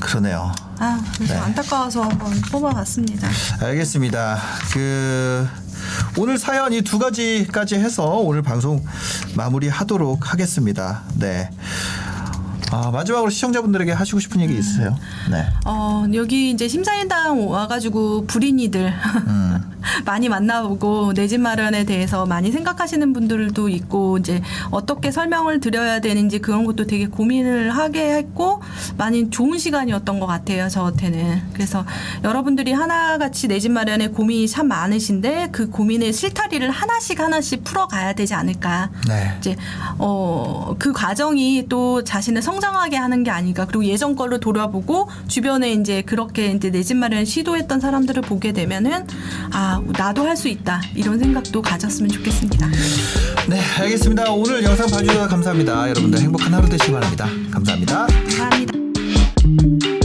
[0.00, 0.52] 그러네요.
[0.78, 1.40] 아 그래서 네.
[1.40, 3.28] 안타까워서 한번 뽑아봤습니다.
[3.60, 4.38] 알겠습니다.
[4.72, 5.48] 그
[6.16, 8.84] 오늘 사연 이 두 가지까지 해서 오늘 방송
[9.34, 11.02] 마무리하도록 하겠습니다.
[11.16, 11.50] 네.
[12.70, 14.94] 아, 마지막으로 시청자분들에게 하시고 싶은 얘기 있으세요?
[15.30, 15.46] 네.
[15.64, 18.92] 어, 여기 이제 심사인당 와가지고 불인이들
[19.26, 19.72] 음.
[20.04, 24.40] 많이 만나보고 내 집 마련에 대해서 많이 생각하시는 분들도 있고 이제
[24.70, 28.62] 어떻게 설명을 드려야 되는지 그런 것도 되게 고민을 하게 했고
[28.96, 31.42] 많이 좋은 시간이었던 것 같아요 저한테는.
[31.52, 31.84] 그래서
[32.24, 38.32] 여러분들이 하나같이 내 집 마련에 고민이 참 많으신데 그 고민의 실타리를 하나씩 하나씩 풀어가야 되지
[38.34, 38.90] 않을까.
[39.06, 39.34] 네.
[39.38, 39.56] 이제
[39.98, 46.02] 어 그 과정이 또 자신을 성장하게 하는 게 아닐까 그리고 예전 걸로 돌아보고 주변에 이제
[46.02, 49.06] 그렇게 이제 내 집 마련 시도했던 사람들을 보게 되면은
[49.52, 52.68] 아 나도 할 수 있다 이런 생각도 가졌으면 좋겠습니다.
[53.48, 54.30] 네, 알겠습니다.
[54.30, 55.88] 오늘 영상 봐주셔서 감사합니다.
[55.88, 57.26] 여러분들 행복한 하루 되시기 바랍니다.
[57.50, 58.06] 감사합니다.
[58.06, 59.97] 감사합니다.